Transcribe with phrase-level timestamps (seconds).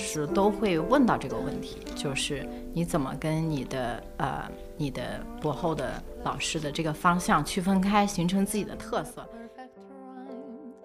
[0.00, 5.02] 师都会问到这个问题，就是你怎么跟你的呃你的
[5.40, 9.24] 博后的老师的这个方向区分开，形成自己的特色。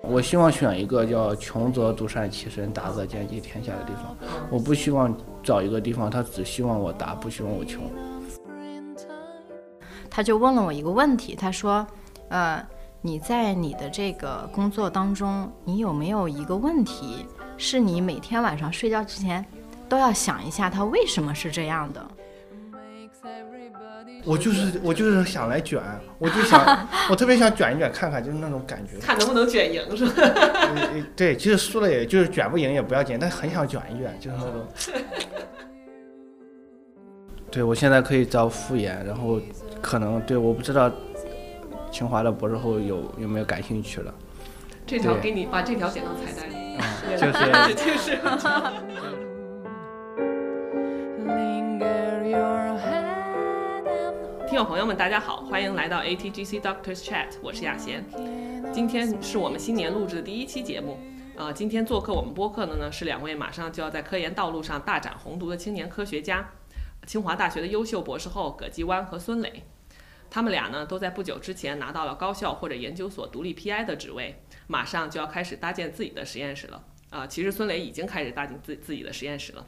[0.01, 4.15] 我希望选一个叫“穷则独善其身，达则兼济天下”的地方。
[4.51, 7.81] 我不希望找一个地方，他只希望我达，不希望我穷。
[10.09, 11.85] 他就问了我一个问题，他说
[12.29, 12.63] ：“呃，
[13.01, 17.25] 你在你的这个工作当中，你有没有一个问题，
[17.57, 19.45] 是你每天晚上睡觉之前
[19.87, 22.05] 都要想一下，它为什么是这样的？”
[24.25, 25.79] 我就是我就是想来卷，
[26.17, 26.59] 我就想
[27.11, 30.31] 我特别想卷一卷看看，就是那种感觉，看能不能卷赢是吧？
[31.15, 34.65] 对，其实输了也就是卷不赢也不要紧，但很想卷一卷，就是那种。
[37.51, 39.39] 对，我现在可以招副研，然后
[39.79, 40.91] 可能对，我不知道
[41.91, 44.11] 清华的博士后有有没有感兴趣了。
[44.87, 46.55] 这条给你把这条剪到彩蛋里，
[47.17, 48.17] 就是就是。
[54.47, 58.05] 听众朋友们，大家好，欢迎来到 ATGC Doctors Chat，我是雅贤。
[58.73, 60.97] 今天是我们新年录制的第一期节目。
[61.35, 66.49] 呃，今天做客我们播客的呢是两位马上就要在科研道路上大展宏图的青年科学家，
[67.05, 69.63] 清华大学的优秀博士后葛继湾和孙磊。
[70.29, 76.83] 他们俩呢都在不久之前拿到了高校或者研究所独立 PI 的职位，马上就要开始搭建自己的实验室了。
[77.09, 79.65] 啊，其实孙磊已经开始搭建自自己的实验室了。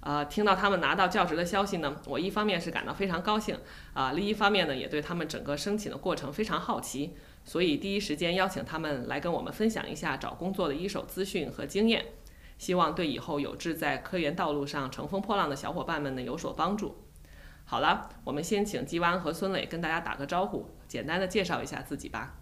[0.00, 3.58] 呃，听到他们拿到教职的消息呢，我一方面是感到非常高兴，
[3.92, 7.14] 啊，另一方面呢，也对他们整个申请的过程非常好奇，
[7.44, 12.06] 所以第一时间邀请他们来跟我们分享一下找工作的一手资讯和经验，
[12.56, 16.96] 希望对以后有志在科研道路上乘风破浪的小伙伴们呢有所帮助。
[17.66, 22.39] 好了，我们先请吉湾和孙磊跟大家打个招呼，简单的介绍一下自己吧。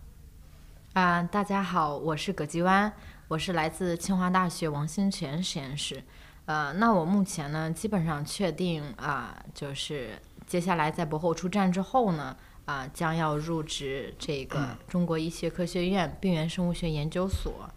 [0.98, 2.92] 啊，大家好，我是葛吉湾，
[3.28, 6.02] 我是来自清华大学王兴全实验室。
[6.44, 17.70] 呃，那我目前呢，基本上确定啊，就是接下来在博后出站之后呢，啊，将要入职这个中国医学科学院病原生物学研究所，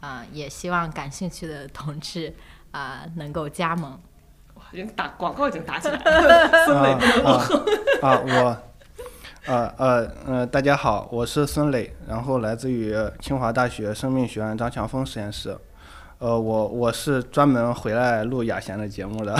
[0.00, 2.34] 啊，也希望感兴趣的同志
[2.70, 4.00] 啊能够加盟。
[4.54, 7.36] 哇，已经打广告已经打起来了， 孙磊不能
[8.00, 8.62] 啊，我，
[9.46, 15.54] 呃呃呃，大家好，我是孙磊，然后来自于清华大学生命学院张强峰实验室。
[16.18, 19.36] 呃，我我是专门回来录雅贤的节目的，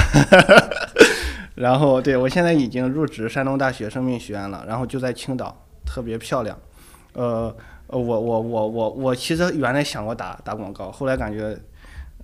[1.57, 5.57] 然后对我现在已经入职山东大学生命学院了，然后就在青岛，
[5.87, 6.55] 特别漂亮。
[7.15, 7.45] 呃，
[7.87, 11.57] 我我我我我其实原来想过打打广告，后来感觉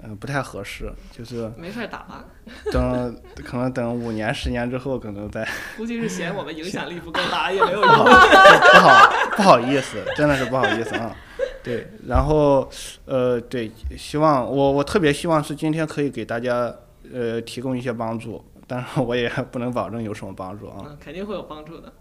[0.03, 2.25] 嗯不太合适，就是没事打吧。
[2.73, 5.47] 等可能等五年十年之后可能再。
[5.77, 7.89] 估计是嫌我们影响力不够大， 也没有用。
[7.89, 11.15] 不好不好意思，真的是不好意思啊。
[11.63, 12.69] 对，然后，
[13.05, 16.75] 呃，对，希望我我特别希望是今天可以给大家
[17.13, 20.77] 呃提供一些帮助，但是我也不能保证有什么帮助啊。
[20.87, 21.93] 嗯，肯定会有帮助的。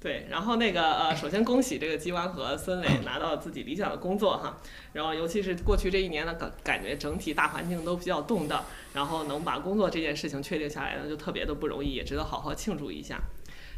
[0.00, 4.56] 对，然后那个呃，首先恭喜这个基湾和孙磊拿到自己理想的工作哈，
[4.94, 8.64] 然后尤其是过去这一年呢，感感觉整体大环境都比较动荡，
[8.94, 13.20] 然后能把工作这件事情确定下来呢，就特别的不容易，也值得好好庆祝一下。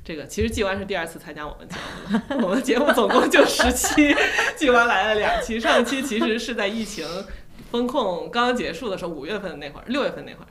[0.05, 4.15] 这个其实季完是第二次参加我们节目了，我们节目总共就十期，
[4.57, 7.05] 季完来了两期，上期其实是在疫情
[7.73, 10.47] 风控刚刚结束的时候，五月份那会儿，六月份那会儿。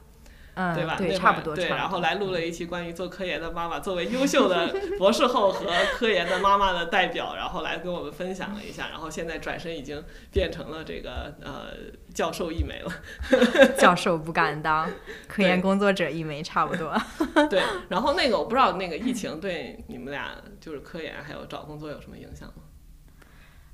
[0.55, 0.95] 嗯，对吧？
[0.97, 1.55] 对，差不多。
[1.55, 8.88] 对，然后来录了一期关于做科研的妈妈，作为优秀的博士后和科研的妈妈的代表，然后来跟我们分享了一下。
[8.89, 11.67] 然后现在转身已经变成了这个呃
[12.13, 12.91] 教授一枚了。
[13.77, 14.89] 教授不敢当，
[15.27, 16.95] 科研工作者一枚差不多。
[17.49, 22.63] 对， 然后那个我不知道那个疫情对你们俩就是科研还有找工作有什么影响吗？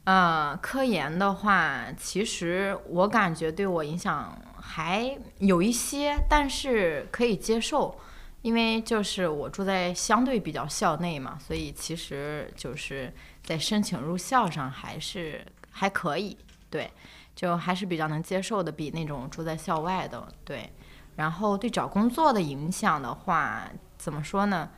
[0.03, 4.36] 呃，科研的话，其实我感觉对我影响
[4.74, 7.94] 还有一些，但是可以接受，
[8.42, 16.38] 因为就是我住在相对比较校内嘛，所以其实就是在申请入校上还是还可以，
[16.69, 16.90] 对，
[17.36, 20.72] 就还是比较能接受的，比那种住在校外的，对。
[21.18, 24.69] 然后对找工作的影响的话，怎么说呢？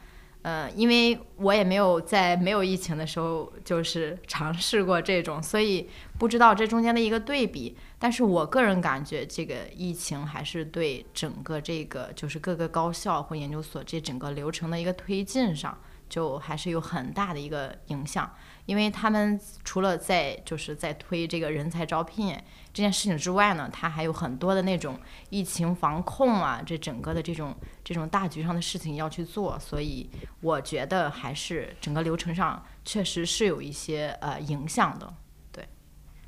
[0.42, 7.78] 呃，因为我也没有在没有疫情的时候就是尝试过这种，所以不知道这中间的一个对比。
[8.04, 15.78] 但是我个人感觉，这个疫情还是对整个这个就是各个高校或研究所这整个流程的一个推进上。
[16.10, 18.32] 就还是有很大的一个影响，
[18.68, 22.38] 因为他们除了在就是在推这个人才招聘
[22.72, 25.00] 这件事情之外呢，他还有很多的那种
[25.32, 30.08] 疫情防控啊，这整个的这种这种大局上的事情要去做，所以
[30.42, 35.12] 我觉得还是整个流程上确实是有一些呃影响的，
[35.52, 35.68] 对。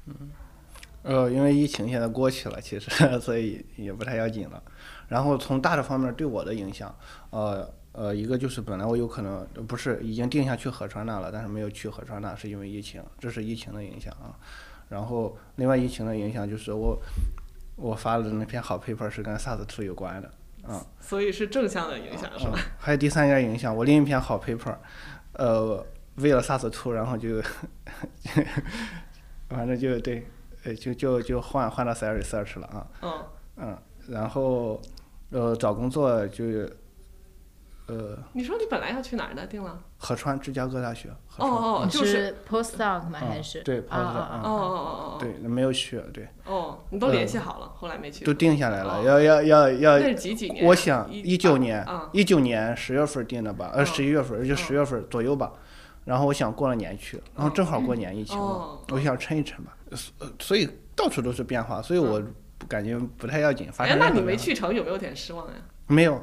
[0.06, 0.32] 嗯，
[1.06, 2.90] 呃，因为疫情现在过去了，其实
[3.22, 4.62] 所以也不太要紧了。
[5.08, 6.94] 然后从大的方面对我的影响，
[7.30, 14.34] 呃呃，一个就是本来我有可能不是已经定下去合川那了，但是没有去合川那，是因为疫情，这是疫情的影响啊。
[14.90, 17.00] 然后另外疫情的影响就是我
[17.76, 20.32] 我发的那篇好 paper 是跟 SARS two 有关的，
[20.68, 22.54] 啊、所以是正向的影响是吧？
[22.56, 24.76] 嗯，还有第三个影响，我另一篇好 paper，
[25.34, 25.86] 呃，
[26.16, 27.42] 为了 SARS two，然后就
[29.50, 30.26] 反正就对，
[30.66, 33.14] 呃，就就就换换到 s e r research 了啊，嗯，
[33.58, 33.78] 嗯，
[34.10, 34.82] 然后
[35.32, 36.44] 呃找工作就
[37.88, 39.46] 呃你说你本来要去哪儿呢？
[39.46, 39.80] 定了？
[39.98, 43.20] 合川芝加哥大学，合哦川哦，就是是 postdoc 吗？
[43.22, 48.34] 嗯还是对 postdoc，啊哦哦哦哦，对，没有去，对，哦，你都联系好了，后来没去都。
[48.34, 50.68] 定下来了，哦要要要要那是几几年啊？
[50.68, 55.54] 我想一一九年啊，一九年十月份定的吧，呃嗯十一月份就嗯十月份左右吧。
[56.06, 59.76] 然后我想过了年去，然后正好过年疫情哦，我想撑一撑吧。
[60.20, 62.22] 呃所以到处都是变化，所以我
[62.68, 63.70] 感觉不太要紧。
[63.72, 65.54] 发哎，那你没去成有没有点失望呀？
[65.88, 66.14] 没有？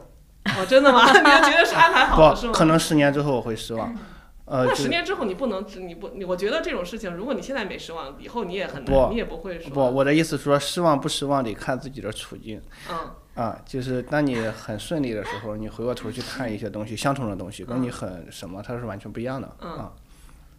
[0.45, 1.05] 哦，真的吗？
[1.13, 2.53] 你就觉得是安排好了是，吗？
[2.53, 3.95] 可能十年之后我会失望。
[4.45, 12.97] 呃，那十年之后你不能，你不，你我觉得这种事情，如果你现在没失望，以后你也很难，你也不会不，我的意思说，失望不失望得看自己的处境嗯
[13.35, 13.63] 啊。
[13.65, 19.93] 就是当你很顺利的时候，你回过头去看一些东西，相同的东西，跟你很什么，它是完全不一样的嗯啊。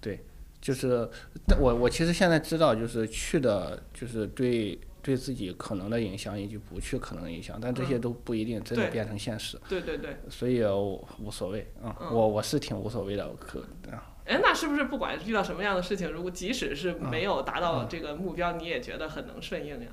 [0.01, 0.23] 对，
[0.61, 1.09] 就是
[1.47, 10.17] 但我我其实现在知道，就是去的，就是对对自己可能的影响，以及不去可能的影响，但这些都不一定真的变成现实，对对对。
[10.29, 11.95] 所以我无所谓啊。
[12.01, 13.61] 嗯我我是挺无所谓的，可
[13.91, 14.11] 啊。
[14.25, 19.87] 哎，那是不是不管遇到什么样的事情，如果即使是嗯没有达到这个目标，你也觉得很能顺应呀？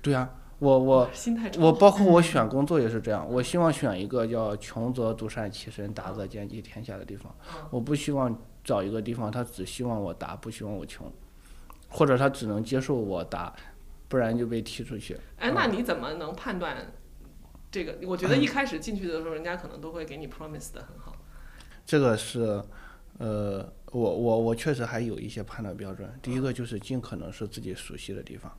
[0.00, 1.10] 对啊，我我
[1.58, 7.34] 我包括我选工作也是这样，我希望选一个叫穷则独善其身，达则兼济天下的地方。
[7.70, 11.12] 我不希望找一个地方，他只希望我达，不希望我穷，
[11.88, 13.52] 或者他只能接受我达，
[14.08, 15.18] 不然就被踢出去。
[15.38, 16.92] 哎，那你怎么能判断
[17.70, 17.98] 这个？
[18.06, 21.14] 我觉得一开始进去的时候，人家可能都会给你 promise 的很好。
[21.84, 22.62] 这个是，
[23.18, 26.08] 呃，我我我确实还有一些判断标准。
[26.22, 28.50] 第一个就是尽可能是自己熟悉的地方，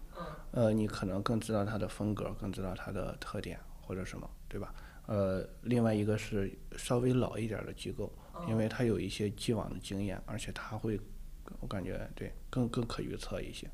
[0.56, 4.74] 呃，你可能更知道它的风格，更知道它的特点或者什么，对吧？
[5.06, 8.12] 呃，另外一个是稍微老一点儿的机构，
[8.48, 11.00] 因为它有一些既往的经验，而且它会，
[11.60, 13.69] 我感觉对更更可预测一些，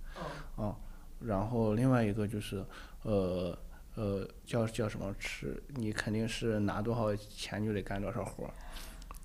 [0.58, 0.76] 啊，
[1.20, 2.66] 然后另外一个就是，
[3.04, 3.58] 呃
[3.96, 8.54] 呃，叫叫什么吃，你肯定是拿多少钱就得干多少活儿。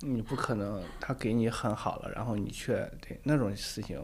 [0.01, 3.99] 你不可能他给你很好了，然后你却对那种事情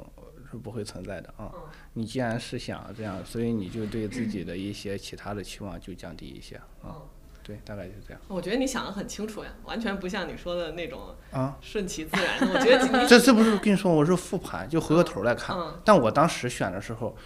[0.53, 1.51] 是不会存在的啊。
[1.95, 7.01] 你既然是想这样，所以你就对自己 的一些其他的期望就降低一些啊。
[7.43, 11.59] 对，大概就这样我觉得你想的很清楚呀，完全不像你说的那种啊。
[11.61, 12.47] 顺其自然的。
[12.55, 15.57] 我觉得你 这这不是跟你说我是复盘，就回过头来看。
[15.59, 17.17] 嗯但我当时选的时候，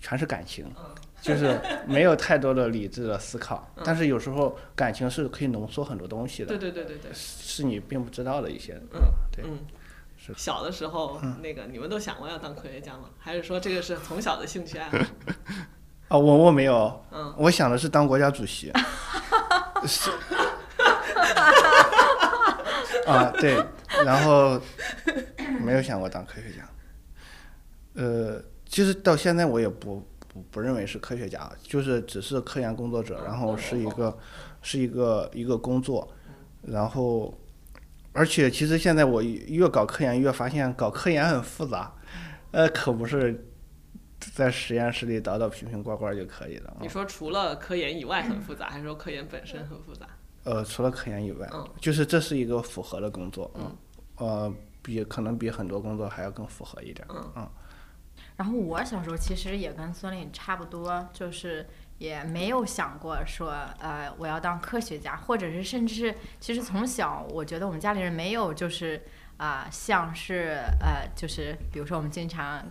[0.00, 0.64] 全是感情，
[1.20, 3.70] 就是没有太多的理智的思考。
[3.84, 8.80] 但是有时候感情是可以浓缩很多东西的，对对对对对，是你并不知道的一些。
[8.94, 9.00] 嗯
[9.30, 9.44] 对。
[10.36, 13.10] 小的时候，那个你们都想过要当科学家吗？
[13.18, 14.98] 还是说这个是从小的兴趣爱好？
[16.08, 18.72] 啊，我我没有，嗯我想的是当国家主席。
[19.86, 20.10] 是。
[23.06, 23.64] 啊，对，
[24.04, 24.60] 然后
[25.60, 26.68] 没有想过当科学家。
[27.94, 34.16] 呃，其实到现在我也不不不认为是科学家，就是只是科研工作者，然后是一个
[34.62, 36.08] 是一个一个工作，
[36.62, 37.34] 然后
[38.12, 41.94] 而且其实现在我越搞科研越发现搞科研很复杂，
[42.50, 43.46] 呃，可不是
[44.34, 46.88] 在实验室里捣捣瓶瓶罐罐就可以了啊你。
[46.88, 50.06] 说除了科研以外很复杂，还是说科研本身很复杂？
[50.44, 53.76] 呃，除了科研以外，嗯就是这是一个复合的工作，嗯，
[54.16, 57.50] 呃，比可能比很多工作还要更复合一点，嗯嗯
[58.36, 61.66] 然后我小时候其实也跟孙俪差不多，就是
[62.00, 69.02] 也没有想过说，呃，我要当科学家，或者是甚至是，其实从小我觉得我们家里人没有就是
[69.36, 72.62] 啊、像是呃，就是比如说我们经常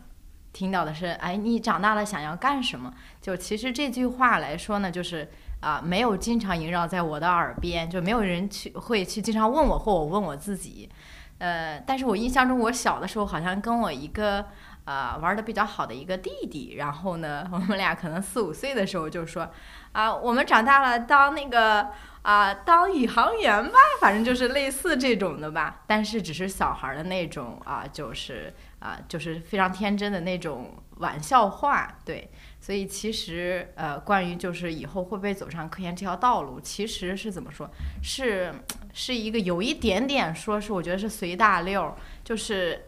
[0.52, 2.92] 听到的是，哎，你长大了想要干什么？
[3.22, 5.30] 就其实这句话来说呢，就是
[5.62, 10.90] 啊、没有经常萦绕在我的耳边，就没有人去会去经常问我，或我问我自己。
[11.38, 14.46] 呃，但是我印象中，我小的时候好像跟我一个
[14.90, 19.48] 呃玩的比较好的一个弟弟，然后呢， 我们俩可能四五岁的时候就说
[19.92, 21.88] 啊、我们长大了当那个
[22.24, 25.82] 啊、当宇航员吧，反正就是类似这种的吧。
[25.86, 32.30] 但是只是小孩的那种啊、就是啊、就是非常天真的那种玩笑话，对。
[32.60, 37.70] 所以其实呃，关于就是以后会不会走上科研这条道路，其实是怎么说？
[38.04, 38.54] 是
[38.94, 42.86] 是一个有一点点说是我觉得是随大溜，就是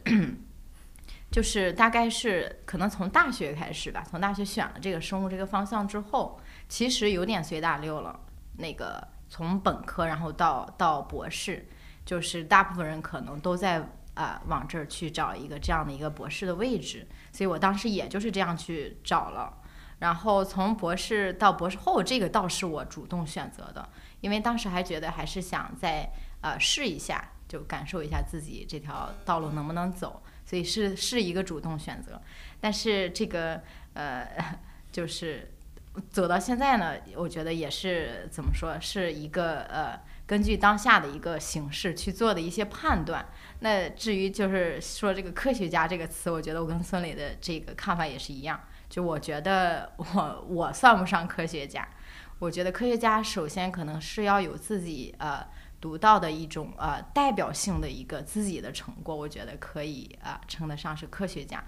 [1.32, 8.20] 就是大概是可能从大学开始吧，从大学选了这个生物这个方向之后，其实有点随大溜了。
[8.58, 11.68] 那个从本科然后到到博士，
[12.06, 13.82] 就是大部分人可能都在
[14.14, 19.58] 啊、往这儿去找一个这样的一个博士的位置，所以我当时也就是这样去找了。
[20.00, 23.88] 然后从博士到博士后，这个倒是我主动选择的，
[24.20, 26.12] 因为当时还觉得还是想再
[26.42, 30.22] 呃试一下，就感受一下自己这条道路能不能走，
[30.52, 32.22] 所以是是一个主动选择。
[32.60, 33.62] 但是这个
[33.94, 34.28] 呃，
[34.92, 35.50] 就是
[36.10, 43.26] 走到现在呢，我觉得也是怎么说，是一个呃，根据当下的一个形势去做的一些判断。
[43.62, 48.60] 那至于就是说这个科学家这个词，我觉得我跟孙磊的这个看法也是一样。
[48.90, 51.88] 就我觉得我我算不上科学家，
[52.40, 55.48] 我觉得科学家首先可能是要有自己呃
[55.82, 61.62] 独到的一种呃代表性的一个自己的成果，我觉得可以啊、称得上是科学家。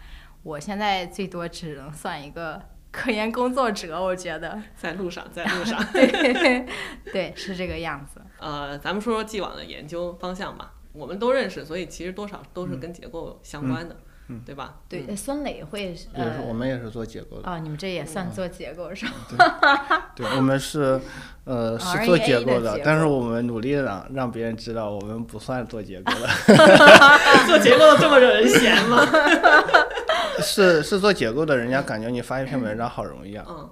[0.44, 5.84] 我现在最多只能算一个科研工作者，我觉得在路上，在路上。
[5.92, 6.66] 对
[7.12, 8.22] 对是这个样子。
[8.38, 10.76] 呃，咱们说说既往的研究方向吧。
[10.94, 13.98] 我们都认识，所以其实多少都是跟结构相关的，
[14.46, 14.76] 对吧？
[14.90, 17.50] 对，呃孙磊会也是呃我们也是做结构的。
[17.50, 19.06] 哦，你们这也算做结构是
[19.38, 20.12] 吧？
[20.16, 21.00] 对，我们是，
[21.44, 26.28] 呃，是做结构的结但是我们努力让让别人知道我们不算做结构的
[27.48, 29.06] 做结构的这么惹人嫌吗？
[30.42, 33.46] 是是做结构的，人家感觉你发一篇文章好容易啊。
[33.48, 33.70] 嗯，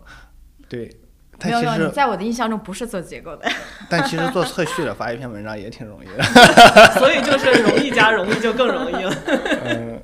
[0.70, 0.90] 对，
[1.44, 3.50] 没有没有，你但其实在我的印象中不是做结构的。
[3.90, 6.24] 但其实做测序的发一篇文章也挺容易的。
[7.00, 9.14] 所以就是容易加容易就更容易了。
[9.66, 10.02] 嗯，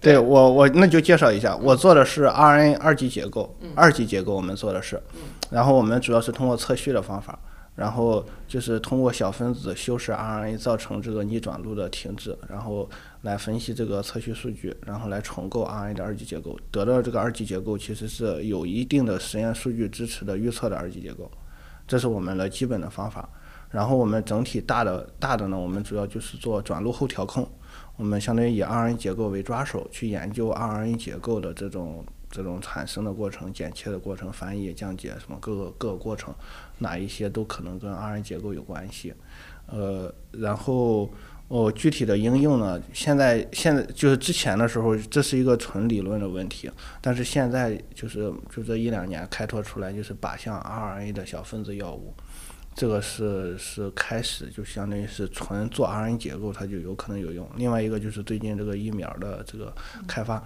[0.00, 5.02] 对我我那就介绍一下，我做的是 RNA 二级结构，二级结构我们做的是，
[5.50, 7.36] 然后我们主要是通过测序的方法，
[7.74, 12.88] 然后就是通过小分子修饰 RNA 造成这个逆转录的停滞，然后
[13.22, 21.28] 来分析这个测序数据，然后来重构 RNA 的二级结构，得到这个二级结构其实是有一定的实验数据支持的预测的二级结构，
[21.88, 23.28] 这是我们的基本的方法。
[23.70, 27.46] 然后我们整体大的大的呢，我们主要就是做转录后调控。
[27.98, 36.32] 我们相当于以 RNA 结构为抓手，去研究 RNA 结构的这种这种产生的过程、剪切的过程、翻译、降解什么各个各个过程，
[36.78, 39.12] 哪一些都可能跟 RNA 结构有关系。
[39.66, 41.10] 呃，然后
[41.48, 52.14] 哦，具体的应用呢，现在现在就是之前的时候，这是一个纯理论的问题，但是现在就是就这一两年开拓出来，就是靶向 RNA 的小分子药物。
[52.78, 57.44] 这个是是开始，就相当于是纯做 RNA 结构，它就有可能有用。
[57.56, 59.74] 另外一个就是最近这个疫苗的这个
[60.06, 60.40] 开发，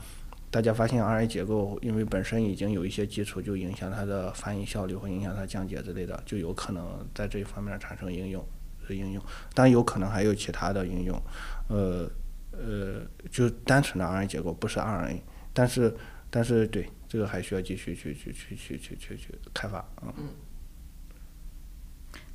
[0.50, 8.42] 大家发现 RNA 结构因为本身已经有一些基础，就影响它的翻译效率或影响它降解之类的，就有可能在这一方面产生应用
[8.88, 9.22] 是应用，
[9.52, 11.22] 当然有可能还有其他的应用，
[11.68, 12.10] 呃
[12.52, 15.20] 呃，就单纯的 RNA 结构不是 RNA，
[15.52, 15.94] 但是
[16.30, 20.14] 但是对这个还需要继续去去去去去去去开发，嗯。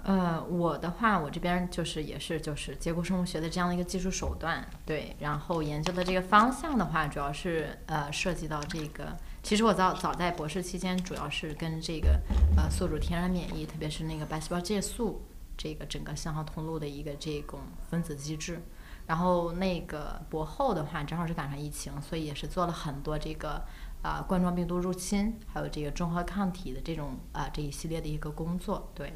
[0.08, 12.22] 呃，我的话，我这边就是也是就是结构生物学的这样的一个技术手段，对，然后研究的这个方向的话，主要是呃涉及到这个，其实我早早在博士期间，主要是跟这个
[12.56, 15.26] 呃宿主天然免疫，特别是那个白细胞介素
[15.58, 17.60] 这个整个信号通路的一个这种
[17.90, 18.62] 分子机制，
[19.08, 23.62] 然后那个博后的话，正好是赶上疫情，所以也是做了很多这个
[24.02, 29.12] 啊、冠状病毒入侵，还有这个中和抗体的这种啊、这一系列的一个工作，对。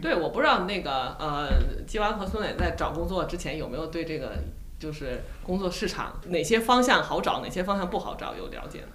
[0.00, 1.48] 对，我不知道那个呃，
[1.86, 4.32] 季湾和孙磊在找工作之前有没有对这个
[4.78, 8.86] 就是工作市场哪些方向好找，哪些方向不好找有了解呢？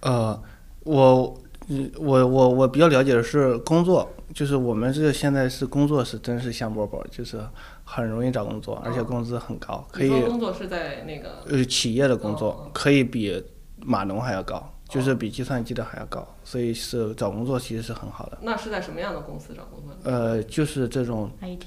[0.00, 0.42] 呃，
[0.84, 1.34] 我
[1.68, 7.40] 嗯我我我比较了解的是工作，就是我们这现在是工作是真是香饽饽，就是
[7.84, 12.36] 很容易找工作，而且工资很高，可以工作是在那个呃企业的工哦。
[12.36, 13.44] 作可以比
[13.80, 18.38] 码农还要高，就是比计算机的还要高，所以是找工作其实是很好的。
[18.40, 19.94] 那是在什么样的公司找工作？
[20.10, 21.64] 呃，就是这种 IT？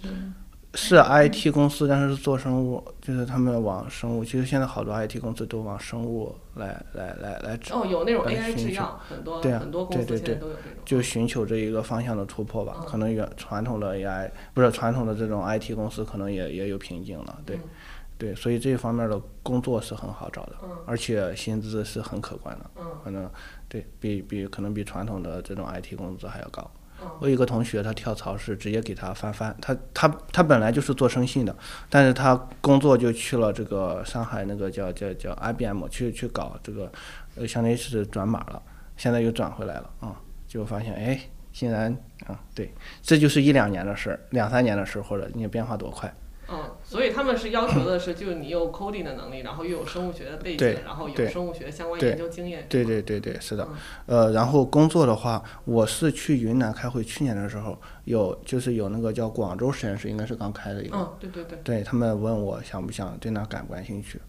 [0.73, 10.79] 是 IT 公司，但是是做生物，就是他们往生物，其实现在好多 IT 公司都往生物来来来来哦，有那种 AI 制寻求药，很多对啊很多公司对对现在都有这种。
[10.85, 12.77] 就寻求这一个方向的突破吧。
[12.79, 17.39] 嗯可能原传统的 AI 不是传统的这种 IT 公司，可能也也有瓶颈了。
[17.45, 17.61] 对，嗯
[18.21, 23.27] 对，所以这一方面的工作是很好找的，嗯而且薪资是很可观的，嗯可能
[23.67, 26.61] 对比比可能比传统的这种 IT 工资还要高。
[27.01, 31.55] 嗯我有一个同学，他跳槽是直接给他翻番，他他他本来就是做生信的，
[31.89, 36.91] 但是他工作就去了这个上海那个叫叫叫 IBM 去去搞这个，
[37.35, 38.61] 呃，相当于是转码了，
[38.97, 40.15] 现在又转回来了啊、
[40.47, 41.19] 就发现哎，
[41.51, 41.91] 竟然
[42.27, 46.13] 啊、对，这就是一两年的事儿，两三年的事儿，或者你变化多快，
[46.51, 52.65] 嗯，所以他们是要求的是，就是你有 coding 的能力，然后又有生物学的背景，然后有生物学相关研究经验。
[52.67, 53.77] 对对对对，是的嗯。
[54.05, 60.97] 呃，然后工作的话，我是去云南开会，去年的时候有就是有那个叫广州实验室，应该是刚开的一个。
[60.97, 61.59] 嗯，对对对。
[61.63, 64.19] 对他们问我想不想对那感不感兴趣，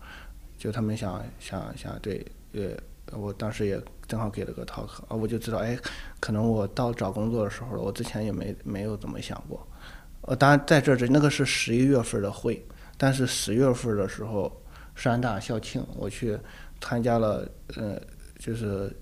[0.57, 2.71] 就他们想想想对，呃，
[3.19, 5.77] 我当时也正好给了个 talk，啊，我就知道，哎，
[6.21, 9.67] 可能我到找工作的时候了，我之前也没没有怎么想过，
[10.23, 12.65] 呃，当然在这这那个是十一月份的会，
[12.97, 14.63] 但是十月份的时候，
[14.95, 16.39] 山大校庆，我去
[16.81, 18.01] 参加了，呃，
[18.39, 18.95] 就是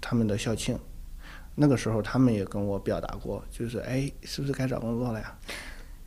[0.00, 0.78] 他们的校庆，
[1.54, 5.34] 那个时候他们也跟我表达过，就是哎，是不是该找工作了呀？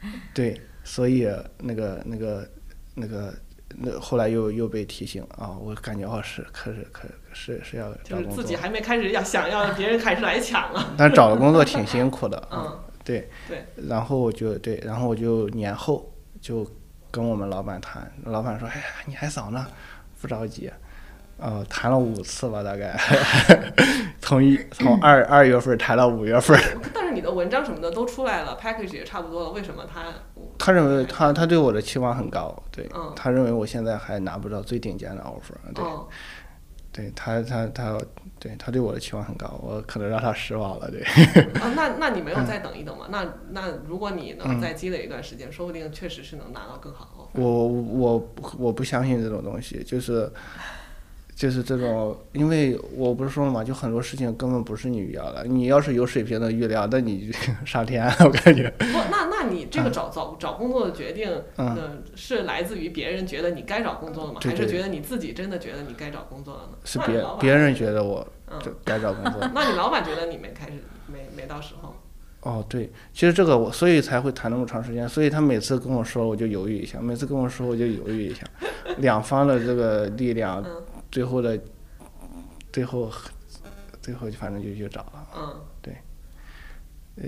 [0.33, 2.49] 对，所以那个那个
[2.93, 3.33] 那个
[3.75, 10.93] 那后来又又被提醒啊，我感觉哦是可是可是是要就是找工作，自己还没开始要想要，别人开始来抢了。
[10.97, 12.49] 但找的工作挺辛苦的啊。
[12.53, 16.07] 嗯，对，对，然后我就对，然后我就年后
[16.39, 16.63] 就
[17.09, 19.65] 跟我们老板谈，老板说，哎呀，你还早呢，
[20.21, 20.71] 不着急。
[21.41, 22.99] 呃，谈了五次吧，大概，
[24.21, 26.59] 从一从二二月份谈到五月份。
[26.93, 30.03] 但是你的文章什么的都出来了，package 也差不多了，为什么他？
[30.59, 36.05] 他认为他他对我的期望很高，对、嗯他认为我现在还拿不到最顶尖的 offer，对、哦，
[36.91, 37.97] 对他他他
[38.39, 41.01] 对他对我的期望很高，我可能让他失望了，对。
[41.61, 43.05] 啊，那 那你没嗯有再等一等吗？
[43.11, 47.29] 那那如果你能再积累一段时间，说不定确实是能拿到更好。
[47.33, 50.31] 我我我不相信这种东西，就是
[51.39, 55.45] 就是这种，因为我不是说了嘛，就很多事情根本不是你预料的。
[55.45, 57.31] 你要是有水平的预料，那你
[57.65, 58.69] 上天了，我感觉。
[58.77, 64.41] 不，那那你这个找找找工作的决定，嗯呃，是来自于别人觉得你该找工作了吗？
[64.43, 66.77] 还是觉得你自己真的觉得你该找工作了呢？
[66.83, 68.27] 是别别人觉得我
[68.83, 69.39] 该找工作。
[69.55, 70.73] 那你老板觉得你没开始，
[71.07, 71.95] 没没到时候。
[72.41, 78.45] 哦，对，其实这个我所以才会谈那么长时间，所以他每次跟我说我就犹豫一下，每次跟我说我就犹豫一下，
[78.97, 80.71] 两方的这个力量，嗯
[81.11, 81.59] 最后的
[82.71, 83.11] 最后
[84.01, 85.27] 最后反正就去找了。
[85.35, 85.65] 嗯。
[87.21, 87.27] 呃，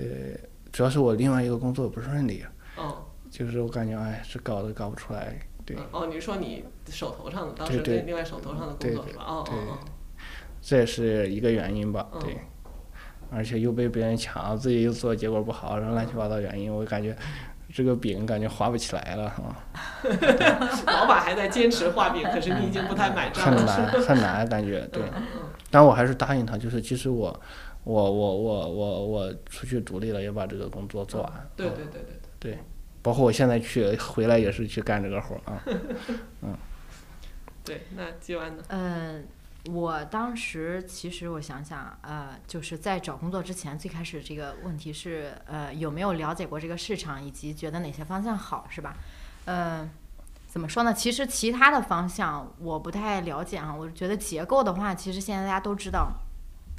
[0.72, 2.42] 主要是我另外一个工作不顺利，
[2.76, 3.04] 哦。
[3.30, 7.96] 就是我感觉哎，这搞都搞不出来，对，嗯哦，你是说你手头上的当时对对。
[7.98, 9.24] 另另外手头上的工对对作是吧？
[9.26, 9.54] 哦对。
[9.58, 9.78] 哦。
[10.62, 12.20] 这也是一个原因吧，嗯。
[12.20, 12.38] 对，
[13.30, 17.14] 而且又被别人抢，自己又做结果不好，然后乱七八糟原因，我感觉
[17.74, 19.54] 这个饼感觉画不起来了啊，哦，
[20.86, 23.56] 老板还在坚持画饼，可是你已经不太买账了。
[23.56, 25.02] 很难很难感觉，对，
[25.70, 27.40] 但我还是答应他，就是即使我
[27.84, 32.58] 我我我我我出去独立了，也把这个工作做完，对对对对对。
[33.04, 35.62] 包括我现在去回来也是去干这个活儿啊，
[36.42, 36.56] 嗯
[37.64, 38.62] 对，那今晚呢？
[38.68, 39.24] 嗯，
[39.70, 48.96] 我当时其实我想想，呃，就是在找工作之前，最开始这个问题是，呃，有没有了解过这个市场，以及觉得哪些方向好，是吧？
[49.44, 49.88] 呃，
[50.48, 50.92] 怎么说呢？
[50.92, 53.72] 其实其他的方向我不太了解啊。
[53.72, 56.12] 我觉得结构的话，其实现在大家都知道，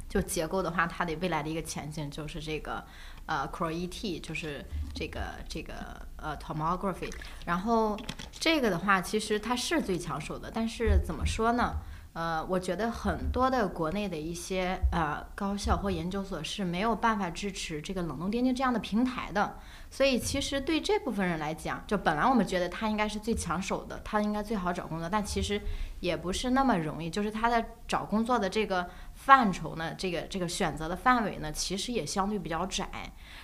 [0.06, 2.84] 就结构的话，它的未来的一个前景就是这个
[3.24, 4.62] 呃 Core ET，就是
[4.94, 7.10] 这个这个呃 tomography。
[7.46, 7.98] 然后
[8.30, 11.76] 这个的话，其实它是最抢手的，但是怎么说呢？
[12.14, 19.58] 呃，我觉得很多的国内的一些呃高校或研究所是没有办法支持这个冷冻电竞这样的平台的，
[19.90, 25.60] 所以其实对这部分人来讲，就本来我们觉得他应该是最抢手的，他应该最好找工作，但其实
[25.98, 32.88] 也不是那么容易，就是他的找工作的这个范畴呢，这个这个选择的范围呢，其实也相对比较窄。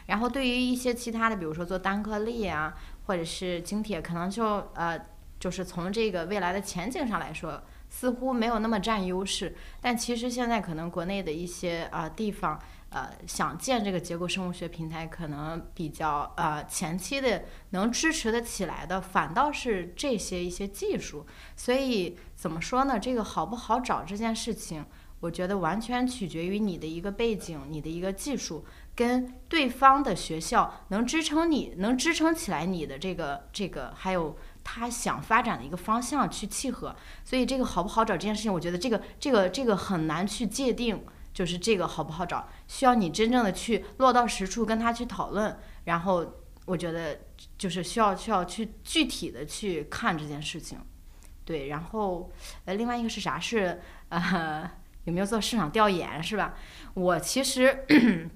[0.06, 2.72] 然后对于一些其他的，比如说做单颗粒啊，
[3.06, 4.96] 或者是晶铁，可能就呃，
[5.40, 9.54] 就是从这个未来的前景上来说，似乎没有那么占优势。
[9.82, 21.26] 但其实现在可能国内的一些呃地方，呃想建这个结构生物学平台，可能比较呃前期的能支持的起来的，反倒是这些一些技术。
[21.56, 22.98] 所以怎么说呢？
[22.98, 24.86] 这个好不好找这件事情，
[25.20, 28.64] 我觉得完全取决于你的一个背景，你的一个技术。
[28.92, 34.36] 跟对方的学校能支撑你，能支撑起来你的这个这个，还有
[34.72, 41.04] 他想发展的一个方向去契合，所以这个好不好找这件事情，我觉得这个这个这个很难去界定，
[41.34, 46.24] 就是这个好不好找，需要你真正的去落到实处跟他去讨论，然后
[46.66, 47.18] 我觉得
[47.58, 50.78] 就是需要需要去具体的去看这件事情，
[51.44, 52.30] 对，然后
[52.64, 54.70] 呃，另外一个是啥是呃
[55.02, 56.54] 有没有做市场调研是吧？
[56.94, 58.30] 我其实。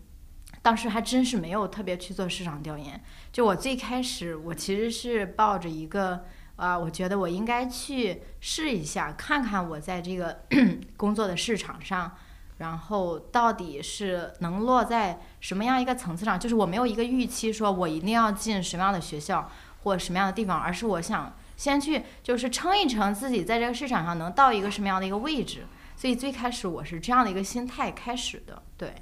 [0.64, 2.98] 当时还真是没有特别去做市场调研，
[3.30, 6.24] 就我最开始我其实是抱着一个
[6.56, 10.40] 啊，我觉得我应该去试一下，看看我在这个
[10.96, 12.16] 工作的市场上，
[12.56, 19.50] 然后到底是能落在什么样一个层次上，就是我没有一个预期，说我一定要进什么样的学校，
[19.82, 25.66] 或什么样的地方，而是我想先去就是称一称自己在这个市场上能到一个什么样的一个位置。
[25.94, 28.94] 所以最开始我是这样的一个心态开始的，对。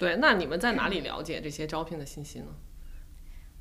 [0.00, 2.46] 对，那你们在哪里了解这些招聘的信息呢？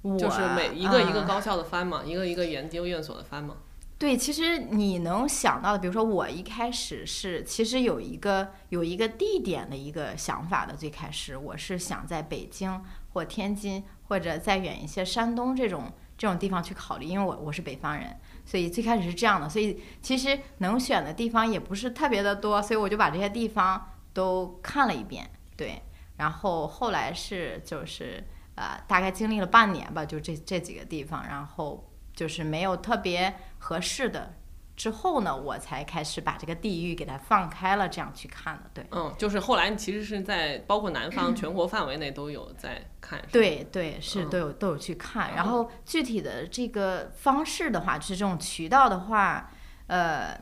[0.02, 3.58] 我就是每一个一个嗯高校的翻嘛，一个一个研究院所的翻嘛。
[3.98, 10.74] 对，其实你能想到的，比如说我一开始是其实有一个有一个地点的一个想法的。
[10.74, 19.50] 最开始我是想在北京或天津或者再远一些山东这种这种地方去考虑，因为我我是北方人，所以最开始是这样的。
[19.50, 25.30] 所以其实能选的地方也不是特别的多，所以我就把这些地方都看了一遍。
[25.58, 25.82] 对，
[26.20, 31.84] 然后后来是就是呃大概经历了半年吧，就这这几个地方，然后。
[32.16, 34.34] 就是没有特别合适的，
[34.76, 38.70] 之后呢，我才开始把这个地域给它放开了，这样去看的。
[38.74, 43.24] 对，嗯，就是后来其实是在包括南方 全国范围内都有在看。
[43.32, 45.34] 对对是嗯都有都有去看。
[45.34, 49.50] 然后具体的这个方式的话，就是这种渠道的话，
[49.88, 50.38] 呃，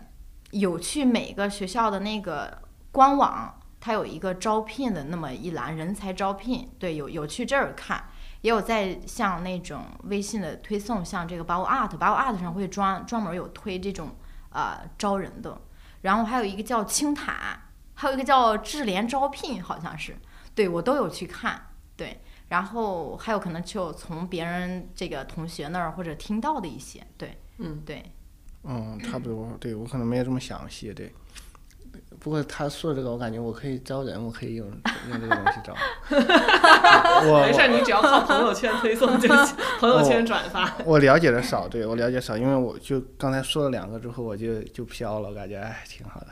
[0.49, 2.59] 有去每个学校的那个
[2.91, 8.03] 官网，它有一个招聘的那么一栏，人才招聘，对，有有去这儿看。
[8.41, 14.13] 也有在像那种微信的推送，像这个 Bao Art，Bao Art 上会专专门有推这种
[14.49, 15.61] 呃招人的，
[16.01, 17.61] 然后还有一个叫青塔，
[17.93, 20.17] 还有一个叫智联招聘，好像是，
[20.53, 22.19] 对我都有去看，对，
[22.49, 28.03] 然后还有可能就从别人这个同学那儿或者听到的一些，对，嗯，对，
[28.63, 31.13] 嗯，差不多，对我可能没有这么详细，对。
[32.19, 34.67] 不过他说这个，我感觉我可以招人，我可以用
[35.09, 35.73] 用这个东西招。
[36.09, 40.75] 我没事儿，你只要靠朋友圈推送就行，朋友圈转发。
[40.85, 46.27] 我了解的少，对我了解少，因为我就刚才说了两个之后，我就就飘了，我感觉哎挺好的。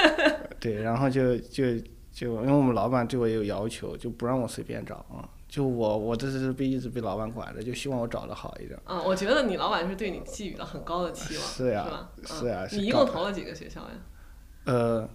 [0.60, 1.64] 对，然后就就
[2.12, 5.28] 就因为我们老板对我也有要求，就不让我随便找啊。
[5.48, 8.78] 就我我这是被一直被老板管着，就希望我找的好一点。
[8.86, 12.08] 嗯，我觉得你老板是对你寄予了很高的期望，是呀吧？
[12.24, 13.88] 是呀嗯你一共投了几个学校呀？
[14.64, 15.08] 呃，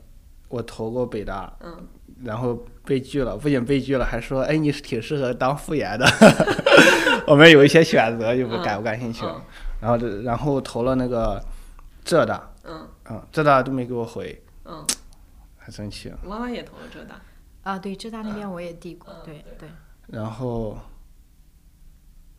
[0.48, 1.88] 我投过北大，嗯，
[2.24, 6.06] 然后被拒了，不仅被拒了，还说哎你是挺适合当副研的。
[7.28, 9.26] 我们有一些选择，就不感不感兴趣。
[9.26, 9.42] 嗯
[9.80, 11.40] 然后这然后投了那个
[12.04, 14.84] 浙大，嗯嗯，浙大都没给我回，嗯，
[15.56, 16.12] 很生气。
[16.24, 17.22] 妈妈也投了浙大。
[17.62, 19.70] 啊，对，浙大那边我也递过，嗯对对，
[20.08, 20.76] 然后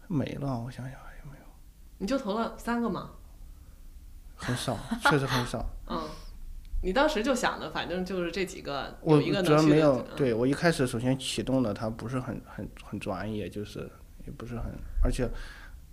[0.08, 1.44] 没了，我想想还有没有？
[1.98, 3.10] 你就投了三个吗？
[4.34, 5.64] 很少，确实很少。
[5.88, 6.02] 嗯，
[6.82, 10.14] 你当时就想的，反正就是这几个，我有一个主要没有能去的就。
[10.14, 13.80] 嗯对我一开始首先启动的它不是很很很专业，就是
[14.26, 14.66] 也不是很，
[15.02, 15.28] 而且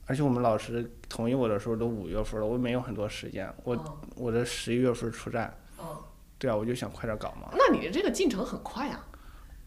[0.05, 6.03] 而且我们老师同意我的时候都五月份了，我没有很多时间，我哦我这十一月份出站，哦，
[6.37, 9.07] 对啊，我就想快点搞嘛，那你这个进程很快啊，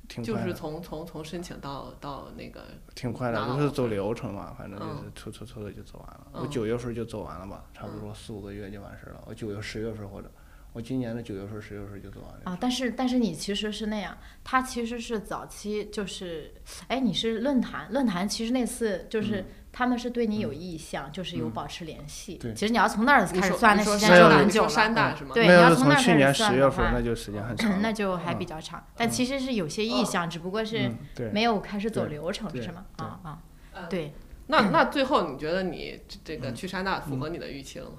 [0.08, 2.62] 就是挺快的，从从从申请到到那个，
[2.94, 6.26] 挺快的，拿到就是走流程嘛，反正就是嗯抽抽抽的就走完了。
[6.32, 9.24] 我嗯九月份就走完了吧，差不多四五个月就完事儿了。
[9.26, 10.30] 我九月十月份或者
[10.72, 12.40] 我今年的九月份十月份就做完了。
[12.44, 16.54] 啊，但是但是你其实是那样，他其实是早期就是，
[16.86, 22.34] 哎，你是论坛，论坛其实那次就是、他们是对你有意向，就是有保持联系。
[22.36, 24.94] 对其实你要从那儿开始算，那时间就很久你说山了。
[24.94, 25.30] 大是吗？
[25.34, 27.78] 对那要是你要从那儿去年开始算十月份，的话那就时间很长了。
[27.80, 30.90] 那就还比较长，但其实是有些意向，只不过是
[31.32, 32.84] 没有开始走流程，是吗？
[32.96, 33.38] 啊啊，
[33.72, 34.12] 嗯对，
[34.46, 37.96] 那那最后你觉得你这个去山大符合你的预期了吗？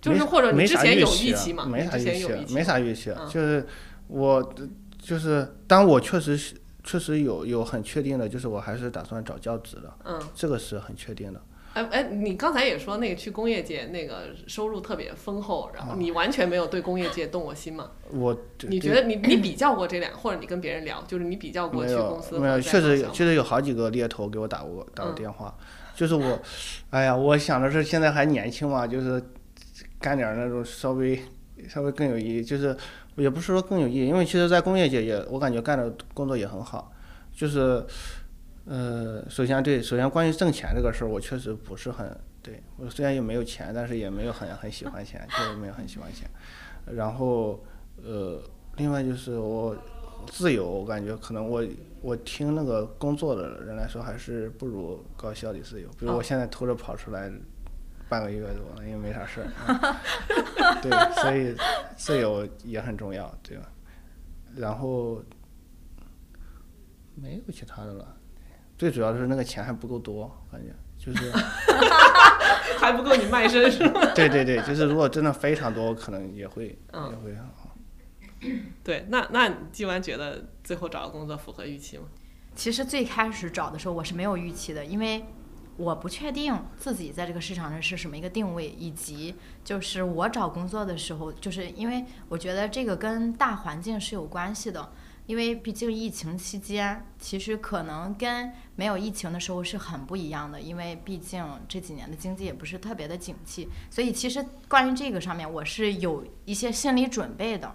[0.00, 1.64] 就是或者你之前有预期吗？
[1.66, 3.66] 没啥预期没啥预期，嗯就是
[4.08, 4.54] 我
[4.98, 11.40] 就是，当我确实是确实有有很确定的，就是我还是打算找教职的，嗯，这个是很确定的。
[11.72, 17.90] 哎哎，你刚才也说那个去工业界那个收入特别丰厚，然后你完全没有对工业界动过心吗？
[18.10, 25.56] 我你觉得你你比较过这两，或者你跟别人聊，就是你比较过去公司没有，确实确实有好几个猎头给我打过打过嗯电话，
[25.94, 26.40] 就是我，
[26.90, 29.22] 哎呀，我想的是现在还年轻嘛，就是
[30.00, 31.20] 干点儿那种稍微
[31.68, 32.74] 稍微更有意义，就是
[33.16, 36.90] 也不是说更有意义，因为其实，在工业界也我感觉干的工作也很好，
[37.32, 37.84] 就是
[38.64, 46.28] 呃，首先对，首先关于挣钱这个事儿，我确实不是很对我虽然也没有钱，但是也没有很很喜欢钱，确实没有很喜欢钱，
[46.86, 47.62] 然后
[48.02, 48.42] 呃，
[48.76, 49.76] 另外就是我
[50.26, 51.62] 自由，我感觉可能我
[52.00, 55.88] 我听那个工作的人来说，还是不如高校里自由。
[55.98, 57.30] 比如我现在偷着跑出来
[58.10, 60.00] 半个月多，因为没啥事儿、 啊。
[60.82, 60.90] 对，
[61.22, 61.56] 所以
[61.96, 63.64] 自由也很重要，对吧？
[64.56, 65.22] 然后
[67.14, 68.16] 没有其他的了，
[68.76, 71.30] 最主要的是那个钱还不够多，感觉就是
[72.78, 74.12] 还不够你卖身是吗？
[74.14, 77.76] 对对对，就是如果真的非常多，可能也会、嗯也会很好。
[78.82, 82.04] 对，那那你季完觉得最后找的工作符合预期吗？
[82.56, 85.24] 其实最开始找的时候我是没有预期的，因为
[85.80, 94.92] 我不确定自己在这个市场上是什么一个定位，以及就是我找工作的时候，就是因为我觉得这个跟大环境是有关系的。
[95.26, 100.60] 因为毕竟疫情期间，其实可能跟没有疫情的时候是很不一样的。
[100.60, 107.72] 因为毕竟这几年的经济也不是特别的景气，所以其实关于这个上面，我是有一些心理准备的。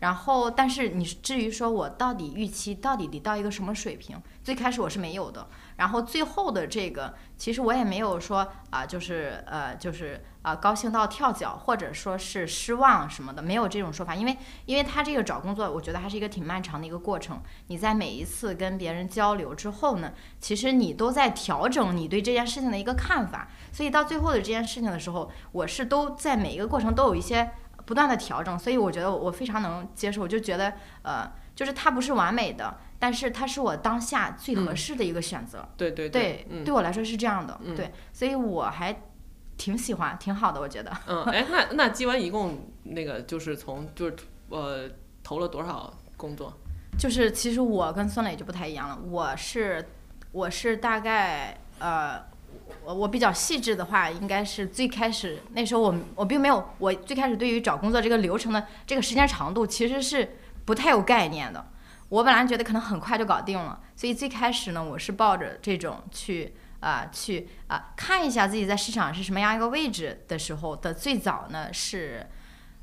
[0.00, 5.48] 然后，但是你至于说我到底预期到底得到一个什么水平，最开始我是没有的。
[5.76, 14.14] 然后最后的这个，其实我也没有说啊，就是呃，就是啊，高兴到跳脚，或者说是失望什么的，没有这种说法。
[14.14, 17.42] 因为，因为他这个找工作，我觉得还是一个挺漫长的一个过程。
[17.66, 23.48] 你在每一次跟别人交流之后呢，其实你都在调整你对这件事情的一个看法。
[23.70, 27.50] 所以到最后的这件事情的时候，我是都在每一个过程都有一些。
[27.86, 35.66] 不断的调整，所以我觉得我非常能接受，我就觉得呃，就是它不是完美的，但是它是我当下最合适的一个选择。
[35.76, 37.58] 对对对，对我来说是这样的。
[37.76, 39.02] 对，所以我还
[39.56, 40.92] 挺喜欢，挺好的，我觉得。
[41.06, 44.16] 嗯，哎，那那基完一共那个就是从就是
[44.50, 44.90] 呃
[45.22, 46.52] 投了多少工作？
[46.98, 49.88] 就是其实我跟孙磊就不太一样了，我是
[50.32, 52.34] 我是大概呃。
[52.86, 61.72] 我我比较细致的话，应该是最开始那时候我我并没有，我最开始对于找工作这个流程的这个时间长度其实是不太有概念的。
[62.08, 72.24] 我本来觉得可能很快就搞定了，所以最开始呢，我是抱着这种去啊去啊看一下自己在市场是什么样一个位置的时候的最早呢是，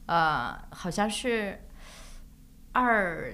[0.07, 1.63] 呃好像是
[2.73, 3.33] 二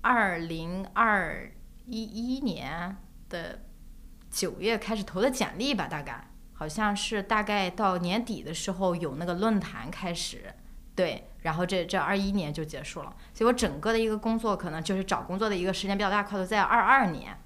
[0.00, 1.52] 二零二
[1.84, 2.96] 一一年
[3.28, 3.60] 的。
[4.30, 10.52] 九月开始投的简历吧，大概好像是大概到年底的时候有那个论坛开始，
[10.94, 17.38] 对，然后这这二一年就结束了，所以我整个的一个工作可能就是找工作的一个时间比较大块头在二二年，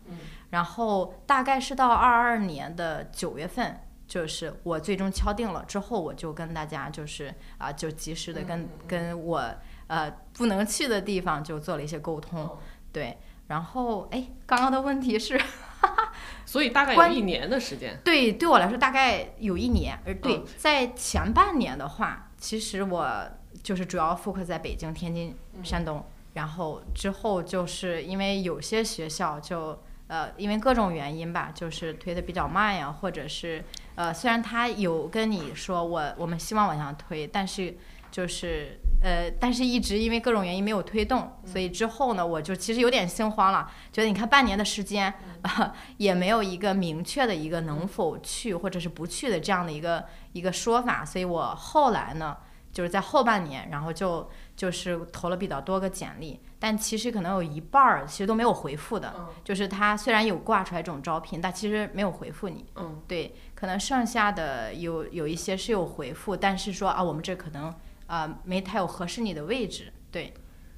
[0.50, 9.54] 然后大概是到二二年的九月份，就是我最终敲定了之后，我就跟大家就是啊，就及时的跟跟我
[9.86, 12.58] 呃不能去的地方就做了一些沟通，
[12.90, 13.18] 对，
[13.48, 15.40] 然后哎，刚刚的问题是。
[16.46, 18.00] 所以大概有一年的时间。
[18.04, 19.98] 对，对我来说大概有一年。
[20.06, 23.24] 而对，在前半年的话，其实我
[23.62, 26.04] 就是主要 focus 在北京、天津、山东。
[26.34, 33.64] 然后之后就是因为有些学校就呃，因为各种原因吧，就是推的比较慢呀，或者是
[33.94, 37.76] 呃，虽然他有跟你说我我们希望往上推，但是。
[38.12, 45.12] 就是呃，但是一直因为各种原因没有推动，所以之后呢，我就其实有点心慌了，觉得你看半年的时间，
[45.98, 52.36] 也没有一个明确的一个能否去或者是不去的这样的一个一个说法，所以我后来呢，
[52.72, 59.12] 就是在后半年，然后就就是投了比较多个简历，但其实可能有一半儿其实都没有回复的，
[59.42, 67.74] 就是他虽然有挂出来这种招聘，但其实没有回复你，嗯，对，可能剩下的有有一些是有回复，但是说啊，我们这可能。
[68.12, 70.34] 啊，没太有合适你的位置，对，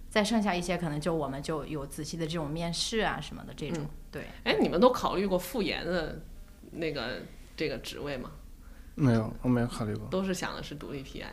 [0.09, 4.29] 再剩下一些可能就我们就有仔细的这种面试啊什么的这种，对。
[4.45, 6.23] 哎，你们都考虑过复研的
[6.71, 7.23] 那个
[7.57, 8.31] 这个职位吗？
[8.95, 10.07] 没有，我没有考虑过。
[10.13, 11.25] 都是想的是独立 PI。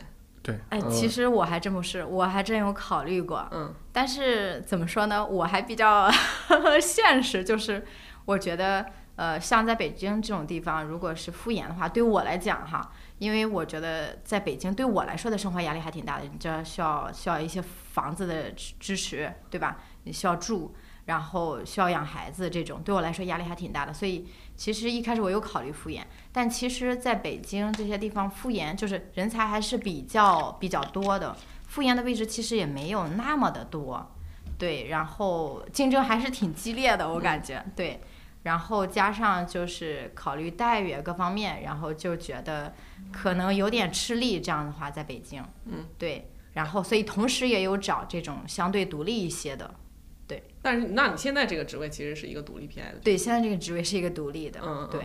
[0.42, 0.58] 对。
[0.70, 3.46] 哎，其实我还真不是，我还真有考虑过。
[3.52, 3.72] 嗯。
[3.92, 5.24] 但是怎么说呢？
[5.24, 6.10] 我还比较
[6.82, 7.86] 现实，就是
[8.24, 8.84] 我觉得，
[9.16, 12.92] 呃，像在北京这种地方，如果是复研的话，对我来讲哈。
[13.18, 19.76] 因为我觉得在北京对我来说的生活压力还挺大的，你知道需要需要一些房子的支持，对吧？
[20.02, 23.94] 你需要住，然后需要养孩子，这种对我来说压力还挺大的。
[23.94, 31.36] 所以其实一开始我有考虑复研，但其实在北京这些地方复研就是人才还是比较比较多的，
[31.68, 34.10] 复研的位置其实也没有那么的多，
[34.58, 38.00] 对，然后竞争还是挺激烈的，我感觉对。
[38.42, 42.74] 然后加上就是考虑待遇各方面，然后就觉得
[43.12, 44.40] 可能有点吃力。
[44.40, 46.28] 这样的话，在北京，嗯，对。
[46.52, 49.74] 然后，所以同时也有找这种相对独立一些的，
[50.26, 50.42] 对。
[50.60, 52.98] 但是，那你现在这个职位其实是一个独立 PI 的。
[53.02, 55.00] 对，现在这个职位是一个独立的，嗯，对。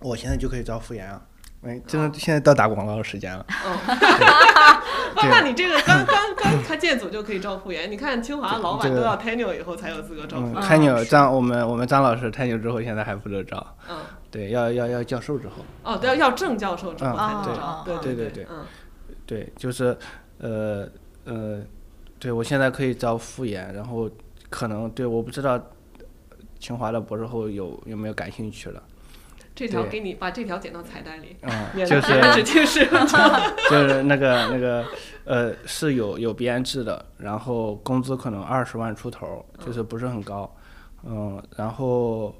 [0.00, 1.26] 我现在就可以招复研啊。
[1.62, 3.44] 哎，真的，现在到打广告的时间了。
[3.48, 7.90] 嗯，那你这个刚刚刚开建组就可以招复研？
[7.90, 10.62] 你看清华老板都要 tenure 以后才有资格招复研。
[10.62, 13.76] tenure 张我们我们张老师 tenure 之后，现在还不能招。
[13.90, 13.98] 嗯，
[14.30, 15.56] 对，要要要教授之后。
[15.82, 17.82] 哦，对，要正教授之后才能招。
[17.84, 18.64] 对对对对，嗯，
[19.26, 19.94] 对，就是
[20.38, 20.88] 呃
[21.26, 21.60] 呃，
[22.18, 24.08] 对我现在可以招复研，然后
[24.48, 25.60] 可能对我不知道
[26.58, 28.82] 清华的博士后有有没有感兴趣了。
[29.60, 32.14] 这条给你把这条剪到彩蛋里， 嗯，就是
[33.68, 34.86] 就是那个那个
[35.26, 40.50] 呃是有有编制的，然后工资可能二十万出头，就是不是很高，
[41.04, 42.34] 嗯，然后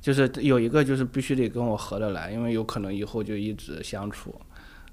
[0.00, 4.34] 就是有一个就是必须得跟我合得来，因为有可能以后就一直相处，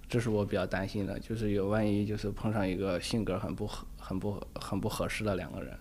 [0.10, 5.74] 这是我比较担心的，就是有万一就是碰上一个性格很不合、很不很不合适的两个人，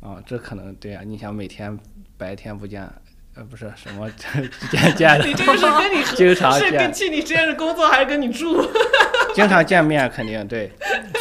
[0.00, 1.78] 啊，这可能对啊，你想每天
[2.18, 2.86] 白天不见。
[3.34, 4.10] 呃，不是什么
[4.70, 8.62] 见见的，你这个是跟你 经常是跟见，去你实验室工作还是跟你住？
[9.34, 10.70] 经常见面肯定对，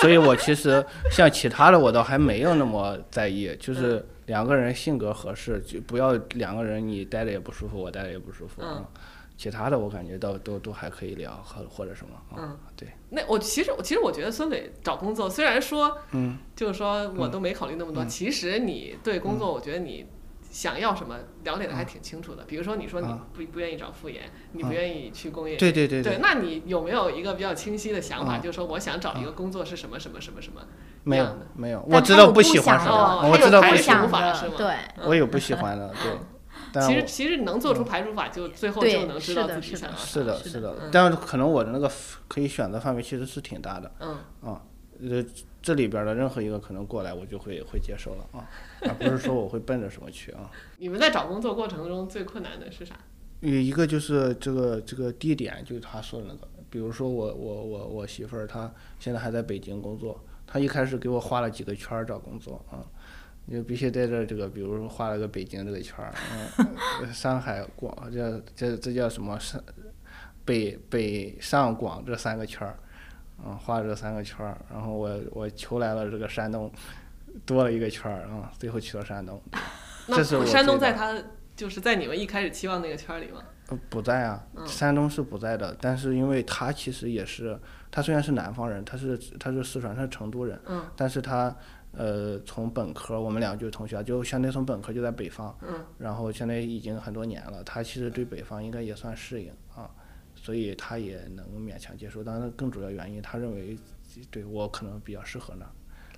[0.01, 8.61] 所以我其实像其他的我倒还没有那么在意，就是两个人性格合适，就不要两个人你待着也不舒服，我待着也不舒服。
[8.61, 8.85] 嗯，
[9.37, 12.57] 其他的我感觉到都都还可以聊，或或者什么啊，嗯。
[12.75, 18.09] 对，那我其实我其实我觉得孙磊找工作虽然说，嗯，就是说我都没考虑那么多，嗯。
[18.09, 20.05] 其实你对工作，我觉得你
[20.51, 22.43] 想要什么了解的还挺清楚的。
[22.43, 28.33] 比如说你说你啊不不愿意找副研，你不啊愿意去工业，对对对对，那你有没有一个比较清晰的想法？
[28.35, 30.61] 啊就是说我想找一个工作是什么什么什么什么？
[31.03, 40.03] 没有没有，我知道不喜欢什么，我知道他有排除不喜欢法是吗，对，我有不喜欢的， 对，其实其实能做出排除法，就最后就能知道自己想要啥。
[40.05, 41.89] 是的是是的嗯，但是可能我的那个
[42.27, 43.91] 可以选择范围其实是挺大的。
[43.99, 44.61] 嗯，啊，
[45.01, 45.23] 呃，
[45.61, 48.49] 这里边的任何一个可能过来，我就会会接受了啊，
[48.81, 50.49] 而不是说我会奔着什么去啊。
[50.79, 52.95] 你们在找工作过程中最困难的是啥？
[53.41, 62.85] 有一个就是这个这个地点，就是他说的那个，比如说我我我我媳妇儿她现在还在北京工作，她一开始给我画了几个圈儿找工作啊，
[63.45, 66.13] 你就必须在这儿这个，比如说画了个北京这个圈儿，
[67.01, 69.59] 嗯， 上海广这这这叫什么上
[70.45, 72.77] 北北上广这三个圈儿，
[73.45, 76.71] 嗯，画这三个圈儿，然后我我求来了这个山东，
[77.45, 79.41] 多了一个圈儿啊，最后去了山东，
[80.07, 81.15] 这是我那山东在他
[81.55, 83.41] 就是在你们一开始期望那个圈儿里吗？
[83.69, 87.57] 呃，不在啊，嗯山东是不在的，但是因为他其实也是，
[87.89, 91.55] 他虽然是南方人，他是他是四川，他是成都人，嗯但是他
[91.93, 99.89] 呃从本科我们俩就是同学，就相当于从本科就在北方，嗯然后现在已经很多年了，他其实对北方应该也算适应啊，
[100.41, 103.77] 所以他也能勉强接受，当然更主要原因他认为
[104.31, 105.71] 对我可能比较适合那儿，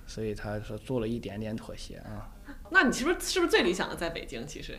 [0.06, 2.32] 所以他说做了一点点妥协啊。
[2.70, 4.46] 那你是不是是不是最理想的在北京？
[4.46, 4.78] 其实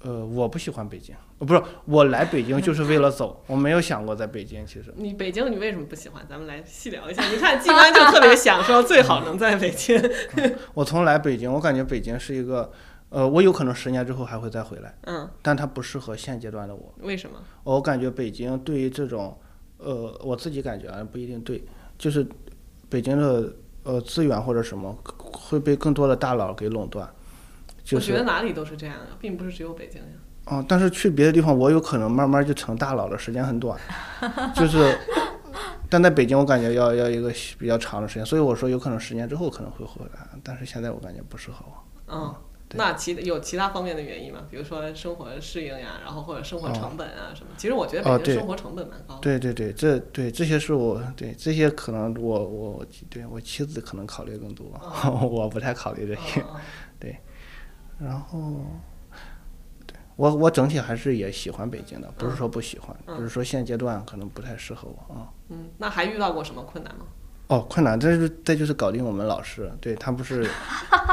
[0.00, 4.92] 呃，我不喜欢北京，呃不是我来北京就是为了走，我没有想过在北京，其实。
[4.96, 6.26] 你北京你为什么不喜欢？
[6.28, 7.24] 咱们来细聊一下。
[7.30, 9.98] 你看季安就特别想说最好能在北京。
[10.74, 12.70] 我从来北京，我感觉北京是一个，
[13.08, 16.94] 呃，我有可能十年之后还会再回来，嗯，但它不适合现阶段的我。
[16.98, 17.38] 为什么？
[17.62, 19.38] 我感觉北京对于这种，
[19.78, 21.64] 呃，我自己感觉啊不一定对，
[21.96, 22.26] 就是
[22.88, 23.52] 北京的
[23.84, 27.08] 呃资源或者什么会被更多的大佬给垄断，
[27.84, 30.08] 就我觉得哪里都是这样的，并不是只有北京呀。
[30.50, 33.78] 嗯，但是去别的地方，我有可能慢慢就成大佬了，时间很短，
[34.54, 34.96] 就是。
[35.88, 42.12] 但在北京，我感觉要要一个比较长的时间，所以我说有可能十年之后可能会回来，但是现在我感觉不适合我。
[42.12, 44.40] 嗯，对那其有其他方面的原因吗？
[44.50, 47.50] 比如说生活适应呀，然后或者生活成本啊什么。
[47.56, 49.20] 其实我觉得北京生活成本蛮高的。
[49.20, 54.66] 对对对，这对这些是我对这些可能我我对我妻子可能考虑更多，
[55.30, 56.40] 我不太考虑这些。
[56.42, 56.56] 嗯
[57.00, 57.16] 嗯
[57.98, 58.60] 然后，
[59.86, 65.32] 对我我整体还是也喜欢北京的，不是说不喜欢，嗯只是说现阶段可能不太适合我啊。
[65.48, 67.06] 嗯，那还遇到过什么困难吗？
[67.48, 70.48] 哦，困难，这是这就是搞定我们老师，对他不是，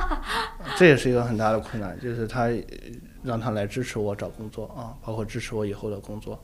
[0.77, 2.61] 这也是一个很大的困难，就是他呃
[3.23, 6.43] 让他来支持我找工作啊，包括支持我以后的工作，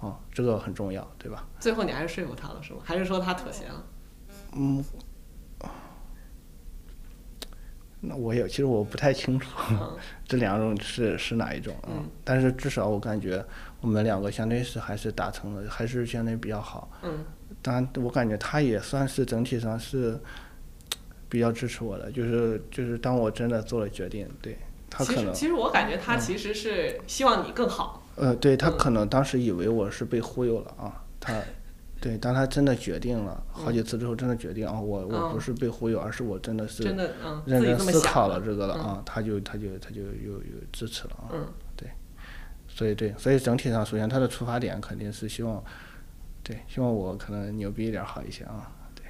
[0.00, 1.44] 啊，这个很重要，对吧？
[1.58, 2.78] 最后你还是说服他了是吗？
[2.84, 3.84] 还是说他妥协了？
[4.56, 4.84] 嗯，
[8.00, 9.96] 那我也其实我不太清楚嗯
[10.28, 13.44] 这两种是是哪一种啊、嗯但是至少我感觉
[13.80, 16.88] 我们两个相对是还是达成了，还是相对比较好。
[17.02, 17.24] 嗯
[17.64, 20.20] 当然，我感觉他也算是整体上是
[21.30, 24.58] 比较支持我的，就是就是当我真的做了决定，对
[24.90, 28.06] 他可能其实其实我感觉他其实是希望你更好。
[28.16, 28.76] 呃，对他嗯。
[28.76, 31.32] 可能当时以为我是被忽悠了啊，他。
[32.00, 35.40] 对，当他真的决定了好几次之后，真的决定啊，我我不嗯。
[35.40, 38.84] 是被忽悠，而是我真的是真的，嗯，认真思考了这个了嗯。
[38.84, 41.46] 啊，他就他就他就有有支持了啊，嗯。
[42.68, 45.64] 所以对，所以整体上，首先他的出发点肯定是希望，
[46.44, 49.06] 对，希望我可能牛逼一点好一些啊，对，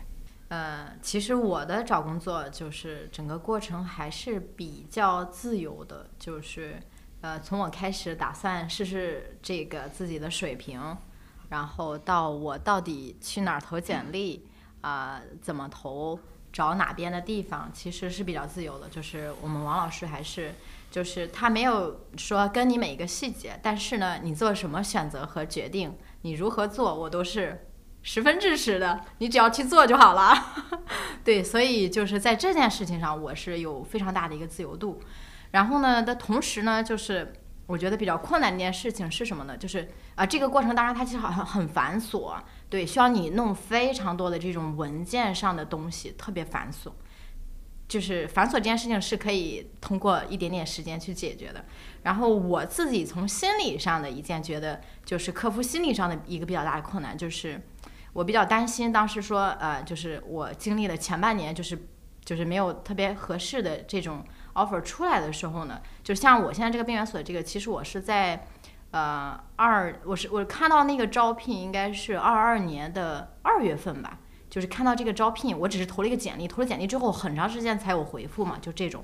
[0.49, 6.81] 呃，其实我的找工作就是整个过程还是比较自由的，就是
[7.23, 10.97] 呃，从我开始打算试试这个自己的水平，
[11.49, 14.47] 然后到我到底去哪儿投简历，
[14.83, 16.17] 啊、怎么投，
[16.53, 18.89] 找哪边的地方，其实是比较自由的。
[18.89, 20.55] 就是我们王老师还是
[20.89, 27.67] 就是他没有说跟你每一个细节，但是呢，你做什么选择和决定，你如何做，我都是
[28.01, 28.99] 十分支持的。
[29.19, 30.35] 你只要去做就好了。
[31.23, 34.99] 对，所以就是在这件事情上，我是有非常大的一个自由度。
[35.51, 37.35] 然后呢，的同时呢，就是
[37.67, 39.55] 我觉得比较困难的一件事情是什么呢？
[39.55, 42.35] 就是啊，这个过程当然它其实好像很繁琐，
[42.71, 46.91] 对，需要你弄非常多的这种文件上的东西，特别繁琐。
[47.95, 51.65] 就是繁琐这件事情是可以通过一点点时间去解决的。
[52.03, 57.61] 然后我自己从心理上的一件觉得，就是克服心理上的一个比较大的困难，就是
[58.13, 61.87] 我比较担心，当时说呃，就是我经历了前半年，就是
[62.25, 64.25] 就是没有特别合适的这种
[64.55, 68.45] offer 出来的时候呢，就像我现在这个边缘所这个，其实我是在
[68.91, 74.19] 呃二，我是我看到那个招聘应该是二二年的二月份吧。
[74.55, 79.03] 就是看到这个招聘，我只是投了一个简历，投了简历之后很长时间才有回复嘛，就这种，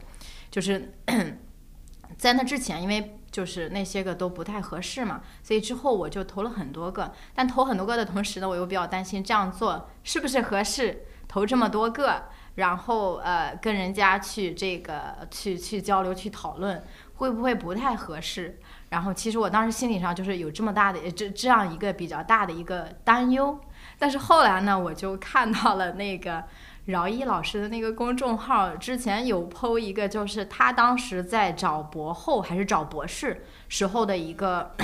[0.49, 0.95] 就是
[2.17, 16.85] 在那之前，因为就是那些个都不太合适嘛，所以之后我就投了很多个，但投很多个的同时呢，我又比较担心这样做是不是合适，投这么多个，然后呃跟人家去这个去去交流去讨论，
[17.17, 18.61] 会不会不太合适？
[18.91, 23.59] 然后其实我当时心理上就是有这么大的这这样一个比较大的一个担忧。
[24.01, 26.43] 但是后来呢，我就看到了那个
[26.87, 34.75] 饶一老师的那个公众号，之前有 PO 一个，就是他当时在找博后还是找博士时候的一个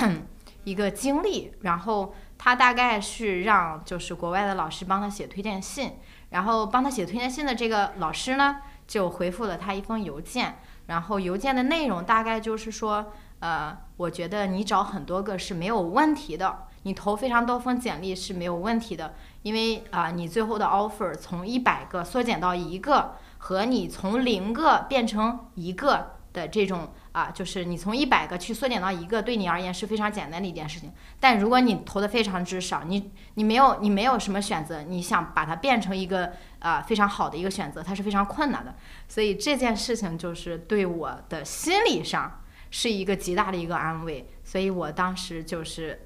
[0.63, 1.51] 一个经历。
[1.61, 5.97] 然后他大概是让就是国外的老师帮他写推荐信，
[6.29, 16.66] 然后帮他写推荐信的这个老师呢，就回复了他一封邮件，然后邮件的内容大概就是说，呃，我觉得你找很多个是没有问题的。
[16.87, 30.93] 你投非常多封简历是没有问题的，因为啊，你最后的 offer 从一百个缩减到一个，和你从零个变成一个的这种啊，就是你从一百个去缩减到一个，对你而言是非常简单的一件事情。
[31.19, 38.75] 但如果你投的非常之少，你你没有你没有什么选择，你想把它变成一个啊非常好的一个选择，它是非常困难的。
[39.09, 42.39] 所以这件事情就是对我的心理上
[42.71, 44.29] 是一个极大的一个安慰。
[44.45, 45.99] 所以我当时就是。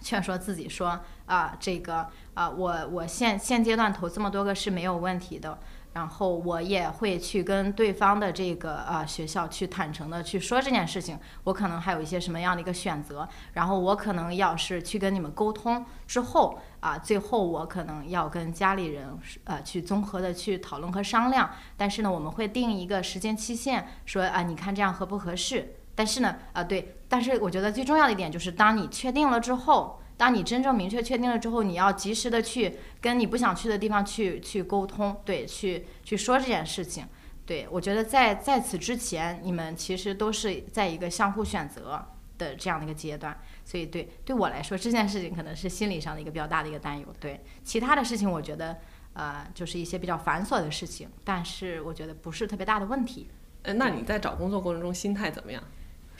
[0.00, 5.58] 劝说自己说啊，这个啊，我我现现阶段投这么多个是没有问题的，
[5.92, 25.76] 然后我也会去跟对方的这个呃学校去坦诚的去说这件事情，我可能还有一些什么样的一个选择，然后我可能要是去跟你们沟通之后啊，最后我可能要跟家里人呃去综合的去讨论和商量，但是呢，我们会定一个时间期限，说啊，你看这样合不合适？
[26.00, 37.06] 但是呢，啊对，但是我觉得最重要的一点就是，当你确定了之后，当你真正明确确定了之后，你要及时的去跟你不想去的地方去去沟通，对，去去说这件事情。
[37.44, 42.02] 对我觉得在在此之前，你们其实都是在一个相互选择
[42.38, 43.38] 的这样的一个阶段。
[43.62, 47.06] 所以对对我来说，这件事情可能是心理上的一个比较大的一个担忧。
[47.20, 48.78] 对其他的事情，我觉得
[49.12, 53.28] 呃就是一些比较繁琐的事情，但是我觉得不是特别大的问题。
[53.64, 55.62] 呃，那你在找工作过程中心态怎么样？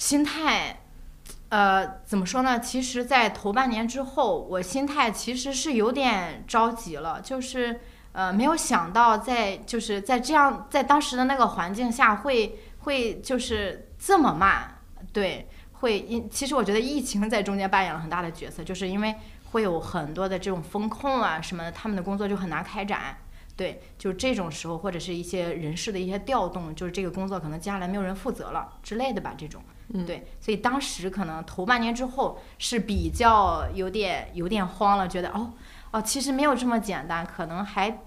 [0.00, 0.80] 心态，
[1.50, 2.58] 呃，怎么说呢？
[2.58, 7.80] 其实，在头半年之后，我心态其实是有点着急了，就是
[8.12, 14.78] 呃，没有想到在就是在这样在当时的那个环境下，会会就是这么慢，
[15.12, 19.14] 对，会因其实我觉得疫情在中间扮演了很大的角色，就是因为
[19.52, 23.18] 会有很多的这种风控啊什么的，他们的工作就很难开展。
[23.54, 29.62] 对，就这种时候，或者是一些人事的一些调动，就是这个工作可能接下来没有人负责了之类的吧，这种。
[29.92, 35.52] 嗯，对，所以当时可能头半年之后是比较有点有点慌了，觉得哦
[35.90, 38.02] 哦，其实没有这么简单，可能还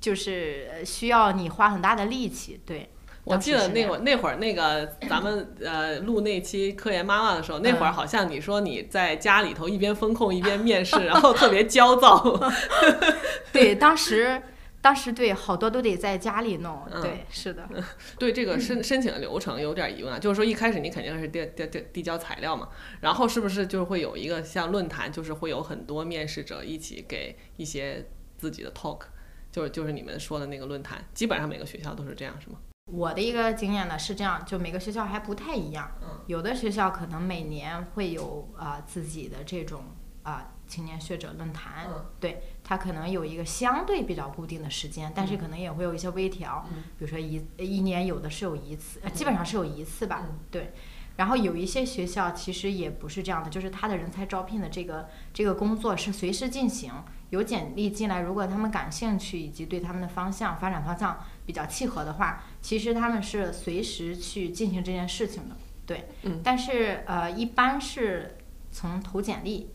[0.00, 2.60] 就是需要你花很大的力气。
[2.66, 2.90] 对，
[3.22, 12.20] 我记得那会儿那会儿那个咱们呃录那期科研妈妈的时候，那会儿好像你说你在家里头一边风控一边面试，然后特别焦躁。
[13.52, 14.42] 对，当时。
[14.82, 17.66] 当时对好多都得在家里弄，对，是的。
[18.18, 22.68] 对这个申申请的流程有点疑问啊，就是说一开始你肯定是递递递递交材料嘛，
[23.00, 28.04] 然后是不是就会有一个像论坛，就是会有很多面试者一起给一些
[28.36, 29.02] 自己的 talk，
[29.52, 32.56] 就是就是你们说的那个论坛，基本上每个学校都是这样，是吗？
[32.92, 35.88] 我的一个经验呢是这样，就每个学校还不太一样，
[36.26, 39.84] 有的学校可能每年会有啊自己的这种
[40.24, 40.54] 啊。
[40.72, 41.86] 青年学者论坛，
[42.18, 46.66] 对它可能有一个相对比较固定的时间，但是可能也会有一些微调，
[46.98, 50.72] 比如说一一年有的是有一次，基本上是有一次吧，对。
[51.16, 56.90] 然后有一些学校其实也不是这样的，就是他的人才招聘的这个这个工作是随时进行，
[57.28, 66.08] 有简历进来，如果他们感兴趣以及对他们的方向发展方向比较契合的话，其实他们是随时去进行这件事情的，对。
[66.42, 68.38] 但是呃，一般是
[68.70, 69.68] 从投简历。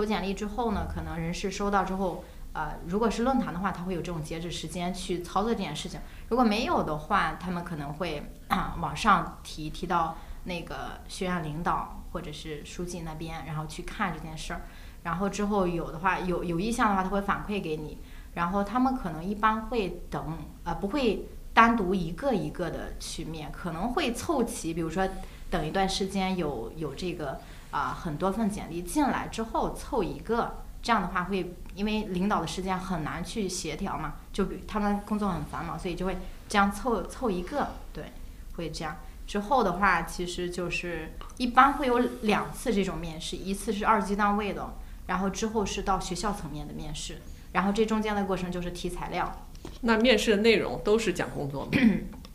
[0.00, 2.24] 投简历之后呢，可能人事收到之后，
[2.54, 6.00] 呃，如果是论坛的话，他会有这种截止时间去操作这件事情。
[6.30, 8.32] 如果没有的话，他们可能会
[8.80, 14.62] 往上提，提到那个学院领导或者是书记那边，然后去看这件事儿。
[15.02, 17.98] 然后之后有的话有有意向的话，他会反馈给你。
[18.32, 25.06] 然后他们可能一般会等，呃，不会单独一个一个的去面，可能会凑齐，比如说
[25.50, 27.38] 等一段时间有有这个
[27.70, 36.18] 啊、很多份简历进来之后凑一个，这样的话会因为领导的时间很难去协调嘛，就比他们工作很繁忙，所以就会
[36.48, 38.12] 这样凑凑一个，对，
[38.56, 38.96] 会这样。
[39.26, 44.74] 之后的话，其实就是一般会有两次这种面试，一次是二级单位的，
[45.06, 49.46] 然后之后是到学校层面的面试，然后这中间的过程就是提材料。
[49.82, 51.70] 那面试的内容都是讲工作吗？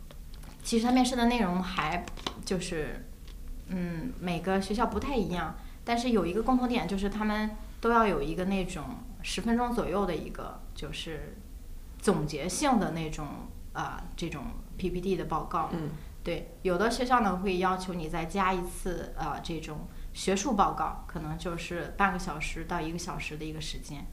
[0.64, 2.06] 其实他面试的内容还
[2.44, 3.05] 就是，
[3.68, 5.54] 嗯，每个学校不太一样，
[5.84, 7.50] 但是有一个共同点就是他们
[7.80, 8.84] 都要有一个那种
[9.22, 11.36] 十分钟左右的一个就是
[11.98, 13.26] 总结性的那种
[13.72, 14.44] 啊、这种
[14.78, 15.68] PPT 的报告。
[15.72, 15.90] 嗯，
[16.24, 24.06] 对，有的学校呢会要求你再加一次呃这种学术报告，可能就是半个小时到一个小时的一个时间。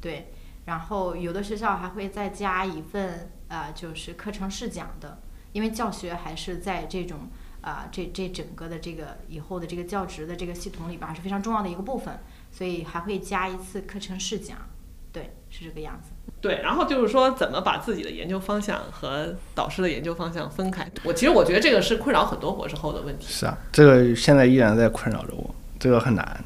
[0.00, 0.32] 对，
[0.64, 7.28] 然后有的学校还会再加一份呃就是课程试讲的，因为教学还是在这种
[7.64, 12.18] 啊、这这整个的这个以后的这个教职的这个系统里边还是非常重要的一个部分，
[12.52, 14.58] 所以还会加一次课程试讲。
[15.10, 16.10] 对，是这个样子。
[16.42, 20.86] 对，然后就是说怎么把自己的研究方向和导师的研究方向分开。
[21.04, 23.26] 我其实我觉得这个是困扰很多博士后的问题。
[23.28, 26.44] 是啊，这个现在依然在困扰着我，这个很难。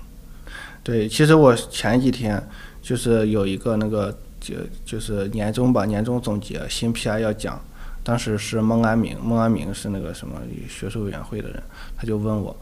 [0.84, 2.40] 对，其实我前几天
[2.80, 4.54] 就是有一个那个就
[4.84, 7.60] 就是年终吧，年终总结新 PI 要讲，
[8.08, 11.62] 当时是孟安明，孟安明是那个什么学术委员会的人，
[11.94, 12.56] 他就问我，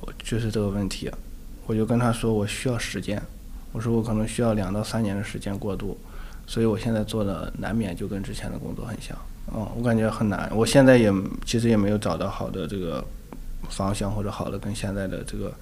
[0.00, 1.08] 我就是这个问题，
[1.68, 3.22] 我就跟他说我需要时间，
[3.70, 5.96] 我说我可能需要两到三年的时间过渡，
[6.48, 9.16] 所以我现在做的难免就跟之前的工作很像，
[9.54, 11.14] 嗯，我感觉很难，我现在也
[11.46, 13.04] 其实也没有找到好的这个
[13.68, 15.54] 方向或者好的跟现在的这个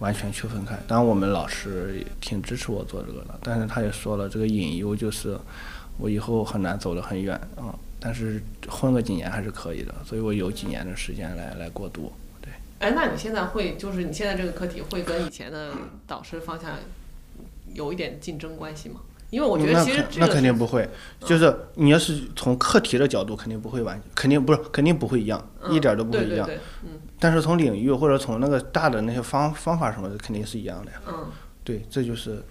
[0.00, 0.76] 完全区分开。
[0.88, 5.38] 当然，我们老师挺支持我做这个的，但是他也说了，这个隐忧就是
[5.96, 7.74] 我以后很难走得很远啊、嗯。
[8.04, 8.38] 但是
[8.68, 12.12] 混个几年还是可以的，所以我有几年的时间来来过渡。
[12.42, 15.72] 对，哎，那你现在会就是你现在这个课题会跟以前的
[16.06, 16.72] 导师方向
[17.72, 19.00] 有一点竞争关系吗？
[19.30, 20.86] 因为我觉得其实这个是肯定不会，
[21.20, 26.46] 就是你要是从课题的角度，肯定不会完，肯定不是肯定不会一样，一点儿都不会一样。
[26.46, 31.00] 对对对，嗯但是从领域或者从那个大的那些方方法什么的，肯定是一样的呀。
[31.08, 31.26] 嗯。
[31.64, 32.42] 对，这就是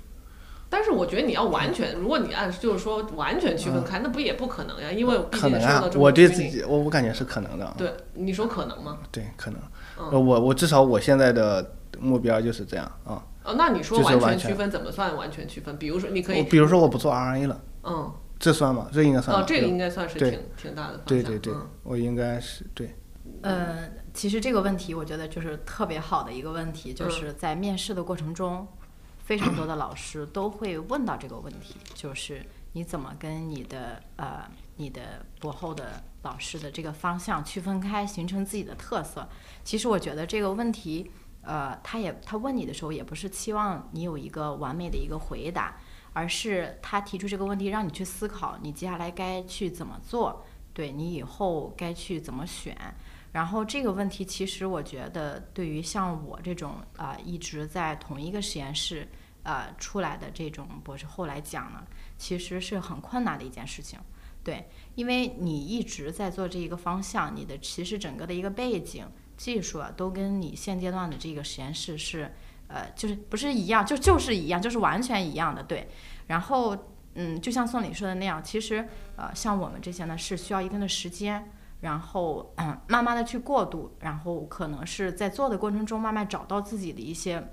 [0.74, 4.91] 但是我觉得你要完全，如果你按就是说完全区分开，那不也不可能呀？
[4.91, 7.71] 因为毕嗯可能啊竟受到，这么我对自己，我我感觉是可能的。
[7.78, 8.97] 对你说可能吗？
[9.11, 9.59] 对，可能。
[10.11, 13.24] 我我至少我现在的目标就是这样啊。
[13.43, 15.78] 哦，那你说完完全全区分怎么算完全区分？
[15.78, 18.88] 比如说你可以，比如说我不做 RNA 了，嗯，这算吗？
[18.91, 19.38] 这应该算。
[19.38, 21.05] 哦，这个应该算是挺挺大的方向。
[21.05, 22.95] 对对对嗯，我应该是对。
[23.41, 28.65] 呃，其实这个问题我觉得就是特别好的一个问题，嗯就是在面试的过程中，
[29.24, 39.28] 非常多的老师都会问到这个问题，就是你怎么跟你的呃你的博后的老师的这个方向区分开，形成自己的特色。
[39.63, 41.09] 其实我觉得这个问题，
[41.41, 45.78] 呃，他也他问你的时候，也不是期望你有一个完美的一个回答，
[46.11, 52.76] 而是他提出这个问题，让你去思考你接下来该去怎么做，对你以后该去怎么选。
[53.34, 59.05] 然后这个问题，其实我觉得对于像我这种啊、一直在同一个实验室
[59.41, 61.84] 呃出来的这种博士后来讲呢，
[62.17, 63.99] 其实是很困难的一件事情。
[64.43, 69.05] 对，因为你一直在做这一个方向，你的其实整个的一个背景、
[69.36, 72.31] 技术啊，都跟你现阶段的这个实验室是
[72.67, 75.63] 呃，就是不是一样，就就是一样，就是完全一样的。
[75.63, 75.89] 对，
[76.27, 76.77] 然后
[77.15, 81.51] 嗯，就像宋理说的那样，其实呃，像我们这些呢，是需要一定的时间。
[81.84, 87.51] 然后，嗯，慢慢的去过渡，然后可能是在做的过程中，慢慢找到自己的一些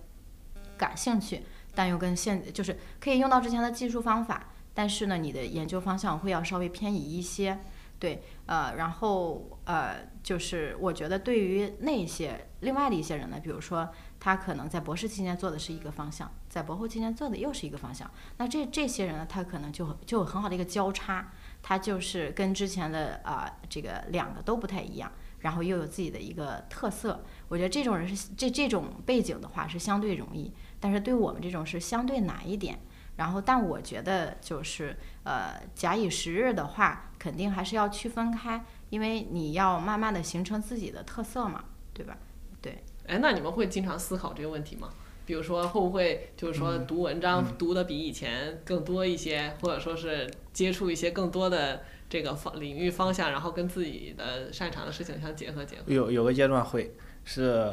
[0.78, 1.42] 感兴趣，
[1.74, 7.58] 但又跟现就是可以用到之前的技术方法，但是呢，你的研究方向会要稍微偏移一些，
[7.98, 13.88] 对，呃，然后呃，就是我觉得对于那些另外的一些人呢，比如说
[14.20, 21.32] 他可能在博士期间做的是一个方向，在博后期间做的又是一个方向，那这这些人呢，他可能就就有很好的一个交叉。
[21.62, 27.22] 它就是跟之前的啊、呃、这个两个都不太一样，然后又有自己的一个特色。
[27.48, 32.78] 我觉得这种人是这这种背景的话是相对容易，但是对我们这种是相对难一点。
[33.16, 42.16] 然后，但我觉得就是呃，假以时日的话，肯定还是要区分开，因为你要慢慢的形成自己的特色嘛，对吧？
[42.62, 42.82] 对。
[43.06, 44.88] 哎，那你们会经常思考这个问题吗？
[45.26, 55.82] 比如说，会不会就是说读文章读的比以前更多一些，或者说是接触一些更多的这个方领域方向，然后跟自己的擅长的事情相结合结合？
[55.86, 56.94] 有有个阶段会，
[57.24, 57.72] 是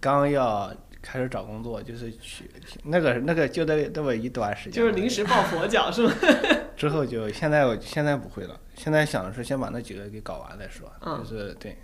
[0.00, 0.70] 刚要
[1.00, 2.50] 开始找工作，就是去
[2.84, 6.12] 那个那个就那那么一段时间，就是临时抱佛脚是吗？
[6.76, 11.76] 之后就现在我现在不会了，现在想的是先把那几个给搞完再说，嗯就是对。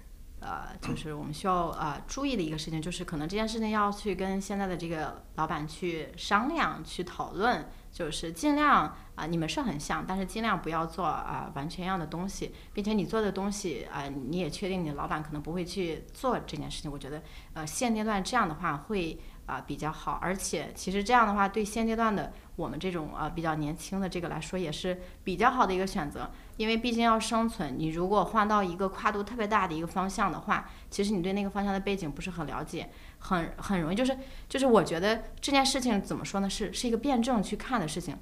[0.44, 16.92] 呃，就是我们需要呃注意的一个事情，就是可能这件事情要去跟现在的这个老板去商量、去讨论，就是尽量啊、你们是很像，但是尽量不要做啊、完全一样的东西，并且你做的东西啊、你也确定你的老板可能不会去做这件事情。
[16.92, 17.22] 我觉得
[17.54, 26.30] 呃现阶段这样的话会啊、比较好，而且其实这样的话对现阶段的我们这种啊、比较年轻的这个来说也是比较好的一个选择。
[26.56, 34.16] 因为毕竟要生存，你如果换到一个跨度特别大的一个方向的话，其实你对那个方向的背景不是很了解，很很容易就是
[34.48, 38.16] 就是我觉得这件事情怎么说呢，是是一个辩证去看的事情。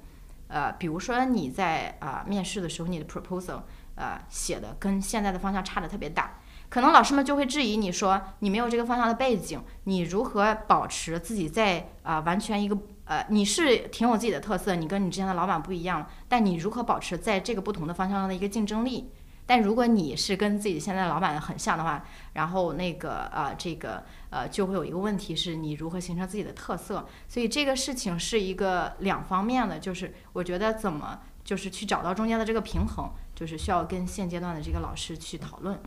[0.47, 3.61] 呃，比如说你在啊、面试的时候，你的 proposal
[3.95, 19.11] 呃写的跟现在的方向差的特别大，可能老师们就会质疑你说你没有这个方向的背景，你如何保持自己在啊、完全一个呃你是挺有自己的特色，你跟你之前的老板不一样，但你如何保持在这个不同的方向上的一个竞争力？
[19.45, 27.05] 但如果你是跟自己现在老板很像的话，然后那个呃这个呃就会有一个问题是你如何形成自己的特色。
[27.27, 35.77] 所以这个事情是一个两方面的，就是我觉得怎么就是去找到中间的这个平衡，就是需要跟现阶段的这个老师去讨论。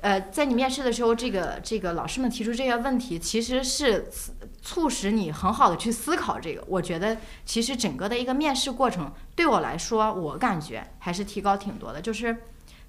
[0.00, 4.08] 呃，在你面试的时候，这个这个老师们提出这些问题，其实是
[4.62, 6.64] 促使你很好的去思考这个。
[6.66, 12.00] 我觉得其实整个的一个面试过程，对我来说，我感觉还是提高挺多的。
[12.00, 12.34] 就是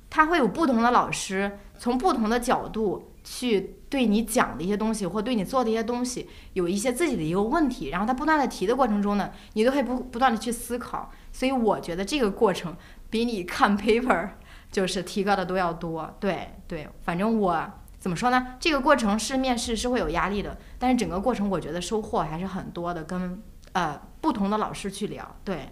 [0.10, 11.12] 他会有不同的老师从不同的角度去对你讲的一些东西，或对你做的一些东西，有一些自己的一个问题，然后他不断的提的过程中呢，你都会不不断的去思考。
[11.34, 12.76] 所以我觉得这个过程
[13.10, 14.30] 比你看 paper
[14.72, 16.16] 就是提高的都要多。
[16.20, 18.56] 对对，反正我怎么说呢？
[18.60, 23.44] 这个过程是面试是会有压力的，但是整个过程我觉得收获还是很多的，跟
[23.74, 25.36] 呃不同的老师去聊。
[25.44, 25.70] 对，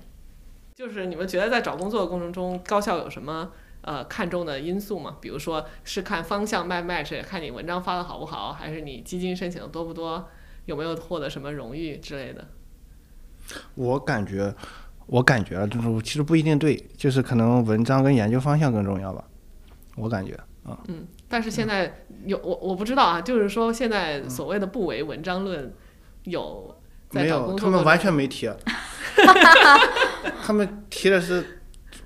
[0.75, 5.17] 就是你们觉得在找工作的过程中，高校有什么呃看重的因素吗？
[5.19, 10.27] 比如说是看方向 match match，看你文章发的好不好，还是你基金申请的多不多，
[10.65, 12.47] 有没有获得什么荣誉之类的？
[13.73, 14.53] 我感觉，
[15.09, 19.23] 我感觉啊，就是其实不一定对，就是可能文章跟研究方向更重要吧。
[19.95, 20.33] 我感觉
[20.63, 25.73] 啊，嗯，但是现在有我我不知道啊，就是说现在所谓的不为文章论
[26.25, 26.75] 有
[27.09, 28.49] 在找没有，他们完全没提。
[30.43, 31.59] 他们提的是，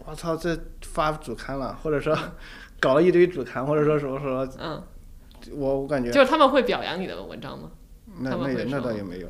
[0.05, 2.17] 我操，这发主刊了，或者说
[2.79, 4.81] 搞了一堆主刊，或者说什么什么，嗯，
[5.51, 7.69] 我我感觉就是他们会表扬你的文章吗？
[8.19, 9.27] 那那也那倒也没有。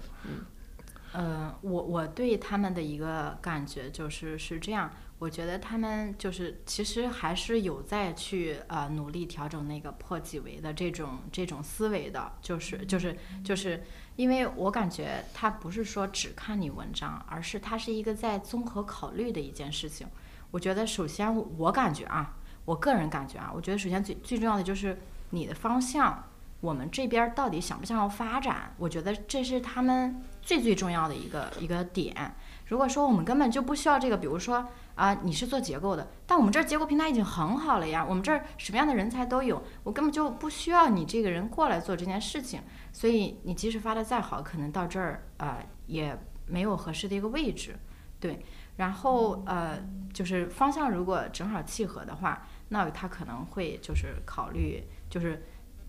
[1.13, 13.83] 呃，我我对他们的一个感觉就是是这样，我觉得他们就是其实还是有在去呃努力调整那个破几维的这种这种思维的，就是就是就是
[14.15, 20.07] 因为我感觉他不是说只看你文章，而是它是一个在综合考虑的一件事情。
[20.49, 22.35] 我觉得首先我感觉啊，
[22.65, 24.97] 我个人感觉啊，我觉得首先最最重要的就是
[25.29, 26.23] 你的方向。
[26.59, 28.73] 我们这边到底想不想要发展？
[28.77, 32.35] 我觉得这是他们最最重要的一个一个点。
[32.67, 42.61] 如果说我们根本就不需要这个，比如说啊、你是做结构的，但我们这儿结构平台已经很好了呀，我们这儿什么样的人才都有，我根本就不需要你这个人过来做这件事情。
[42.91, 46.15] 所以你即使发的再好，可能到这儿啊、也
[46.45, 47.75] 没有合适的一个位置，
[48.19, 48.45] 对。
[48.77, 49.79] 然后呃，
[50.13, 55.43] 就是方向如果正好契合的话，那他可能会就是考虑就是。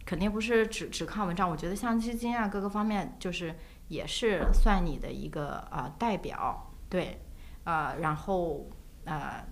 [0.07, 3.55] 肯定不是只只看文章，我觉得像基金啊各个方面，就是
[3.89, 7.21] 也是算你的一个啊代表，对，
[7.65, 8.69] 呃，然后
[9.05, 9.45] 呃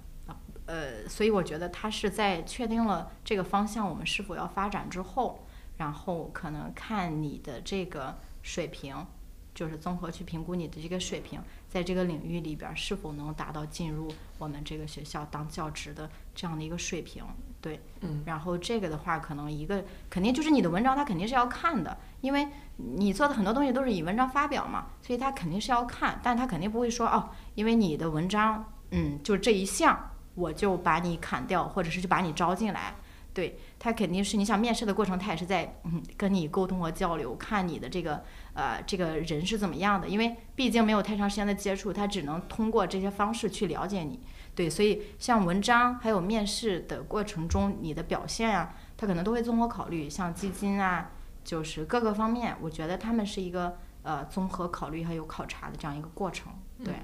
[0.67, 5.45] 呃，所以我觉得他是在确定了这个方向我们是否要发展之后，
[5.77, 9.07] 然后可能看你的这个水平，
[9.55, 11.41] 就是综合去评估你的这个水平，
[11.73, 17.25] 在这个领域里边儿是否能达到进入我们这个学校当教职的这样的一个水平，
[17.63, 17.81] 对。
[18.03, 22.47] 嗯，然后这个的话，可能一个肯定就是你的文章，他肯定是要看的，因为
[22.77, 32.95] 你做的很多东西都是以文章发表嘛，所以他肯定是要看，但他肯定不会说哦，因为你的文章，嗯，就这一项，我就把你砍掉，或者是就把你招进来。
[33.35, 38.23] 对他肯定是你想面试的过程，他也是在嗯跟你沟通和交流，看你的这个
[38.55, 44.21] 呃这个人是怎么样的，因为毕竟没有太长时间的接触，他只能通过这些方式去了解你。
[44.55, 51.11] 对，所以像文章还有面试的过程中，你的表现啊，他可能都会综合考虑，像基金啊，
[51.43, 56.53] 就是各个方面，我觉得他们是一个呃综合考虑还有考察的这样一个过程。
[56.85, 56.95] 对，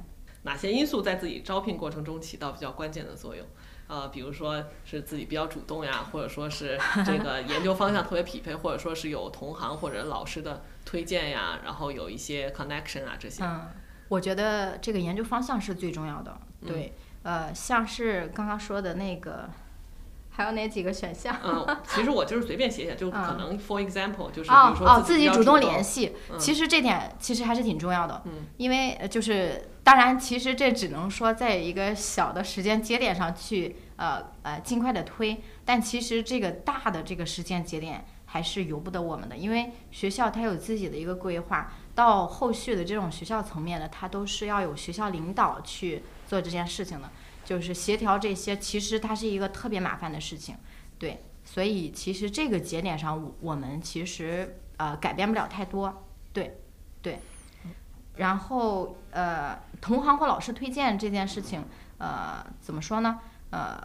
[0.42, 3.44] 哪些因素在自己招聘过程中起到比较关键的作用？
[3.88, 13.42] 呃，比如说是自己比较主动呀，或者说是这个 研究方向特别匹配，或者说是有同行或者老师的推荐呀，然后有一些 connection 啊这些。
[13.42, 13.66] 嗯，
[14.08, 16.38] 我觉得这个研究方向是最重要的。
[16.66, 19.48] 对，呃，像是刚刚说的那个。
[20.30, 21.34] 还有哪几个选项？
[21.42, 28.22] 嗯，其实我就是随便写写，就 可能 for example 就是哦哦，自己主动联系，其实这点其实还是挺重要的。
[28.26, 47.08] 嗯，因为就是当然，其实这只能说在一个小的时间节点上去呃呃尽快的推，但其实这个大的这个时间节点还是由不得我们的，因为学校它有自己的一个规划，到后续的这种学校层面的，它都是要有学校领导去做这件事情的。
[47.46, 50.54] 就是协调这些，其实它是一个特别麻烦的事情，
[50.98, 56.58] 对，所以其实这个节点上，我们其实呃改变不了太多，对，
[57.00, 57.18] 对。
[58.18, 61.64] 然后呃，同行或老师推荐这件事情，
[61.98, 63.18] 呃，怎么说呢？
[63.50, 63.82] 呃，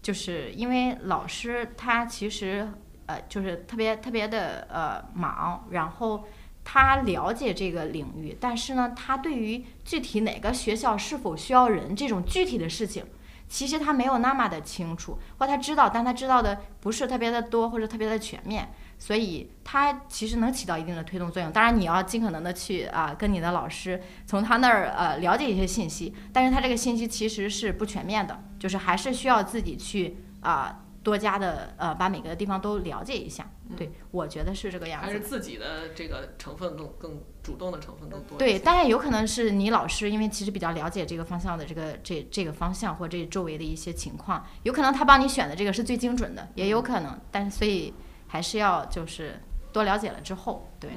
[0.00, 2.66] 就是因为老师他其实
[3.06, 6.24] 呃就是特别特别的呃忙，然后。
[6.66, 13.04] 他了解这个领域，但是呢，他对于具体哪个学校是否需要人这种具体的事情，
[13.50, 18.72] 其实他没有那么的清楚，或他知道，但他知道的不是特别的多或者特别的全面，
[19.04, 21.52] 所以它其实能起到一定的推动作用。
[21.52, 30.80] 当然，你要尽可能的去啊，跟你的老师从他那儿呃了解一些信息，但是他这个信息其实是不全面的，就是还是需要自己去啊。
[31.04, 33.46] 多加的呃，把每个地方都了解一下，
[33.76, 35.06] 对我觉得是这个样子。
[35.06, 38.38] 还是自己的这个成分更更主动的成分更多。
[38.38, 47.20] 对，当然有可能是你老师，因为其实比较了解这个方向的这个这这个方向或这周围的一些情况，有可能他帮你选的这个是最精准的，也有可能。
[47.30, 47.92] 但所以
[48.34, 49.38] 还是要就是
[49.72, 50.90] 多了解了之后，对。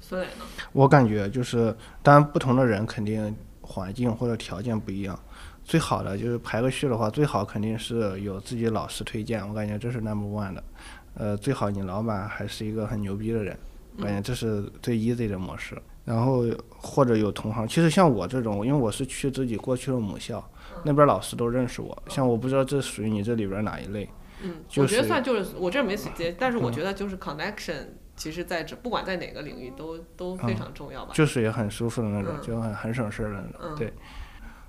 [0.00, 0.44] 孙磊呢？
[0.72, 5.18] 我感觉就是，当然不同的人肯定环境或者条件不一样。
[5.64, 10.64] 最好的就是排个序的话，最好肯定是有自己老师推荐，我感觉这是 number one 的。
[11.12, 13.54] 呃，最好你老板还是一个很牛逼的人，
[14.00, 15.76] 感觉这是最 easy 的模式。
[16.06, 20.42] 然后或者有同行，其实像我这种，因为我是去自己过去的母校，
[20.84, 22.02] 那边老师都认识我。
[22.08, 24.08] 像我不知道这属于你这里边哪一类。
[24.42, 31.12] 嗯，我觉得算就是我这没时间，但是我觉得就是 connection，其实在这不管在哪个领域都都非常重要吧。
[31.14, 33.92] 就是也很舒服的那种，就很很省事儿的那种，对。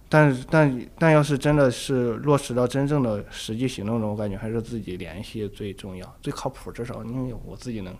[0.09, 6.71] 但，但但要是真的是落实到真正的实际行动中，我感觉还是自己联系最重要、最靠谱。
[6.71, 7.93] 至少因为我自己能，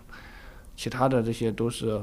[0.73, 2.01] 其他的这些都是，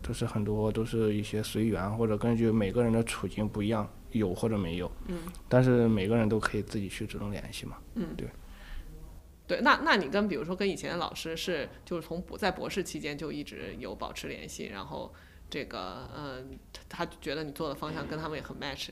[0.00, 4.90] 都是很多都是一些随缘或者根据每个人的处境不一样，有或者没有。
[5.08, 5.18] 嗯。
[5.48, 7.76] 但是每个人都可以自己去主动联系嘛。
[7.94, 8.28] 嗯，对。
[9.46, 15.14] 对，那那你跟比如说跟以前的老师是，就是从不在博士期间就一直有保持联系，然后。
[15.48, 18.88] 这个，嗯，他觉得你做的方向跟他们也很 match，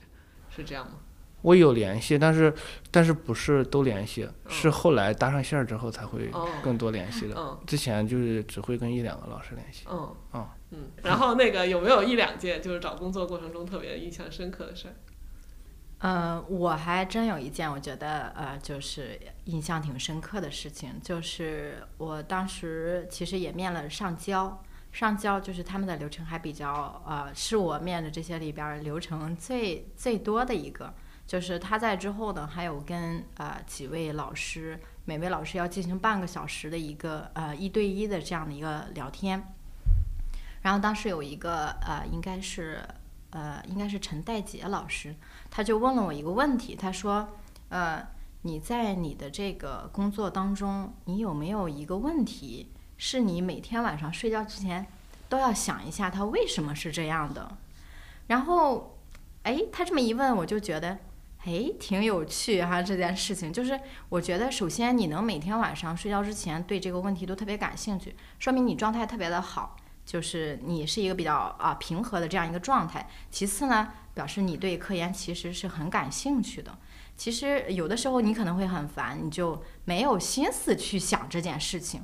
[0.49, 1.01] 是这样吗？
[1.43, 2.55] 我有联系，但是
[2.93, 6.31] 但是不是都联系，是后来搭上线儿之后才会
[6.63, 7.35] 更多联系的。
[7.37, 9.85] 嗯，之前就是只会跟一两个老师联系。
[9.91, 10.91] 嗯，嗯嗯。
[11.03, 14.95] 然后那个有没有一两件就是找工作过程中特别印象深刻的事儿？
[15.99, 24.63] 嗯，我还真有一件，我觉得呃，就是印象挺深刻的事情，就是我当时其实也面了上交。
[24.93, 30.93] 上交就是他们的流程还比较呃，是我面的这些里边流程最最多的一个。
[31.27, 39.55] 就是他在之后呢，还有跟呃几位老师，每位老师要进行半个小时的一个呃一对一的这样的一个聊天。
[40.65, 42.81] 然后当时有一个呃，应该是
[43.31, 45.15] 呃应该是陈代杰老师，
[45.51, 47.29] 他就问了我一个问题，他说
[47.69, 48.09] 呃
[48.43, 52.73] 你在你的这个工作当中，你有没有一个问题？
[52.97, 54.87] 是你每天晚上睡觉之前
[55.29, 57.59] 都要想一下，它为什么是这样的。
[58.29, 58.99] 然后，
[59.43, 60.97] 哎，他这么一问，我就觉得，
[61.45, 62.81] 哎，挺有趣哈。
[62.81, 73.09] 这件事情就是，我觉得首先你能每天晚上睡觉之前对这个问题都特别感兴趣，说明你状态特别的好，就是你是一个比较啊平和的这样一个状态。
[73.31, 76.77] 其次呢，表示你对科研其实是很感兴趣的。
[77.17, 82.03] 其实有的时候你可能会很烦，你就没有心思去想这件事情。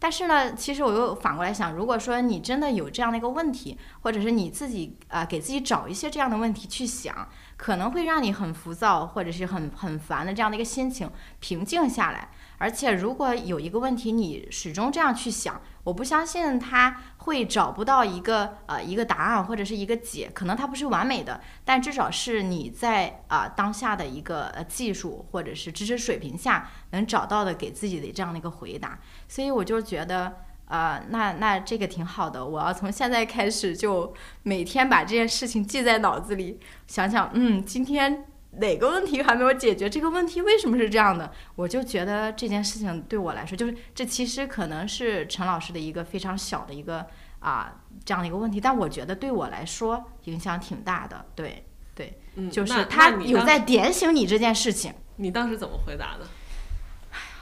[0.00, 12.30] 但是呢，其实我又反过来想，如果说你真的有这样的一个问题，或者是你自己啊给自己找一些这样的问题去想，可能会让你很浮躁或者是很很烦的这样的一个心情平静下来。
[12.58, 16.96] 而且如果有一个问题你始终这样去想，我不相信他
[17.28, 28.98] 会找不到一个呃一个答案或者是一个解，可能它不是完美的，但至少是你在啊当下的一个呃技术或者是知识水平下能找到的给自己的这样的一个回答。
[29.28, 39.88] 所以我就觉得啊，那那这个挺好的，我要从现在开始就每天把这件事情记在脑子里，想想嗯，今天哪个问题还没有解决？
[39.88, 41.30] 这个问题为什么是这样的？
[41.54, 47.06] 我就觉得这件事情对我来说，就是这其实可能是陈老师的一个非常小的一个
[47.40, 47.72] 啊、
[48.04, 51.24] 这样的一个问题，但我觉得对我来说影响挺大的。
[51.34, 51.64] 对
[51.94, 54.92] 对，嗯，就是他有在点醒你这件事情。
[55.16, 56.26] 你当时怎么回答的？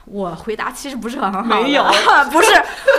[0.06, 1.82] 我回答其实不是很好，没有
[2.30, 2.52] 不是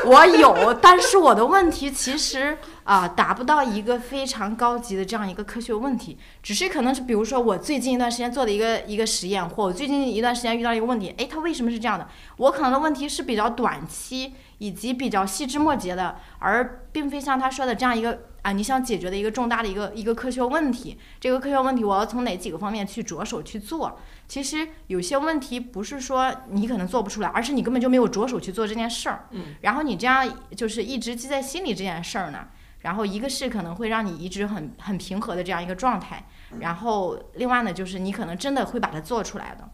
[0.03, 12.05] 我有，但是我的问题其实啊、达不到一个非常高级的这样一个科学问题，只是可能是比如说我最近一段时间做的一个一个实验，或我最近一段时间遇到一个问题，诶，它为什么是这样的？
[12.35, 20.97] 我可能的问题是比较短期以及比较细枝末节的，而并非像他说的这样一个啊，你想解决的一个重大的一个一个科学问题。
[21.19, 23.99] 这个科学问题我要从哪几个方面去着手去做？
[24.27, 29.27] 其实有些问题不是说你可能做不出来，而是你根本就没有着手去做这件事儿。
[29.31, 32.47] 嗯，然后你这样就是一直记在心里这件事儿呢，
[32.79, 36.25] 然后一个是可能会让你一直很很平和的这样一个状态，
[36.59, 39.69] 然后另外呢就是你可能真的会把它做出来的。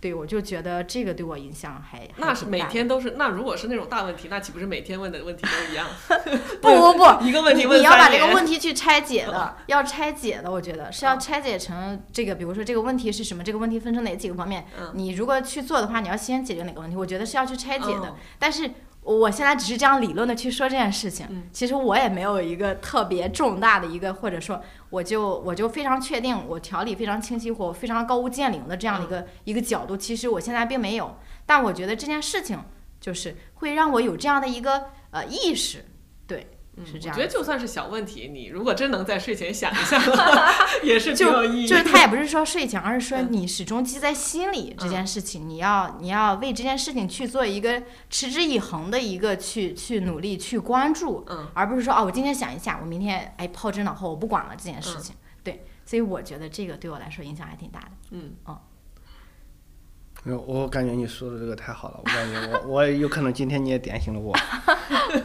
[0.00, 5.86] 对，我就觉得这个对我影响还还那是每天都是，那如果是那种大问题，那岂不是每天问的问题都一样？
[6.62, 14.66] 不不不，一个问题你你要把这个问题去拆解的， 要拆解的，我觉得是要拆解成这个，比如说这个问题是什么，这个问题分成哪几个方面。
[14.78, 18.08] 嗯你如果去做的话，你要先解决哪个问题，我觉得是要去拆解的。
[18.08, 18.70] 哦但是
[19.16, 31.16] 我现在只是这样理论的去说这件事情，嗯其实我也没有一个特别重大的一个，或者说我就我就非常确定我条理非常清晰或非常高屋建瓴的这样的一嗯个、一个角度，其实我现在并没有。
[31.46, 32.58] 但我觉得这件事情
[33.00, 35.84] 就是会让我有这样的一个呃意识，
[36.26, 36.46] 对。
[36.78, 40.00] 嗯是这样我觉得就算是小问题，你如果真能在睡前想一下
[40.82, 41.66] 也是挺有意义。
[41.66, 55.14] 就是他也不是说 睡前，而是说嗯你始终记在心里这件事情，你要你要为这件事情去做一个持之以恒的一个去去努力去关注，嗯而不是说哦，我今天想一下，我明天哎抛之脑后，我不管了这件嗯事情。
[55.42, 57.88] 对，所以我觉得这个对我来说影响还挺大的。
[58.10, 58.60] 嗯，没有，
[60.24, 64.36] 我感觉你说的这个太好了，我感觉我我也有可能今天你也点醒了我，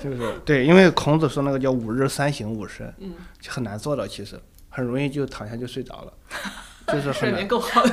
[0.01, 4.39] 就是对，因为孔子说那个叫五日三省吾身，嗯，就很难做到，其实
[4.69, 6.13] 很容易就躺下就睡着了，
[6.93, 7.83] 就是睡很难眠够好。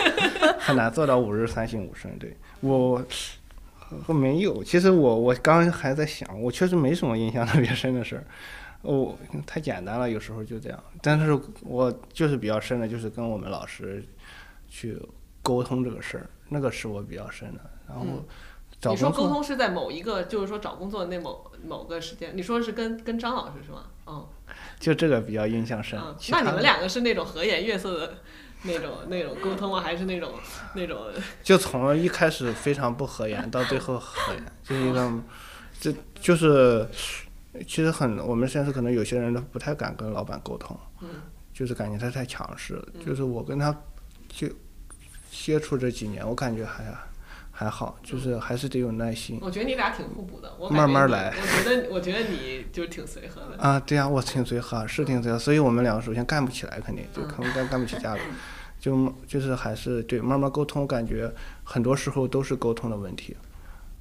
[0.58, 2.18] 很难做到五日三省吾身。
[2.18, 3.02] 对我
[4.06, 8.24] 我没有，其实我我刚还在想，我确实没什么印象特别深的事儿，
[8.82, 10.84] 我太简单了，有时候就这样。
[11.00, 14.04] 但是我就是比较深的，就是跟我们老师
[14.68, 15.00] 去
[15.42, 17.60] 沟通这个事儿，那个是我比较深的。
[17.88, 18.24] 然后嗯
[18.80, 23.84] 你说，沟通是在某一个，就是说找工作那某某个时间，你说是跟跟张老师是吗？
[24.06, 24.24] 嗯
[24.78, 26.00] 就这个比较印象深。
[26.30, 28.14] 那你们两个是那种和颜悦色的
[28.62, 30.32] 那种那种沟通啊，还是那种
[30.74, 31.06] 那种？
[31.42, 35.12] 就从一开始非常不和颜，到最后和颜，就是一个，
[35.80, 36.88] 这就是
[37.66, 41.08] 其实很我们现在可能有些人都不太敢跟老板沟通，嗯
[41.52, 42.88] 就是感觉他太强势了。
[42.94, 43.76] 嗯就是我跟他
[44.28, 44.48] 就
[45.30, 46.84] 接触这几年，我感觉还
[47.50, 53.62] 还好，就是还是得有耐心我觉得你俩挺互补的，我慢慢来我觉得我觉得你就是挺随和的。
[53.62, 53.80] 啊。
[53.80, 58.20] 对呀、我挺随和，是挺随和，所以我们两个首先干不起来，肯定就可能干干不起架子。
[58.80, 61.28] 就就是还是对慢慢沟通，感觉
[61.64, 63.36] 很多时候都是沟通的问题，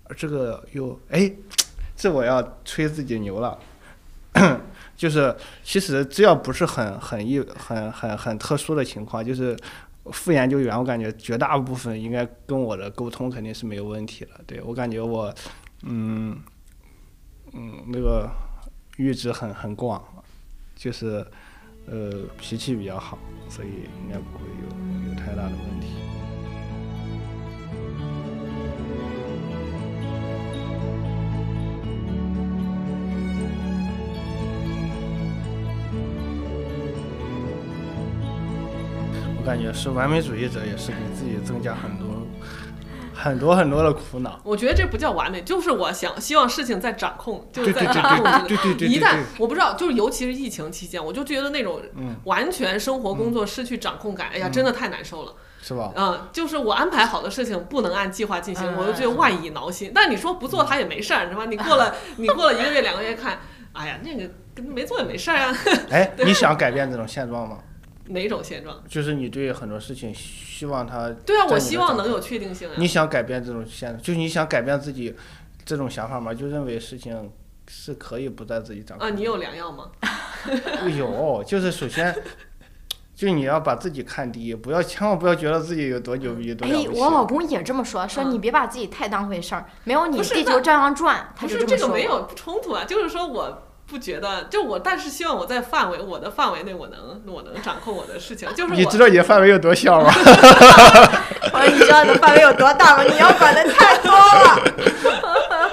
[0.03, 1.31] 而这个又哎，
[1.95, 3.57] 这我要吹自己牛了，
[4.95, 9.57] 就是其实只要不是很很一很很很特殊的情况，就是
[10.11, 14.39] 副研究员，我感觉绝大部分应该跟我的沟通肯定是没有问题了。
[14.45, 15.33] 对我感觉我，
[15.83, 16.37] 嗯
[17.53, 18.29] 嗯，那个
[18.97, 20.03] 阈值很很广，
[20.75, 21.25] 就是
[21.87, 23.17] 呃脾气比较好，
[23.49, 23.69] 所以
[24.03, 26.06] 应该不会有有太大的问题。
[39.47, 42.27] 感觉是完美主义者，也是给自己增加很多
[43.13, 44.37] 很多很多的苦恼。
[44.43, 48.47] 我觉得这不叫完美，就是我想希望事情在掌控，就是在掌控之内。
[48.49, 55.33] 对对对对一旦我不知道，就是尤其是疫情期间，我就觉得那种嗯，完全生活工作失去掌控感，哎呀，真的太难受了。
[55.61, 55.93] 是吧？
[55.95, 59.93] 嗯，就是我安排好的事情不能按计划进行，嗯我就觉得万蚁挠心。
[59.95, 61.45] 但你说不做它也没事儿，是吧？
[61.45, 63.39] 你过了 你过了一个月两个月看，
[63.71, 65.55] 哎呀，那个跟没做也没事儿啊。
[65.89, 67.57] 哎，你想改变这种现状吗？
[68.09, 68.81] 哪种现状？
[68.87, 72.75] 就是你对很多事情希望它对啊，我希望能有确定性啊。
[72.77, 75.15] 你想改变这种现，就是你想改变自己
[75.65, 76.33] 这种想法吗？
[76.33, 77.31] 就认为事情
[77.67, 79.07] 是可以不在自己掌控。
[79.07, 79.91] 啊，你有良药吗？
[80.97, 82.15] 有，就是首先，
[83.13, 86.99] 就你要把自己看低，不要千万不要觉得自己有多牛逼多哎了不，起。
[86.99, 91.87] 我老公也这么说，说嗯你别把自己太当回事儿，没有你地球照样转，他不是这个。
[91.89, 100.11] 没有冲突啊，就是说我不觉得，就我，但是希望我在范围我的范围内，我能我能掌控我的事情，就是我你知道你的范围有多小吗？
[100.13, 103.03] 我 说你知道你的范围有多大吗？
[103.03, 105.63] 你要管的太多了。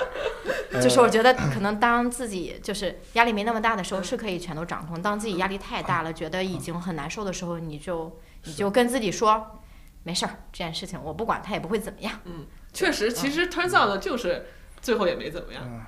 [0.81, 5.01] 就是我觉得可能当自己就是压力没那么大的时候，是可以全都掌控。
[5.01, 9.61] 当自己压力太大了，觉得已经很难受的时候，你就你就跟自己说，
[10.03, 12.13] 没事儿，这件事情我不管，他也不会怎么样。
[12.25, 14.47] 嗯确实，其实 turns out 就是
[14.85, 15.85] 最后也没怎么样。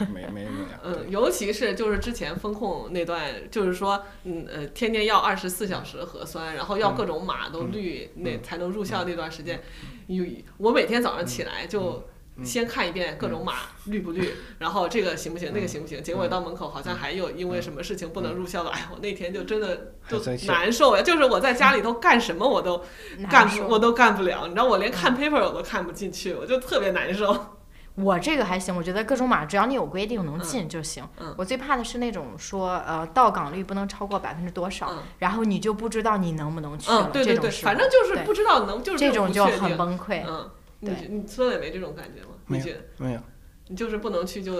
[0.00, 0.66] 嗯，没没没有。
[0.82, 9.62] 嗯，尤其是就是之前风控那段，就是说，嗯呃，天天要二十四小时核酸，然后要各种码都绿，那才能入校那段时间，
[10.06, 10.24] 有
[10.56, 12.08] 我每天早上起来就。
[12.42, 16.02] 先看一遍各种码绿不绿，然后这个行不行，那个行不行？
[16.02, 21.02] 结果到门口好像还有因为什么事情不能入校的，哎，我那天就真的就难受呀！
[21.02, 22.82] 就是我在家里头干什么我都
[23.30, 24.46] 干不，我都干不了。
[24.46, 27.58] 你知道我连看 paper 我都看不进去，我就特别难受。
[27.94, 31.06] 我这个还行，我觉得各种码只要你有规定能进就行。
[31.20, 37.08] 嗯我最怕的是那种说呃到岗率不能超过百分之多少，嗯然后你就不知道你能不能去了。
[37.08, 40.22] 嗯，对对对，反正就是不知道能，就是这种就很崩溃。
[40.26, 42.28] 嗯，你对你孙磊没这种感觉吗？
[42.46, 43.20] 没有觉得没有，
[43.68, 44.54] 你就是不能去就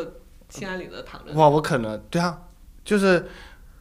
[0.50, 1.32] 心安理得躺着？
[1.32, 2.38] 哇我可能对啊，
[2.84, 3.26] 就是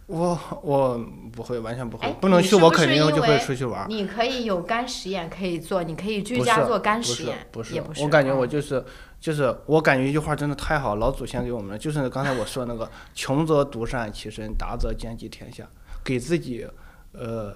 [0.08, 3.86] 我我不会完全不会哎，不能去我肯定就会出去玩。
[3.90, 8.02] 你可以有干实验可以做，你可以居家做干实验，不是也不是。
[8.02, 8.84] 我感觉我嗯就是
[9.22, 15.64] 就是我感觉一句话真的太好，老祖先给我们的，就是刚才我说那个“穷则独善其身，达则兼济天下”，
[16.04, 16.68] 给自己
[17.14, 17.56] 呃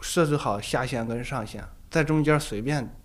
[0.00, 2.96] 设置好下限跟上限，在中间随便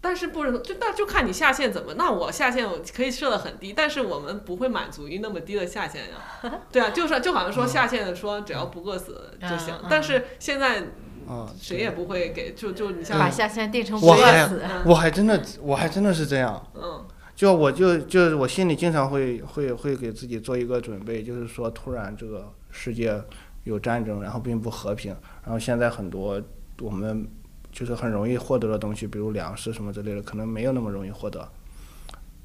[0.00, 1.94] 但是不是就那就看你下限怎么？
[1.94, 6.60] 那我下限我可以设的很低，但是我们不会满足于那么低的下限呀。
[6.70, 10.82] 对啊，就是就好像说下限的说只要不饿死就行，但是现在
[11.28, 11.52] 啊。
[11.60, 14.62] 谁也不会给，就就你像把下限定成不我还饿死。
[14.84, 17.04] 我还真的我还真的是这样，嗯
[17.34, 23.22] 就我就就是我心里经常会会会给自己做一个准备，就是说突然这个世界
[23.64, 25.14] 有战争，然后并不和平，
[25.44, 26.40] 然后现在很多
[26.80, 27.28] 我们
[27.70, 31.46] 就是很容易获得的东西，比如粮食什么之类的，可能没有那么容易获得。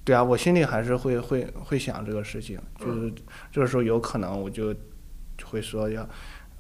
[0.04, 3.14] 对啊，我心里还是会会会想这个事情，就是
[3.50, 6.06] 这个时候有可能我就就会说要。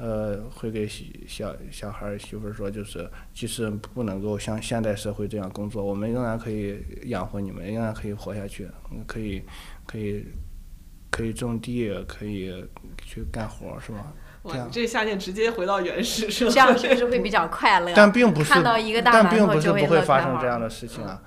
[0.01, 9.43] 呃，会给媳小小孩儿媳妇儿说，就是即使不能够像现代社会这样工作，我们仍然可以养活你们，仍然可以活下去，嗯可以
[9.85, 10.25] 可以
[11.11, 12.51] 可以种地，可以
[13.05, 14.11] 去干活，是吧？
[14.41, 17.93] 哇，这样你这下限直接回到原始社会，这样是不是会比较快乐？
[17.95, 21.21] 但并不是看到一个大但并不是不会发生这样的事情啊，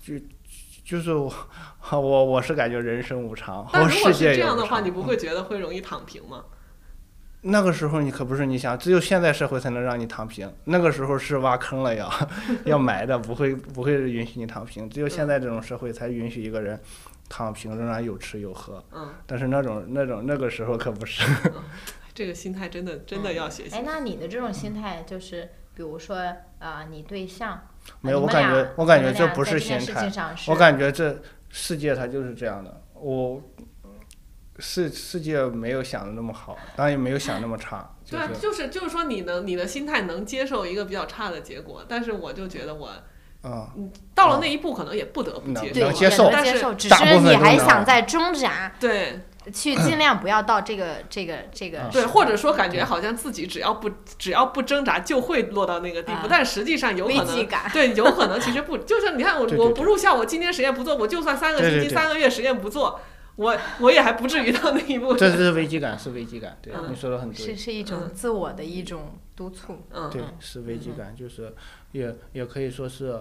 [0.00, 0.14] 就
[0.84, 1.32] 就是我
[1.90, 6.44] 我我是感觉人生无常，但如果是我世界这样的话，你不会觉得会容易躺平吗？
[7.42, 10.52] 那个时候你可不是你想，只有现在社会才能让你躺平。
[10.64, 12.10] 那个时候是挖坑了要
[12.66, 14.88] 要埋的，不会不会允许你躺平。
[14.90, 16.78] 只有现在这种社会才允许一个人
[17.28, 18.84] 躺平，仍然有吃有喝。
[18.92, 21.22] 嗯，但是那种那种那个时候可不是。
[22.12, 23.82] 这个心态真的真的要学习哎，。
[23.86, 27.58] 那你的这种心态就是，比如说啊、呃你对象，
[28.02, 30.10] 没有，我感觉我感觉这不是心态
[30.48, 31.18] 我感觉这
[31.48, 32.82] 世界它就是这样的。
[32.94, 33.42] 我
[34.60, 37.90] 世世界没有想的那么好，当然也没有想那么差。
[38.04, 42.90] 就对啊，就是就是说你能你的心态能接受一个比较差的结果，但是我就觉得我
[43.42, 57.48] 嗯，到了那一步可能也不得不能接受，能接受但是能接受，只是你还想再挣扎，对去尽量不要到这个这个这个啊对，或者说感觉好像自己只要不只要不挣扎就会落到那个地步，啊但实际上有可能。
[57.72, 63.00] 对，有可能其实不，就是你看我对对我不入校，我今天实验不做，我就算三个星期、三个月实验不做，
[63.40, 65.14] 我我也还不至于到那一步。
[65.14, 66.58] 这是危机感，是危机感。
[66.60, 67.36] 对，嗯你说的很对。
[67.36, 69.78] 是是一种自我的一种督促。
[69.90, 71.54] 嗯，对嗯，是危机感，就是
[71.92, 73.18] 也也可以说是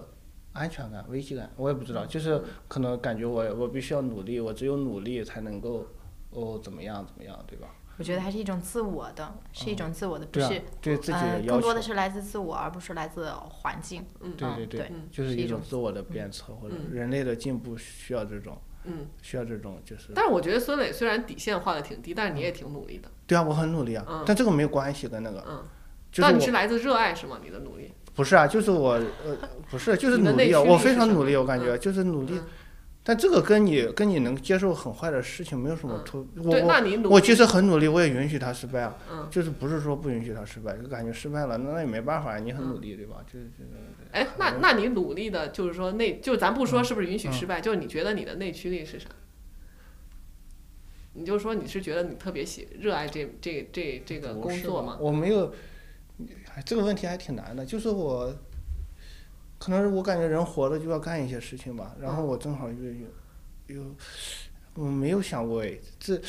[0.52, 5.88] 安全感、危机感，我也不知道，就是可能感觉我我必须要努力，我只有努力才能够
[6.32, 7.70] 哦怎么样怎么样，对吧？
[7.98, 11.82] 我觉得还是一种自我的，是一种自我的，不对啊是，对自己呃的，要更多的。
[11.82, 14.06] 是来自自我，而不是来自环境。
[14.22, 18.58] 嗯嗯对对对对，就是一种种自我的鞭策，或者嗯人类的进步需要这种，
[18.90, 20.12] 嗯，需要这种就是。
[20.14, 23.10] 但是我觉得孙磊虽然底线画的挺低，但是你也挺努力的。
[23.28, 25.64] 对啊，我很努力啊嗯，但这个没有关系跟那个，嗯，
[26.12, 27.40] 就是我那你是来自热爱是吗？
[27.44, 27.94] 你的努力？
[28.16, 29.38] 不是啊，就是我呃
[29.70, 32.44] 不是就是努力我非常努力，我感觉就是努力嗯，
[33.10, 43.26] 但这个跟你跟你能接受很坏的事情没有什么嗯突，我对，我那你努力，我其实很努力，我也允许他失败啊，嗯，就是不是说不允许他失败，就感觉失败了，那那也没办法，你很努力，对吧？
[43.26, 43.80] 就是这个。
[44.12, 49.10] 哎，那那你努力的，就是说内，就咱不说是不是允许嗯失败，就是你觉得你的内驱力是啥？
[51.14, 55.00] 你就说你是觉得你特别喜热爱这这这这个工作吗？
[55.02, 55.52] 我没有，
[56.54, 57.66] 哎，这个问题还挺难的。
[57.66, 58.32] 就是我，
[59.60, 63.08] 可能是我感觉人活着就要干一些事情吧，然后我正好又有
[63.68, 63.84] 有，
[64.74, 66.20] 我没有想过哎，这，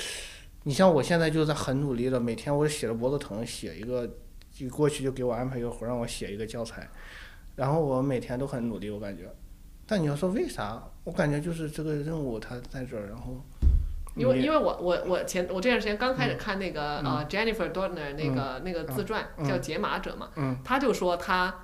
[0.65, 4.07] 你像我现在就在很努力的，每天我写着脖子疼，写一个，
[4.53, 6.87] 就过去就给我安排一个活，让我写一个教材，
[7.57, 9.33] 然后我每天都很努力，我感觉。
[9.87, 13.41] 但你要说为啥，我感觉就是这个任务它在这儿，然后。
[14.17, 21.55] 因为因为我我我前我这段时间刚开始看那个呃 Jennifer Doudna 那个那个自传叫《解码者》嘛，他就说他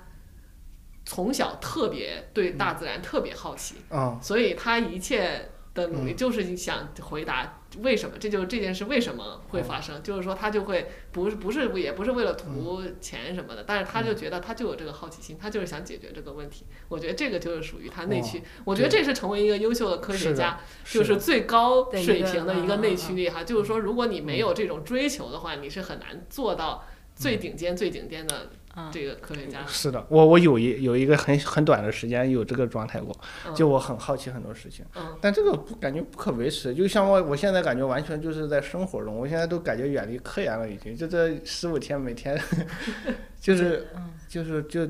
[1.07, 3.77] 从小特别对大自然特别好奇，
[4.21, 5.49] 所以他一切。
[5.77, 10.01] 的努力就是想回答为什么，这就是这件事为什么会发生。
[10.01, 16.65] 就是说他就会不是不是也不是为了图钱什么的，但是他就觉得他就有这个好奇心，他就是想解决这个问题。
[16.87, 18.41] 我觉得这个就是属于他内驱。
[18.65, 23.43] 我觉得这是成为一个优秀的科学家，就是最高水平的一个内驱力哈。
[23.43, 28.49] 就是说，如果你没有这种追求的话，你是很难做到最顶尖最顶尖的。
[28.91, 29.65] 这个科学家。
[29.65, 33.15] 是的，我我有一有一个很很短的时间有这个状态过，
[33.55, 34.85] 就我很好奇很多事情，
[35.19, 42.39] 但这个不感觉不可维持，就像我我现在感觉完全就是在生活中，我现在都感觉远离科研了已经，就这十五天每天
[43.39, 43.87] 就是
[44.27, 44.87] 就是就，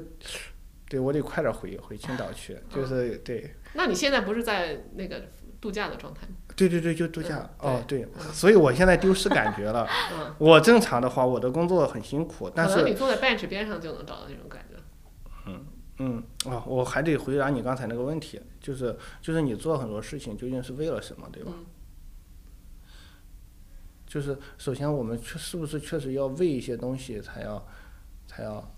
[0.90, 3.54] 对我得快点回回青岛去，就是对。
[3.74, 5.26] 那你现在不是在那个
[5.62, 6.36] 度假的状态吗？
[6.58, 9.88] 对对对，就度假哦，对，所以我现在丢失感觉了。
[10.40, 14.76] 我正常的话，我的工作很辛苦，但是你坐在 bench 边上就能找到那种感觉。
[15.46, 15.66] 嗯
[16.00, 21.52] 嗯啊，我还得回答你刚才那个问题，就是就是你做很多事情究竟是为了什么，对吧？
[24.08, 27.64] 就是首先我们确是不是确实要为一些东西才要
[28.26, 28.76] 才要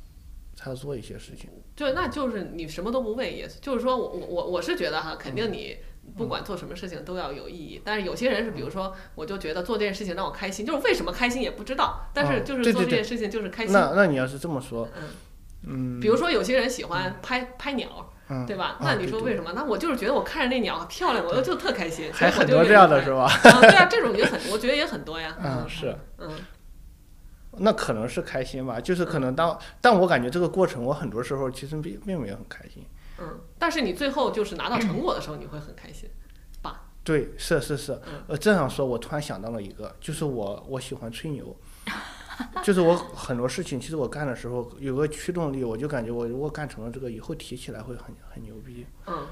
[0.54, 1.50] 才要做一些事情？
[1.78, 5.78] 对，那就是你什么都不为也，就是说我我我我是觉得哈，肯定你。
[6.18, 13.74] 不管做什么事情都要有意义，但是有些人是，比如说，我就觉得做这件事情让我开心，就是为什么开心也不知道，但是就是做这件事情就是开心。
[13.74, 14.88] 那那你要是这么说，
[15.64, 18.12] 嗯，比如说有些人喜欢拍拍鸟，
[18.48, 18.78] 对吧？
[18.82, 19.52] 那你说为什么？
[19.54, 22.12] 那我就是觉得我看着那鸟漂亮，我就就特开心。
[22.14, 23.28] 还很多这样的是吧？
[23.44, 25.36] 对啊，这种也很，我觉得也很多呀。
[25.44, 25.96] 嗯，是。
[26.18, 26.32] 嗯，
[27.58, 32.86] 那可能是开心吧，就是可能当，但我感觉这个过程，我很多时候其实并并没有很开心。
[33.20, 36.10] 嗯，但是你最后就是拿到成果的时候，你会很开心，
[36.62, 36.86] 吧？
[37.04, 38.02] 对，是是是。
[38.28, 41.56] 呃，这样说，我突然想到了一个，就是我我喜欢吹牛，
[42.64, 48.88] 就是我很多事情，其实我干的时候有个驱动力，我就感觉我如果干成了这个，以后提起来会很很牛逼。
[49.06, 49.28] 嗯。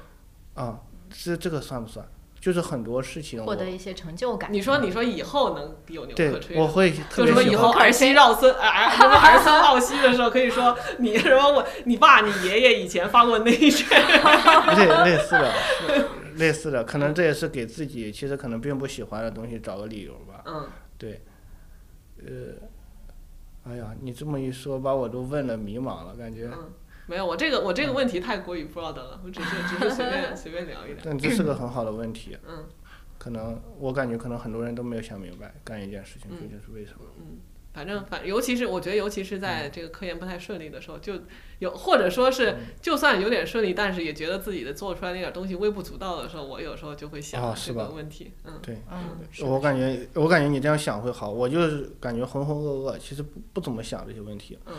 [0.54, 2.06] 啊，这这个算不算？
[2.48, 4.50] 就是很多事情获得一些成就感。
[4.50, 6.56] 你说，你说以后能有牛可吹？
[6.56, 13.86] 我会就什么以后儿媳绕孙儿什么儿孙绕膝的时候，可以说你什么我你爸你爷爷以前发过内卷。
[14.78, 15.54] 类类似的，
[16.36, 20.42] 类似的，可能这也是给自己其实可能并不喜欢的东西找个理由吧。
[20.46, 20.66] 嗯。
[20.96, 21.20] 对。
[22.20, 26.50] 呃，哎呀，你这么一说，把我都问的迷茫了，感觉。
[27.08, 30.98] 没有，我这个我这个问题太过于 broad 了，我只是只是随便随便聊一聊。
[31.02, 32.36] 但这是个很好的问题。
[32.46, 32.66] 嗯。
[33.18, 36.98] 可能我感觉可能很多人都没有想明白，干一件事情究竟是为什么。
[37.18, 37.38] 嗯。
[37.72, 41.14] 反正反，尤其是我觉得，尤其是在这个科研不太顺利的时候，就
[41.60, 48.32] 有或者说是就算有点顺利，但是也觉得自己的做出来那点东西微不足道的时候，我有时候就会想这个问题。
[48.44, 48.58] 嗯。
[48.62, 48.78] 对。
[48.90, 49.18] 嗯。
[49.48, 54.58] 我感觉我感觉你这样想会好，我就是感觉浑浑噩噩，其实不不怎么想这些问题。
[54.66, 54.74] 嗯。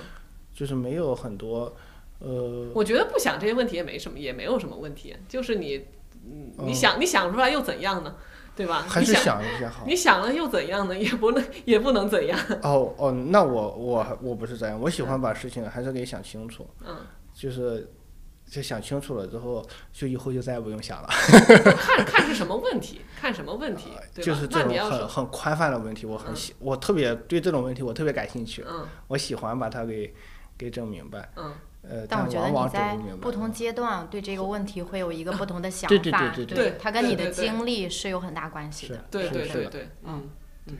[0.53, 1.75] 就是没有很多。
[2.19, 5.15] 呃，我觉得不想这些问题也没什么，也没有什么问题。
[5.27, 5.87] 就是你，
[6.25, 8.15] 嗯，你想你想出来又怎样呢？
[8.55, 8.83] 对吧？
[8.89, 9.85] 还是想一下好。
[9.87, 10.97] 你想了又怎样呢？
[10.99, 12.37] 也不能也不能怎样。
[12.61, 16.67] 哦哦，那我我我不是这样，我喜欢把事情还是给想清楚。
[16.85, 16.97] 嗯。
[17.33, 17.89] 就是
[18.45, 21.07] 就想清楚了之后，就以后就再也不用想了。
[21.77, 22.99] 看看是什么问题？
[23.17, 23.91] 看什么问题？
[24.13, 28.65] 就是这种很很宽泛的问题，我很喜，我特别对这种问题我特别感兴趣。
[28.67, 28.85] 嗯。
[29.07, 30.13] 我喜欢把它给
[30.57, 31.31] 给整明白。
[31.37, 31.53] 嗯。
[31.81, 40.29] 呃，但我觉得你在不同阶段对这个问题会有一个不同的想法，对对对对对，它跟你的经历是有很大关系的，对对对对，嗯
[40.65, 40.77] 嗯。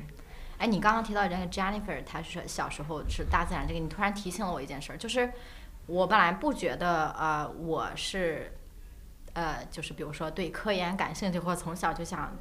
[0.58, 5.32] 哎，你刚刚提到这个 Jennifer，她是小时候是大自然这个，你突然提醒了我一件事儿，就是
[5.86, 8.52] 我本来不觉得呃我是
[9.34, 12.36] 呃就是比如说对科研感兴趣，或从小就想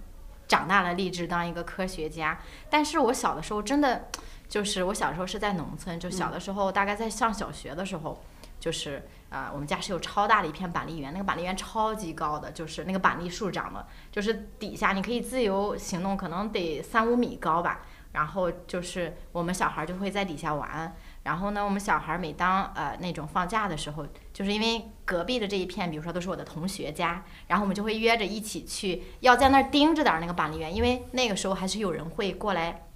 [0.48, 2.36] 长大了立志当一个科学家，
[2.68, 4.08] 但是我小的时候真的
[4.48, 8.20] 就是我小时候是在农村，就小的时候大概在上小学的时候。
[8.58, 17.82] 就是啊，我们家是有超大的一片板栗园，那个板栗园超级高的，就是那个板栗树长的，就是底下你可以自由行动，可能得三五米高吧。
[18.10, 20.96] 然后就是我们小孩就会在底下玩。
[21.24, 32.86] 然后呢，我们小孩每当呃那种放假的时候，就是因为隔壁的这一片，比如说都是我的同学家，然后我们就会约着一起去，要在那儿盯着点那个板栗园，因为那个时候还是有人会过来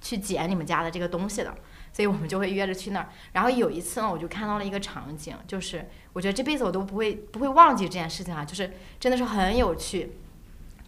[0.00, 1.54] 去捡你们家的这个东西的。
[1.96, 8.70] 所以我们就会约着去那儿，然后有一次呢，我就看到了一个场景，就是我觉得这辈子我都不会不会忘记这件事情啊，就是
[9.00, 10.12] 真的是很有趣。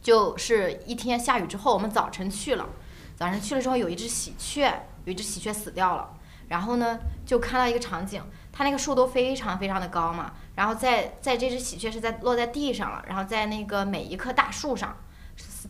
[0.03, 2.69] 就是一天下雨之后，我们早晨去了，
[3.17, 4.71] 早晨去了之后有一只喜鹊，
[5.07, 6.11] 有一只喜鹊死掉了，
[6.49, 8.23] 然后呢就看到一个场景，
[8.53, 14.95] 它那个树都非常非常的高嘛，然后在在这只喜鹊是在落在地上了，然后在那个每一棵大树上。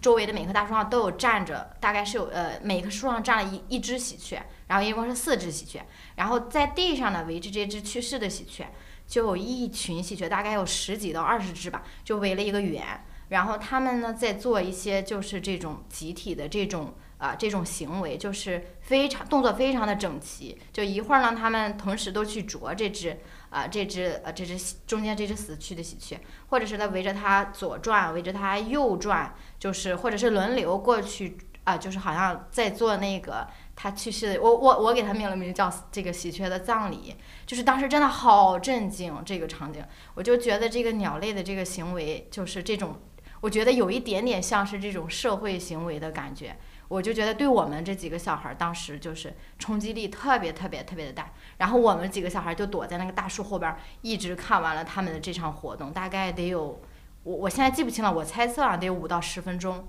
[0.01, 5.83] 周围的每棵大树上都有站着，大概是有呃每棵树上站了一一只喜鹊，然后一共是四只喜鹊，
[6.17, 8.67] 然后在地上呢围着这只去世的喜鹊，
[9.07, 23.19] 就有一群喜鹊，大概有十几到二十只吧，就围了一个圆，然后他们呢在做一些就是这种集体的这种啊、这种行为，就是非常动作非常的整齐，就一会儿呢他们同时都去啄这只
[23.51, 26.19] 啊、这只呃这只中间这只死去的喜鹊，
[26.49, 29.35] 或者是呢围着它左转，围着它右转。
[29.59, 39.85] 就是或者是轮流过去啊、就是好像在做那个他去世的，我我我给他命了名叫这个喜鹊的葬礼，就是当时真的好震惊这个场景，
[40.15, 43.01] 我就觉得这个鸟类的这个行为就是这种，
[43.41, 46.57] 我觉得有一点点像是这种社会行为的感觉。
[46.89, 56.81] 我就觉得对我们这几个小孩儿当时就是冲击力特别特别特别的大，然后我们几个小孩儿就躲在那个大树后边儿，一直看完了他们的这场活动，大概得有
[57.25, 59.87] 我我现在记不清了，我猜测啊得有五到十分钟，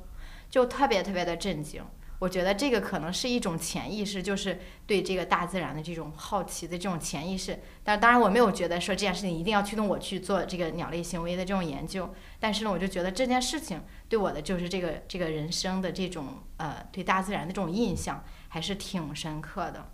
[0.50, 1.84] 就特别特别的震惊。
[2.20, 7.60] 我觉得这个可能是一种潜意识，就是对这个大自然的这种好奇的这种潜意识。
[7.84, 19.90] 但当然我没有觉得说这件事情一定要驱动我去做这个鸟类行为的这种研究，但是呢，我就觉得这件事情对我的就是这个这个人生的这种呃对大自然的这种印象还是挺深刻的。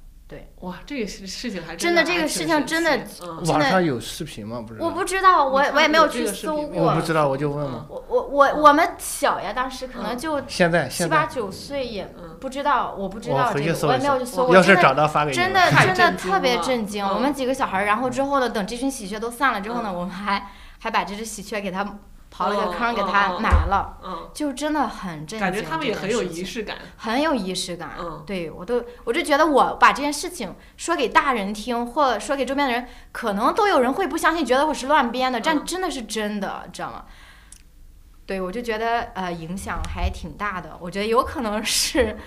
[0.61, 4.59] 哇，这个事事情还真的的这个事情真的嗯真的网上有视频吗？
[4.65, 4.85] 不知道。
[4.85, 7.01] 我不知道，我我也没有去搜过我不。
[7.01, 7.73] 知道，我就问问。
[7.87, 14.55] 我我我我们小呀，当时可能就现在七，八九岁，也嗯不知道，我不知道这个，我也没有去搜搜过。
[14.55, 15.53] 真的要是找到发给你真们。
[15.53, 17.05] 的真的特别震惊。
[17.05, 20.47] 嗯我们几个小孩儿，然后之后呢，等这群喜鹊都散了之后呢，我们还
[20.79, 21.83] 还把这只喜鹊给它
[22.35, 25.39] 刨了个坑，给哦哦它哦埋了，嗯，就真的很震惊。
[25.39, 26.63] 感觉他们也很有仪式。
[26.63, 26.75] 感。
[26.97, 37.05] 很有仪式感，嗯对我都，我就觉得我把这件事情说给大人听，或说给周边的人，可能都有人会不相信，觉得我是乱编的，但嗯真的是真的，知道吗？
[38.25, 42.17] 对，我就觉得呃影响还挺大的，我觉得有可能是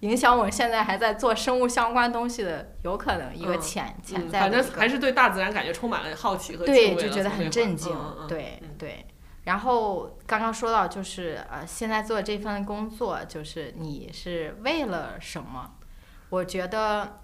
[0.00, 7.94] 影响我现在还在做生物相关东西的，有可能一个嗯潜、潜嗯，反正还是对大自然感觉充满了好奇和对，就觉得很震惊，
[8.26, 9.06] 对嗯对。
[9.44, 15.72] 然后刚刚说到，就是呃，现在做这份工作，就是你是为了什么？
[16.30, 17.20] 我觉得，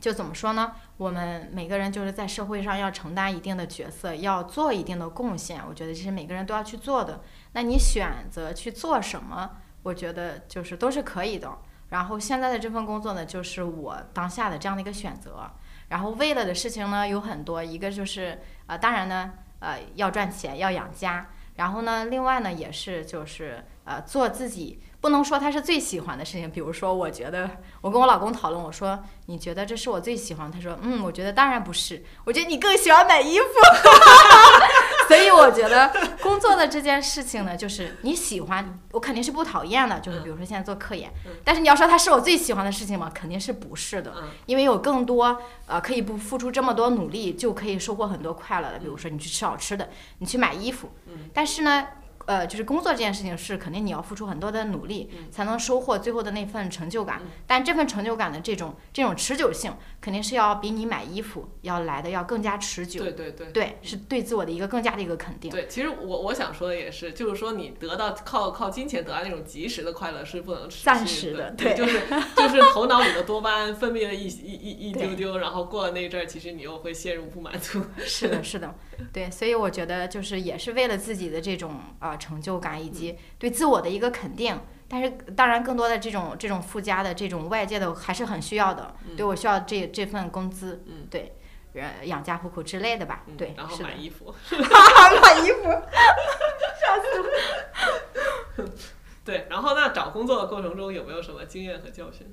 [0.00, 0.72] 就怎么说呢？
[0.96, 5.62] 我们每个人就是在社会上要承担一定的角色，要做一定的贡献。
[5.68, 7.22] 我觉得这是每个人都要去做的。
[7.52, 9.52] 那你选择去做什么？
[9.82, 11.56] 我觉得就是都是可以的。
[11.90, 15.48] 然后现在的这份工作呢，就是我当下的这样的一个选择。
[15.88, 21.28] 然后为了的事情呢有很多，一个就是呃，当然呢，呃，要赚钱，要养家。
[21.56, 26.50] 然后呢，另外呢，也是就是呃，做自己不能说他是最喜欢的事情。
[26.50, 27.48] 比如说，我觉得
[27.80, 30.52] 我跟我老公讨论，我说你觉得这是我最喜欢？
[30.52, 33.46] 他说，嗯，我觉得当然不是，我觉得你更喜欢买衣服。
[35.08, 40.00] 所以我觉得工作的这件事情呢，就是你喜欢，我肯定是不讨厌的。
[40.00, 41.10] 就是比如说现在做科研，
[41.44, 43.10] 但是你要说它是我最喜欢的事情吗？
[43.14, 44.12] 肯定是不是的。
[44.16, 49.88] 嗯因为有更多呃可以不付出这么多努力就可以收获很多快乐的，比如说你去吃好吃的，
[50.18, 51.86] 你去买衣服，嗯但是呢。
[52.26, 57.20] 呃，就是工作这件事情是肯定你要付出很多的努力，才能收获最后的那份成就感。
[57.22, 63.02] 嗯但这份成就感的这种这种持久性，肯定是要比你买衣服要来的要更加持久。
[63.02, 63.46] 对对对。
[63.52, 65.50] 对，是对自我的一个更加的一个肯定。
[65.50, 72.00] 对，其实我我想说的也是，就是说你得到靠靠金钱得到那种及时的快乐是不能持续暂时的对，对就是
[72.36, 77.80] 就是头脑里的多巴胺分泌了一一一一丢丢，然后过了那一阵儿，其实你又会陷入不满足。
[78.04, 78.74] 是的，是的，
[79.12, 84.58] 对，所以我觉得就是也是为了自己的这种呃成就感以及对自我的一个肯定。
[84.88, 88.94] 但是当然，更多的这种这种附加的这种外界的还是很需要的。
[89.16, 91.36] 对我需要这这份工资，嗯对，
[91.74, 93.24] 呃，养家糊口之类的吧。
[93.26, 93.94] 嗯对，然后买。
[93.94, 94.32] 衣服。
[94.50, 95.68] 买衣服。
[99.24, 102.32] 对，然后那找工作的过程中有没有什么经验和教训？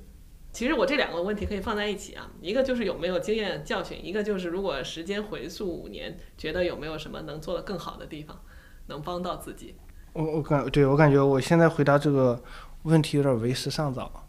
[0.52, 8.40] 其实我这两个问题可以放在一起啊，一个就是有没有经验教训，一个就是如果时间回溯五年，觉得有没有什么能做得更好的地方，
[8.86, 9.74] 能帮到自己。
[10.12, 12.42] 我我感对我感觉我现在回答这个
[12.82, 14.28] 问题有点为时尚早。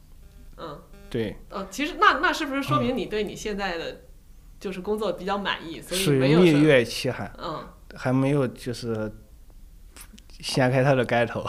[0.58, 0.80] 嗯，
[1.10, 4.02] 对，呃，其实那那是不是说明你对你现在的
[4.60, 9.12] 就是工作比较满意，所以属于蜜月期还嗯还没有就是
[10.40, 11.46] 掀开它的盖头。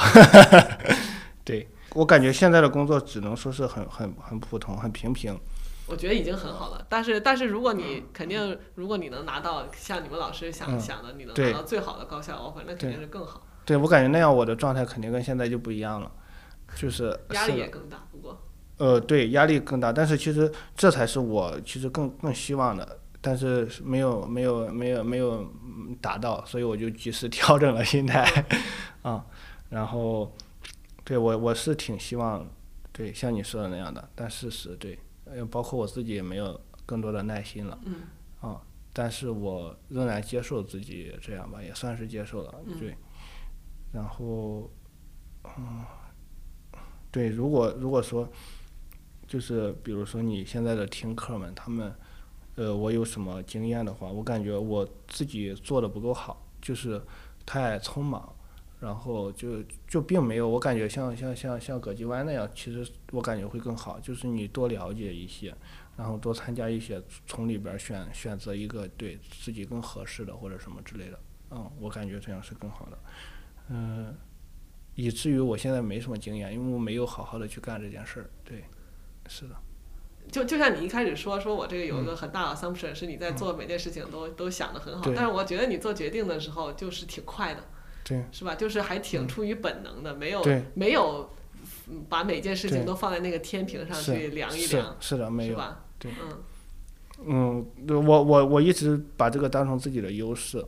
[1.45, 5.39] 对我感觉现在的工作只能说是很很很普通，很平平。
[5.87, 13.47] 我觉得已经很好了，但是但是如果你肯定，如果你能拿到像你们老师想、嗯想的，你能拿到最好的高校 offer，那肯定是更好。
[13.65, 16.11] 对我感觉那样我的状态肯定跟现在就不一样了，
[16.77, 18.05] 就是 压力也更大。
[18.11, 18.41] 不过，
[18.79, 28.45] 呃，对，压力更大，但是其实这才是我其实更更希望的，但是是没有没有没有没有嗯达到，所以我就及时 调整了心态，
[29.03, 29.25] 啊，
[29.71, 30.33] 然后
[31.05, 32.47] 对我我是挺希望
[32.93, 34.97] 对像你说的那样的，但事实对，
[35.27, 37.95] 呃，包括我自己也没有更多的耐心了，嗯
[38.41, 38.63] 啊，
[38.93, 42.97] 但是我仍然接受自己这样吧，也算是接受了，嗯对，
[43.93, 44.71] 然后
[45.59, 45.85] 嗯，
[47.11, 48.29] 对，如果如果说。
[49.29, 51.93] 就是比如说你现在的听课们，他们，
[52.55, 57.03] 呃，我有什么经验的话，我感觉我自己做的不够好，就是
[57.45, 58.33] 太匆忙，
[58.81, 65.55] 然后就就并没有，我感觉像像像像葛吉湾那样，其实我感觉会更好，就是你多了解一些，
[65.97, 71.19] 然后多参加一些，从里边选选择一个对自己更合适的或者什么之类的，
[71.51, 72.99] 嗯，我感觉这样是更好的，
[73.71, 74.15] 嗯、
[74.95, 78.65] 以至于我现在没什么经验，因为我没有好好的去干这件事儿，对。
[79.29, 79.57] 是的，
[80.31, 87.65] 就就像你一开始说，说我这个有一个很大的 assumption，、是你在做每件事情都都想得很好，但是我觉得你做决定的时候就是挺快的，
[88.09, 88.55] 对是吧？
[88.55, 90.43] 就是还挺嗯出于本能的，没有
[90.75, 91.29] 没有
[91.89, 95.85] 嗯把每件事情都放在那个天平上去量一是量，是的，没有，是吧？
[95.99, 96.13] 对
[97.27, 100.63] 嗯嗯，我我我一直把这个当成自己的优势，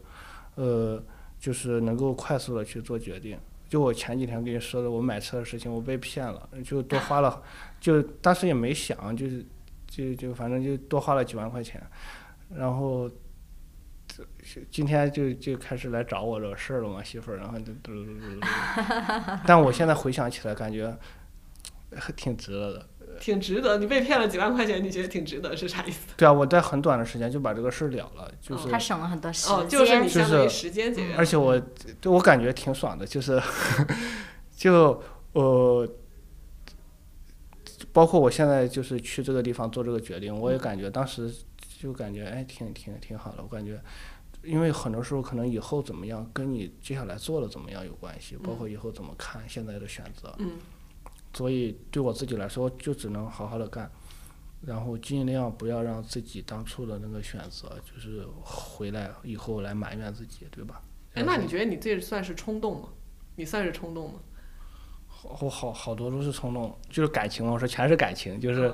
[0.55, 1.01] 呃，
[1.39, 3.39] 就是能够快速的去做决定。
[3.69, 7.43] 就我前几天跟你说的，我买车的事情，我被骗了，就多花了，
[7.79, 9.45] 就当时也没想，就是
[9.87, 11.79] 就就反正就多花了几万块钱，
[12.57, 13.15] 然后这
[14.71, 18.47] 今天就就开始来找我这事儿了嘛，媳妇儿，然后就嘟嘟嘟嘟嘟，
[19.47, 20.97] 但我现在回想起来，感觉
[21.95, 22.89] 还挺值得的。
[23.21, 23.79] 挺值得。
[23.79, 26.07] 你被骗了几万块钱，你觉得挺值得是啥意思？
[26.17, 29.57] 对啊，我在很短的时间就把这个事儿了了，就是他省了很多时间。
[29.57, 31.59] 哦，就是你就相当于是时间节约了，而且我
[32.01, 33.43] 对我感觉挺爽的，就是
[34.55, 35.89] 就呃，
[37.93, 41.29] 包括我现在就是去这个地方做这个决定，我也感觉当时
[41.79, 43.81] 就感觉哎挺挺挺好的，我感觉。
[44.45, 50.53] 因为很多时候可能以后怎么样跟你接下来做的怎么样有关系，包括以后怎么看现在的选择，嗯
[51.35, 53.91] 所以对我自己来说就只能好好的干，
[54.65, 60.81] 然后尽量不要让自己当初的那个选择就是回来以后来埋怨自己，对吧？
[61.15, 62.89] 哎，那你觉得你这算是冲动吗？
[63.35, 64.21] 你算是冲动吗？
[65.09, 68.73] 好好好多都是冲动，就是感情，我说全是感情，就是，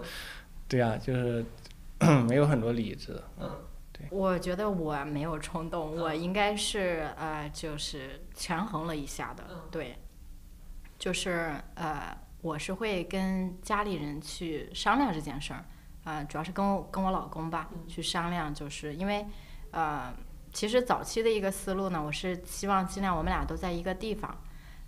[0.69, 1.45] 对呀、就是
[2.29, 3.23] 没有很多理智。
[3.39, 3.51] 嗯。
[3.93, 4.07] 对。
[4.11, 9.57] 我觉得我没有冲动，我应该是呃，就是权衡了一下的，嗯。
[9.71, 9.97] 对，
[10.99, 15.65] 就是呃，我是会跟家里人去商量这件事儿，
[16.05, 17.87] 呃，主要是跟我跟我老公吧嗯。
[17.87, 19.25] 去商量，就是因为
[19.71, 20.12] 呃，
[20.53, 24.37] 其实早期的一个思路呢，我是希望尽量我们俩都在一个地方，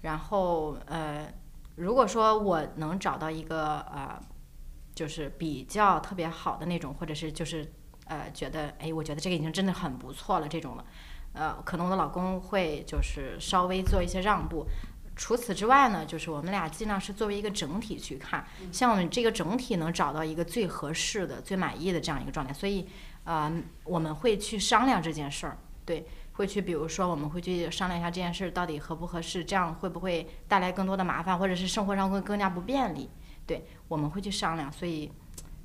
[0.03, 1.33] 然后呃，
[1.77, 4.21] 如果说我能找到一个呃，
[4.97, 7.71] 就是比较特别好的那种，或者是就是
[8.07, 10.85] 呃，觉得哎，我觉得这个已经真的很不错了这种了，
[11.35, 14.67] 呃，可能我的老公会就是稍微做一些让步。
[15.15, 22.87] 除此之外呢，就是我们俩尽量是作为一个整体去看，像我们这个整体能找到一个最合适的、最满意的这样一个状态，所以
[23.25, 23.53] 呃，
[23.85, 33.09] 我们会去商量这件事儿，对，会去比如说我们会去商量一下这件事儿到底合不合适，这样会不会带来更多的麻烦，或者是生活上会更加不便利，
[33.47, 35.11] 对，我们会去商量，所以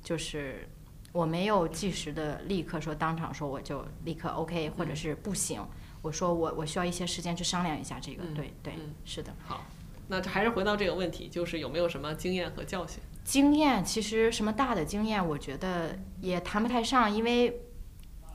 [0.02, 0.68] 就是
[1.12, 5.60] 我没有即时的立刻说当场说我就立刻 OK，或者是不行。
[6.00, 9.32] 我说我我需要一些时间去商量一下这个，嗯对对，嗯是的。
[9.44, 9.64] 好，
[10.08, 13.00] 那这还是回到这个问题，就是有没有什么经验和教训？
[13.24, 17.60] 经验其实什么大的经验，我觉得也谈不太上，因为，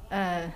[0.08, 0.50] 呃，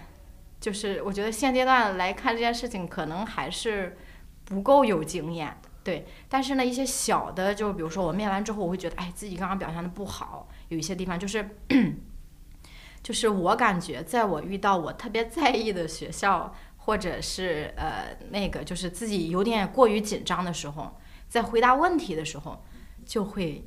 [0.61, 3.97] 就是我觉得现阶段来看这件事情，可能还是
[4.45, 6.05] 不够有经验，对。
[6.29, 11.57] 但是呢，一些小的，就比如说我面完之后，我会觉得，哎，自己刚刚表现的不好，有一些地方就是，
[13.01, 20.97] 就是我感觉，在我遇到我特别在意的学校，或者是呃那个，就是自己有点过于紧张的时候，
[21.27, 22.63] 在回答问题的时候，
[23.05, 23.63] 就会。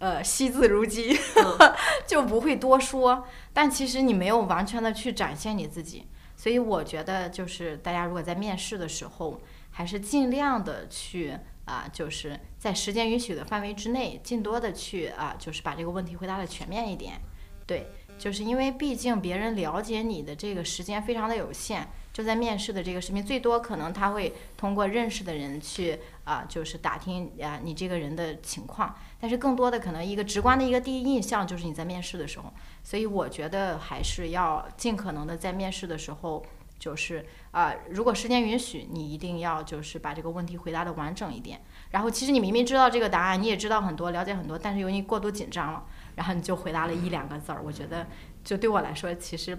[0.00, 1.16] 呃，惜字如金，
[2.06, 3.24] 就不会多说。
[3.54, 6.06] 但其实你没有完全的去展现你自己，
[6.36, 9.40] 所以我觉得就是大家如果在面试的时候，
[9.76, 11.36] 还是尽量的去
[11.66, 17.20] 啊、就是在时间允许的范围之内，尽多的去啊、就是把这个问题回答的全面一点。
[17.66, 28.94] 对，就是因为毕竟别人了解你的这个时间非常的有限，就在面试的这个视频，最多可能他会通过认识的人去啊、就是打听啊、你这个人的情况。
[29.18, 32.52] 但是更多的可能一个直观的一个第一印象就是你在面试的时候，
[32.82, 36.44] 所以我觉得还是要尽可能的在面试的时候，
[36.84, 41.58] 就是呃，如果时间允许，你一定要就是把这个问题回答的完整一点。
[41.92, 45.82] 然后其实你明明知道这个答案，你也知道很多，了解很多，但是由于过度紧张了，
[46.16, 47.62] 然后你就回答了一两个字儿。
[47.64, 48.06] 我觉得
[48.44, 49.56] 就对我来说，其实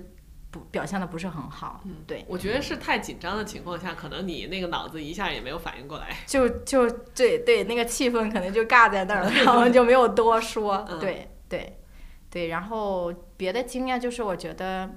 [0.52, 1.81] 不表现的不是很好。
[1.85, 6.15] 嗯，对，我觉得是太紧张的情况下，可能你那个脑子一下也没有反应过来。
[6.27, 10.85] 就就对对，那个气氛可能就尬在那儿了，然后就没有多说。
[10.88, 11.80] 嗯对对
[12.30, 14.89] 对，然后别的经验就是我觉得，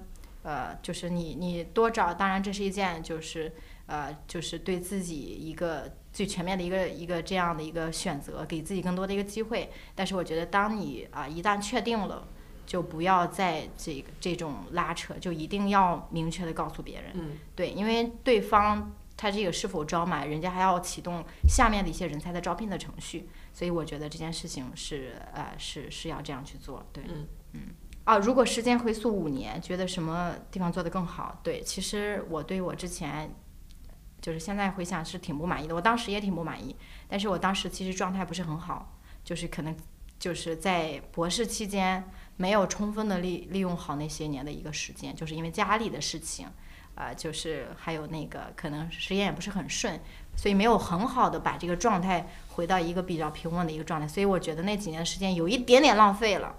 [0.49, 3.53] 呃，就是你你多找，当然这是一件就是
[3.85, 9.71] 呃就是对自己一个最全面的一个一个这样的一个选择，给自己更多的一个机会。
[9.95, 12.27] 但是我觉得，当你啊、一旦确定了，
[12.65, 17.11] 就不要再这个这种拉扯，就一定要明确的告诉别人。
[17.13, 26.87] 嗯对，因为对方他这个是否招满，人家还要启动下面的一些人才的招聘的程序，所以我觉得这件事情是呃是是要这样去做。
[26.91, 27.27] 对，嗯
[28.09, 31.39] 啊，如果时间回溯五年，觉得什么地方做得更好？
[31.43, 33.31] 对，其实我对我之前。
[34.21, 36.75] 就是现在回想是挺不满意的，我当时也挺不满意，
[37.07, 39.75] 但是我当时其实状态不是很好，就是可能
[40.19, 42.03] 就是在博士期间
[42.37, 46.49] 没有充分的利利用好那些年的一个时间，就是因为家里的事情，
[46.97, 50.01] 呃，就是还有那个可能实验也不是很顺，
[50.37, 56.57] 所以没有很好的把这个状态回到一个比较平稳的一个状态，所以我觉得那几年时间有一点点浪费了。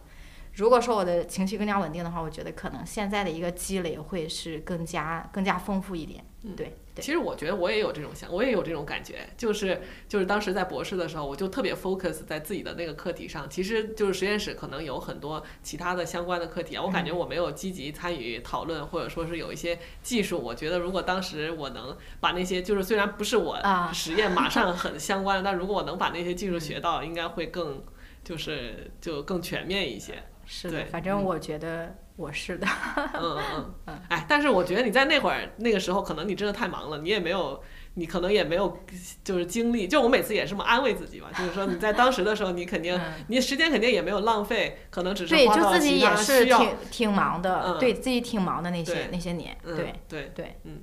[0.59, 6.23] 如果说我的情绪更加稳定的话，我觉得可能现在的一个积累会是更加更加丰富一点。
[6.41, 13.49] 嗯对对其实我觉得我也有这种想，我也有这种感觉，就是就是当时在博士的时候，我就特别 focus 在自己的那个课题上。
[13.49, 27.83] 其实就是实验室可能有很多其他的相关的课题啊，我感觉我没有积极参与讨论，或者说是有一些技术，我觉得如果当时我能把那些就是虽然不是我啊实验马上很 相关的，但如果我能把那些技术学到，应该会更
[28.23, 30.23] 就是就更全面一些。
[30.51, 32.65] 是的，反正我觉得我是的。
[33.13, 37.61] 嗯嗯嗯， 哎，但是我觉得你在那会儿那个时候，可能你真的太忙了，你也没有，
[37.93, 38.79] 你可能也没有
[39.23, 39.87] 就是精力。
[39.87, 46.57] 就我每次也是这么安慰自己吧，就是说你在当时的时候，你肯定嗯你时间肯定也没有浪费，可能只是对，花就自己到其他也是需要。
[46.59, 50.59] 挺挺忙的，嗯对自己挺忙的那些那些年，嗯，对对，对。
[50.63, 50.81] 嗯。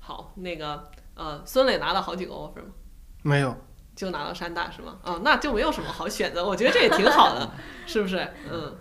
[0.00, 2.72] 好，那个呃，孙磊拿了好几个 offer 吗？
[3.22, 3.54] 没有，
[3.98, 4.96] 就拿到山大是吗？
[5.02, 7.50] 哦，那就没有什么好选择，我觉得这也挺好的，
[7.84, 8.16] 是不是？
[8.48, 8.76] 嗯。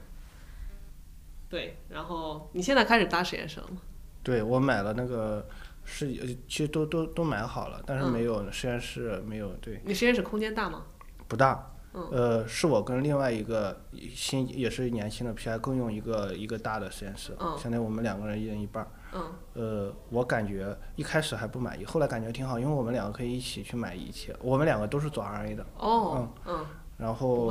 [1.49, 3.77] 对，然后你现在开始搭实验室了吗？
[4.21, 5.47] 对我买了那个
[5.83, 10.83] 是呃其实都都都买好了，但是嗯没有实验室没有对你实验室空间大吗？
[11.27, 11.71] 不大。
[11.93, 13.81] 嗯呃，是我跟另外一个
[14.13, 18.87] 新也是年轻的 PI 共用一个一个大的实验室，嗯现在我们两个人一人一半儿。
[19.13, 19.33] 嗯。
[19.53, 26.65] 呃，我感觉一开始还不满意，后来感觉挺好，因为我们两个可以一起去买仪器，我们两个都是做 RA 的，哦，嗯，
[26.97, 27.49] 然后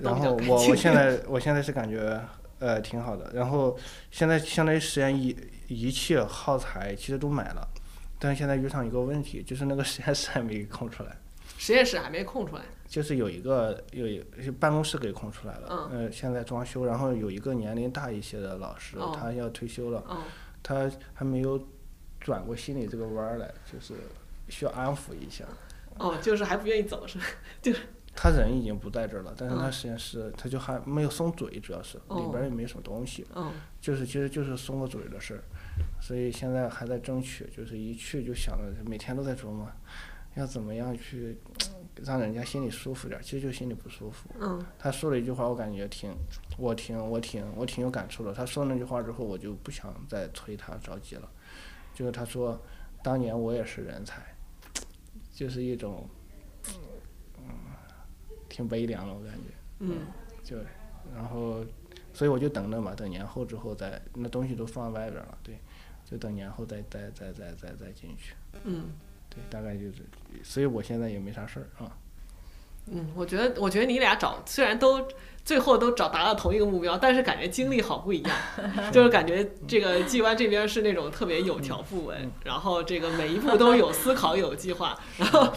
[0.00, 2.18] 然后我我现在 我现在是感觉
[2.58, 3.76] 呃挺好的，然后
[4.10, 5.36] 现在相当于实验仪
[5.68, 7.68] 仪器耗材其实都买了，
[8.18, 11.16] 但是现在遇上一个问题，就是那个实验室还没空出来。
[11.58, 12.62] 实验室还没空出来，
[12.92, 14.22] 就是有一个有一
[14.60, 20.18] 办公室给空出来了，嗯呃，现在装修，然后有一个年龄大一些的老师，哦他要退休了，哦，
[20.62, 21.58] 他还没有
[22.20, 23.94] 转过心里这个弯儿来，就是
[24.50, 25.42] 需要安抚一下。
[25.96, 27.24] 哦，就是还不愿意走是吧？
[28.14, 35.40] 他人已经不在这儿了，但是他嗯实验室他就还没有松嘴，主要是里哦边儿也没什么东西，嗯就是其实就是松个嘴的事儿，
[35.98, 39.66] 所以现在还在争取，就是一去就想着每天都在琢磨，
[40.34, 41.38] 要怎么样去
[42.04, 44.28] 让人家心里舒服点儿，其实就心里不舒服。
[44.40, 46.10] 嗯他说了一句话，我感觉挺，
[46.56, 48.32] 我挺我挺我挺有感触的。
[48.32, 51.30] 他说那句话之后，我就不想再催他着急了。
[51.94, 52.58] 就是他说，
[53.02, 54.22] 当年我也是人才，
[55.32, 56.08] 就是一种，
[57.38, 57.44] 嗯，
[58.48, 59.54] 挺悲凉的，我感觉。
[59.80, 60.06] 嗯
[60.42, 60.56] 就，
[61.14, 61.64] 然后，
[62.14, 65.58] 所以我就等着嘛，等年后之后再，那东西都放外边儿了，对，
[66.04, 68.34] 就等年后再再再再再再进去。
[68.64, 68.92] 嗯
[69.28, 70.02] 对，大概就是，
[70.42, 71.90] 所以我现在也没啥事儿啊。
[72.90, 75.06] 嗯，我觉得我觉得你俩找虽然都
[75.44, 78.36] 最后都找达到同一个目标，但是感觉经历好不一样，
[78.90, 85.52] 就是感觉这个季湾这边是那种特别有条不紊，然后这个每一步都有思考有计划，然后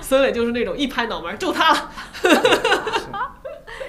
[0.00, 1.90] 孙磊就是那种一拍脑门儿就他了。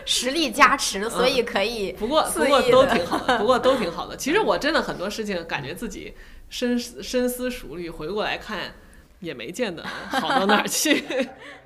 [0.06, 4.18] 实力加持，所以可以不过不过都挺好的，不过都挺好的。
[4.18, 6.14] 其实我真的很多事情感觉自己
[6.50, 8.76] 深思深思熟虑，回过来看
[9.24, 11.04] 也没见得好到哪儿去。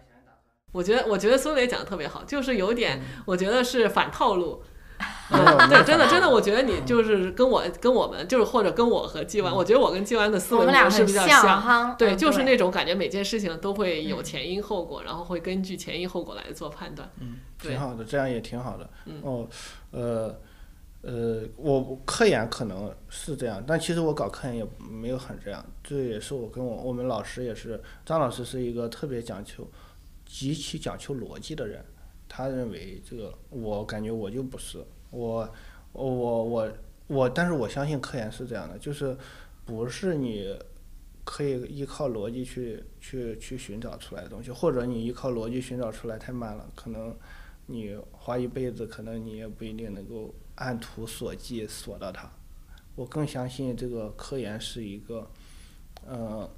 [0.72, 4.64] 我觉得我觉得孙磊讲的特别好，就是有点我觉得是反套路。
[5.30, 11.96] 对，真的真的，我觉得你就是跟我跟我们就是或者跟我和季湾，我觉得我跟季湾的思维模式比较像哈。
[12.00, 17.08] 对，嗯就是那种感觉，每件事情都会有前因后果，然后会根据前因后果来做判断。
[17.20, 18.90] 嗯，对挺好的，这样也挺好的。
[19.06, 19.48] 嗯哦，
[19.92, 20.40] 呃，
[21.10, 25.66] 呃，我科研可能是这样，但其实我搞科研也没有很这样。
[25.82, 29.66] 这也是我跟我我们老师也是，张老师是一个特别讲求、
[30.26, 31.82] 极其讲求逻辑的人。
[32.28, 35.50] 他认为这个，我感觉我就不是我，
[35.94, 36.72] 我我我
[37.08, 39.16] 我，但是我相信科研是这样的，就是
[39.64, 40.54] 不是你
[41.24, 47.16] 可以依靠逻辑去去去寻找出来的东西，或者你依靠逻辑寻找出来太慢了，可能
[47.68, 50.36] 你花一辈子，可能你也不一定能够。
[50.58, 52.32] 按图索骥索到它，
[52.96, 55.30] 我更相信这个科研是一个，
[56.06, 56.50] 呃，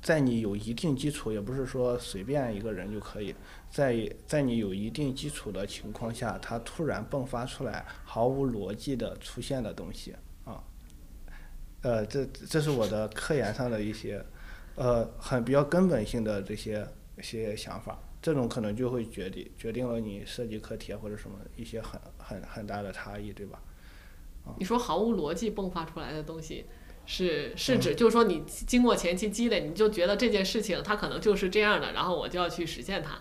[0.00, 3.34] 在你有一定基础，也不是说随便一个人就可以，
[3.68, 10.14] 在在你有一定基础的情况下，它突然迸发出来毫无逻辑的出现的东西
[10.44, 10.62] 啊，
[11.82, 14.24] 呃，这这是我的科研上的一些，
[14.76, 16.86] 呃，很比较根本性的这些
[17.18, 17.98] 一些想法。
[18.20, 23.58] 这种可能就会决定决定了你设计课题或者什么一些很很很大的差异，对吧？
[24.58, 26.64] 你说毫无逻辑迸发出来的东西，
[27.04, 33.18] 是是指就是说你经过前期积累，你就觉得这件事情它可能就是这样的，然后我就要去实现它，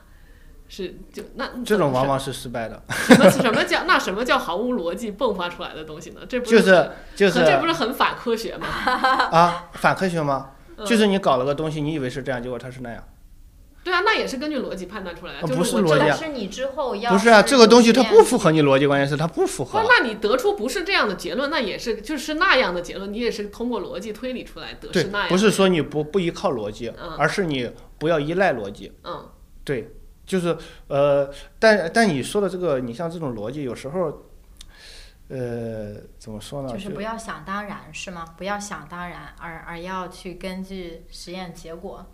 [0.70, 2.82] 是就那这种往往是失败的。
[2.90, 6.22] 什么什么叫那什么叫毫无逻辑迸发出来的东西呢？
[6.30, 8.68] 这不是就是就是这不是很反科学吗？
[8.68, 10.52] 啊，反科学吗？
[10.86, 13.04] 就是你搞了个东西，你以为是这样，结果它是那样。
[13.84, 19.82] 对啊，那也是根据逻辑判断出来的，不是逻辑是你之后要不是啊，这个东西它不符合你逻辑，关键是它不符合。
[19.88, 25.30] 那你得出不是这样的结论，那也是就是那样的结论，你也是通过逻辑推理出来得是那样。
[25.30, 28.92] 不是说你不不依靠逻辑，而是你不要依赖逻辑。
[29.06, 29.30] 嗯，
[29.64, 29.96] 对，
[30.26, 34.26] 就是呃，但但你说的这个，你像这种逻辑，有时候，
[35.30, 36.68] 呃，怎么说呢？
[36.68, 38.26] 就是不要想当然，是吗？
[38.38, 42.06] 不要想当然，而而要去根据实验结果。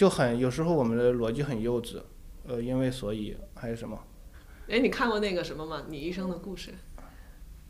[0.00, 2.00] 就很有时候我们的逻辑很幼稚，
[2.48, 4.02] 呃，因为所以还有什么？
[4.66, 5.82] 哎，你看过那个什么吗？
[5.90, 6.70] 你一生的故事。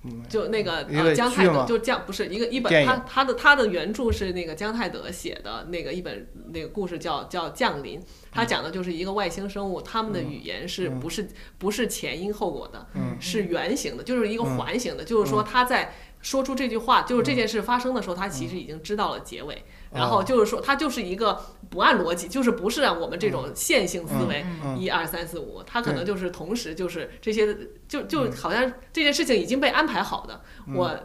[0.04, 0.22] 嗯。
[0.28, 8.00] 就那个呃姜泰德，就姜不是一个一本，他他的他的原著是那个姜泰德写的那个一本那个故事叫叫降临，
[8.30, 11.28] 他讲的就是一个外星生物，他们的语言是不是
[11.58, 12.86] 不是前因后果的，
[13.18, 19.64] 是圆形的，就是一个环形的，就是说他在说出这句话，就是这件事发生的时候，他其实已经知道了结尾。
[19.92, 24.44] 然后就是说，它就是一个不按逻辑，就是不是按我们这种线性思维，
[24.78, 27.56] 一二三四五，它可能就是同时就是这些，
[27.88, 30.40] 就就好像这件事情已经被安排好的。
[30.74, 30.96] 我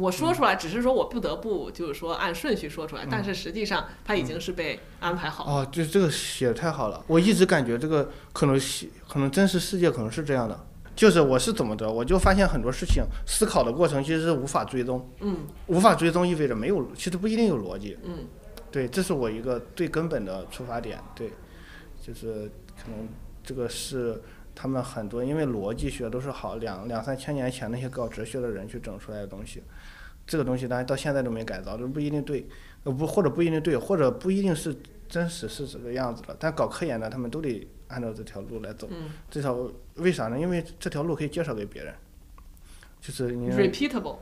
[0.00, 5.44] 我说出来，只是说我不得不就是说按顺序说出来，但是实际上它已经是被安排好。
[5.44, 8.58] 哦，就这个写的太好了，我一直感觉这个可能
[9.06, 10.66] 可能真实世界可能是这样的。
[10.94, 18.26] 就是我是怎么着，我就发现很多事情思考的过程其实是无法追踪，嗯，无法追踪意味着没有，其实不一定有逻辑，嗯，
[18.70, 21.30] 对，这是我一个最根本的出发点，对，
[22.02, 23.08] 就是可能
[23.42, 24.20] 这个是
[24.54, 29.62] 他们很多因为逻辑学都是好两两三千年前那些搞哲学的人去整出来的东西，
[30.26, 32.46] 这个东西当然到现在都没改造，都不一定对，
[32.84, 34.76] 呃不或者不一定对，或者不一定是
[35.08, 37.66] 真实是这个样子的，但搞科研的他们都得。
[37.92, 38.88] 按照这条路来走，
[39.30, 40.38] 这条为啥呢？
[40.38, 41.94] 因为这条路可以介绍给别人，
[43.00, 44.16] 就是你 repeatable，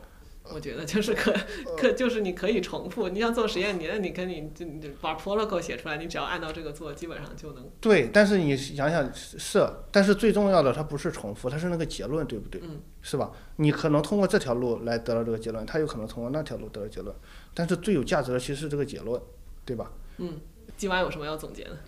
[0.53, 1.33] 我觉得 就是可
[1.79, 3.09] 可就是你可以重复。
[3.09, 7.71] 你要做实验，你那你跟你就把 protocol 写出来，你只要按照这个做，基本上就能。
[7.81, 12.61] 对，但是你想想是，但是最重要的它不是重复，它是那个结论，对不对？
[12.65, 12.81] 嗯。
[13.03, 13.31] 是吧？
[13.57, 17.15] 你可能通过这条路来得到这个结论，他有可能通过那条路得到结论，
[17.55, 19.21] 但是最有价值的其实是这个结论，
[19.65, 19.91] 对吧？
[20.19, 20.39] 嗯。
[20.77, 21.79] 今晚有什么要总结的？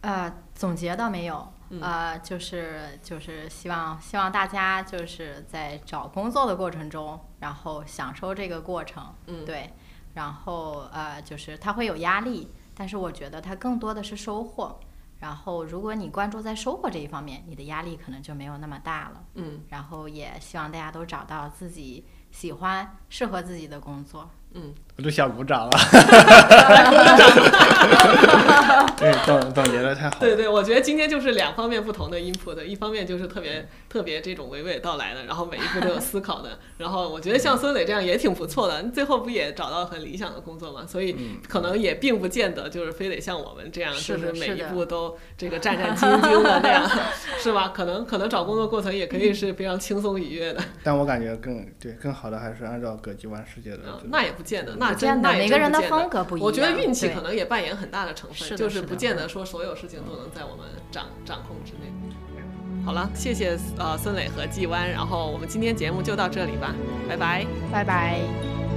[0.00, 9.72] 呃，总结倒没有，呃，就是就是希望希望大家就是在找工作的过程中，然后享受这个过程，嗯，对，
[10.14, 14.80] 然后呃，就是它会有压力，但是我觉得它更多的是收获。
[15.20, 19.60] 然后如果你关注在收获这一方面，你的压力可能就没有那么大了，嗯。
[19.68, 24.28] 然后也希望大家都找到自己喜欢、适合自己的工作。
[24.54, 25.70] 嗯，我都想鼓掌了。
[28.98, 30.16] 对，总总结的太好。
[30.18, 36.58] 对对，我觉得今天就是两方面不同的 input，一方面就是特别特别这种娓娓道来的，然后每一步都有思考的。
[36.78, 40.84] 然后我觉得像孙磊这样也挺不错的，最后不也找到很理想的工作嘛？
[40.84, 41.16] 所以
[41.48, 46.90] 可能也并不见得就是非得像我们这样，就是每一步都这个战战兢兢的那样，
[47.38, 47.68] 是吧？
[47.72, 50.60] 可能可能找工作过程也可以是非常轻松愉悦的。
[50.82, 53.78] 但我感觉更对更好的还是按照葛吉湾世界的。
[54.10, 54.32] 那也。
[54.38, 56.46] 不见得，那真那每个人的风格不一样。
[56.46, 61.92] 我觉得运气可能也扮演很大的成分，就是不见得说所有事情都能在我们掌掌控之内。
[62.84, 66.74] 好了，谢谢呃孙磊和季湾，然后我们今天节目就到这里吧，
[67.08, 68.67] 拜拜，拜拜。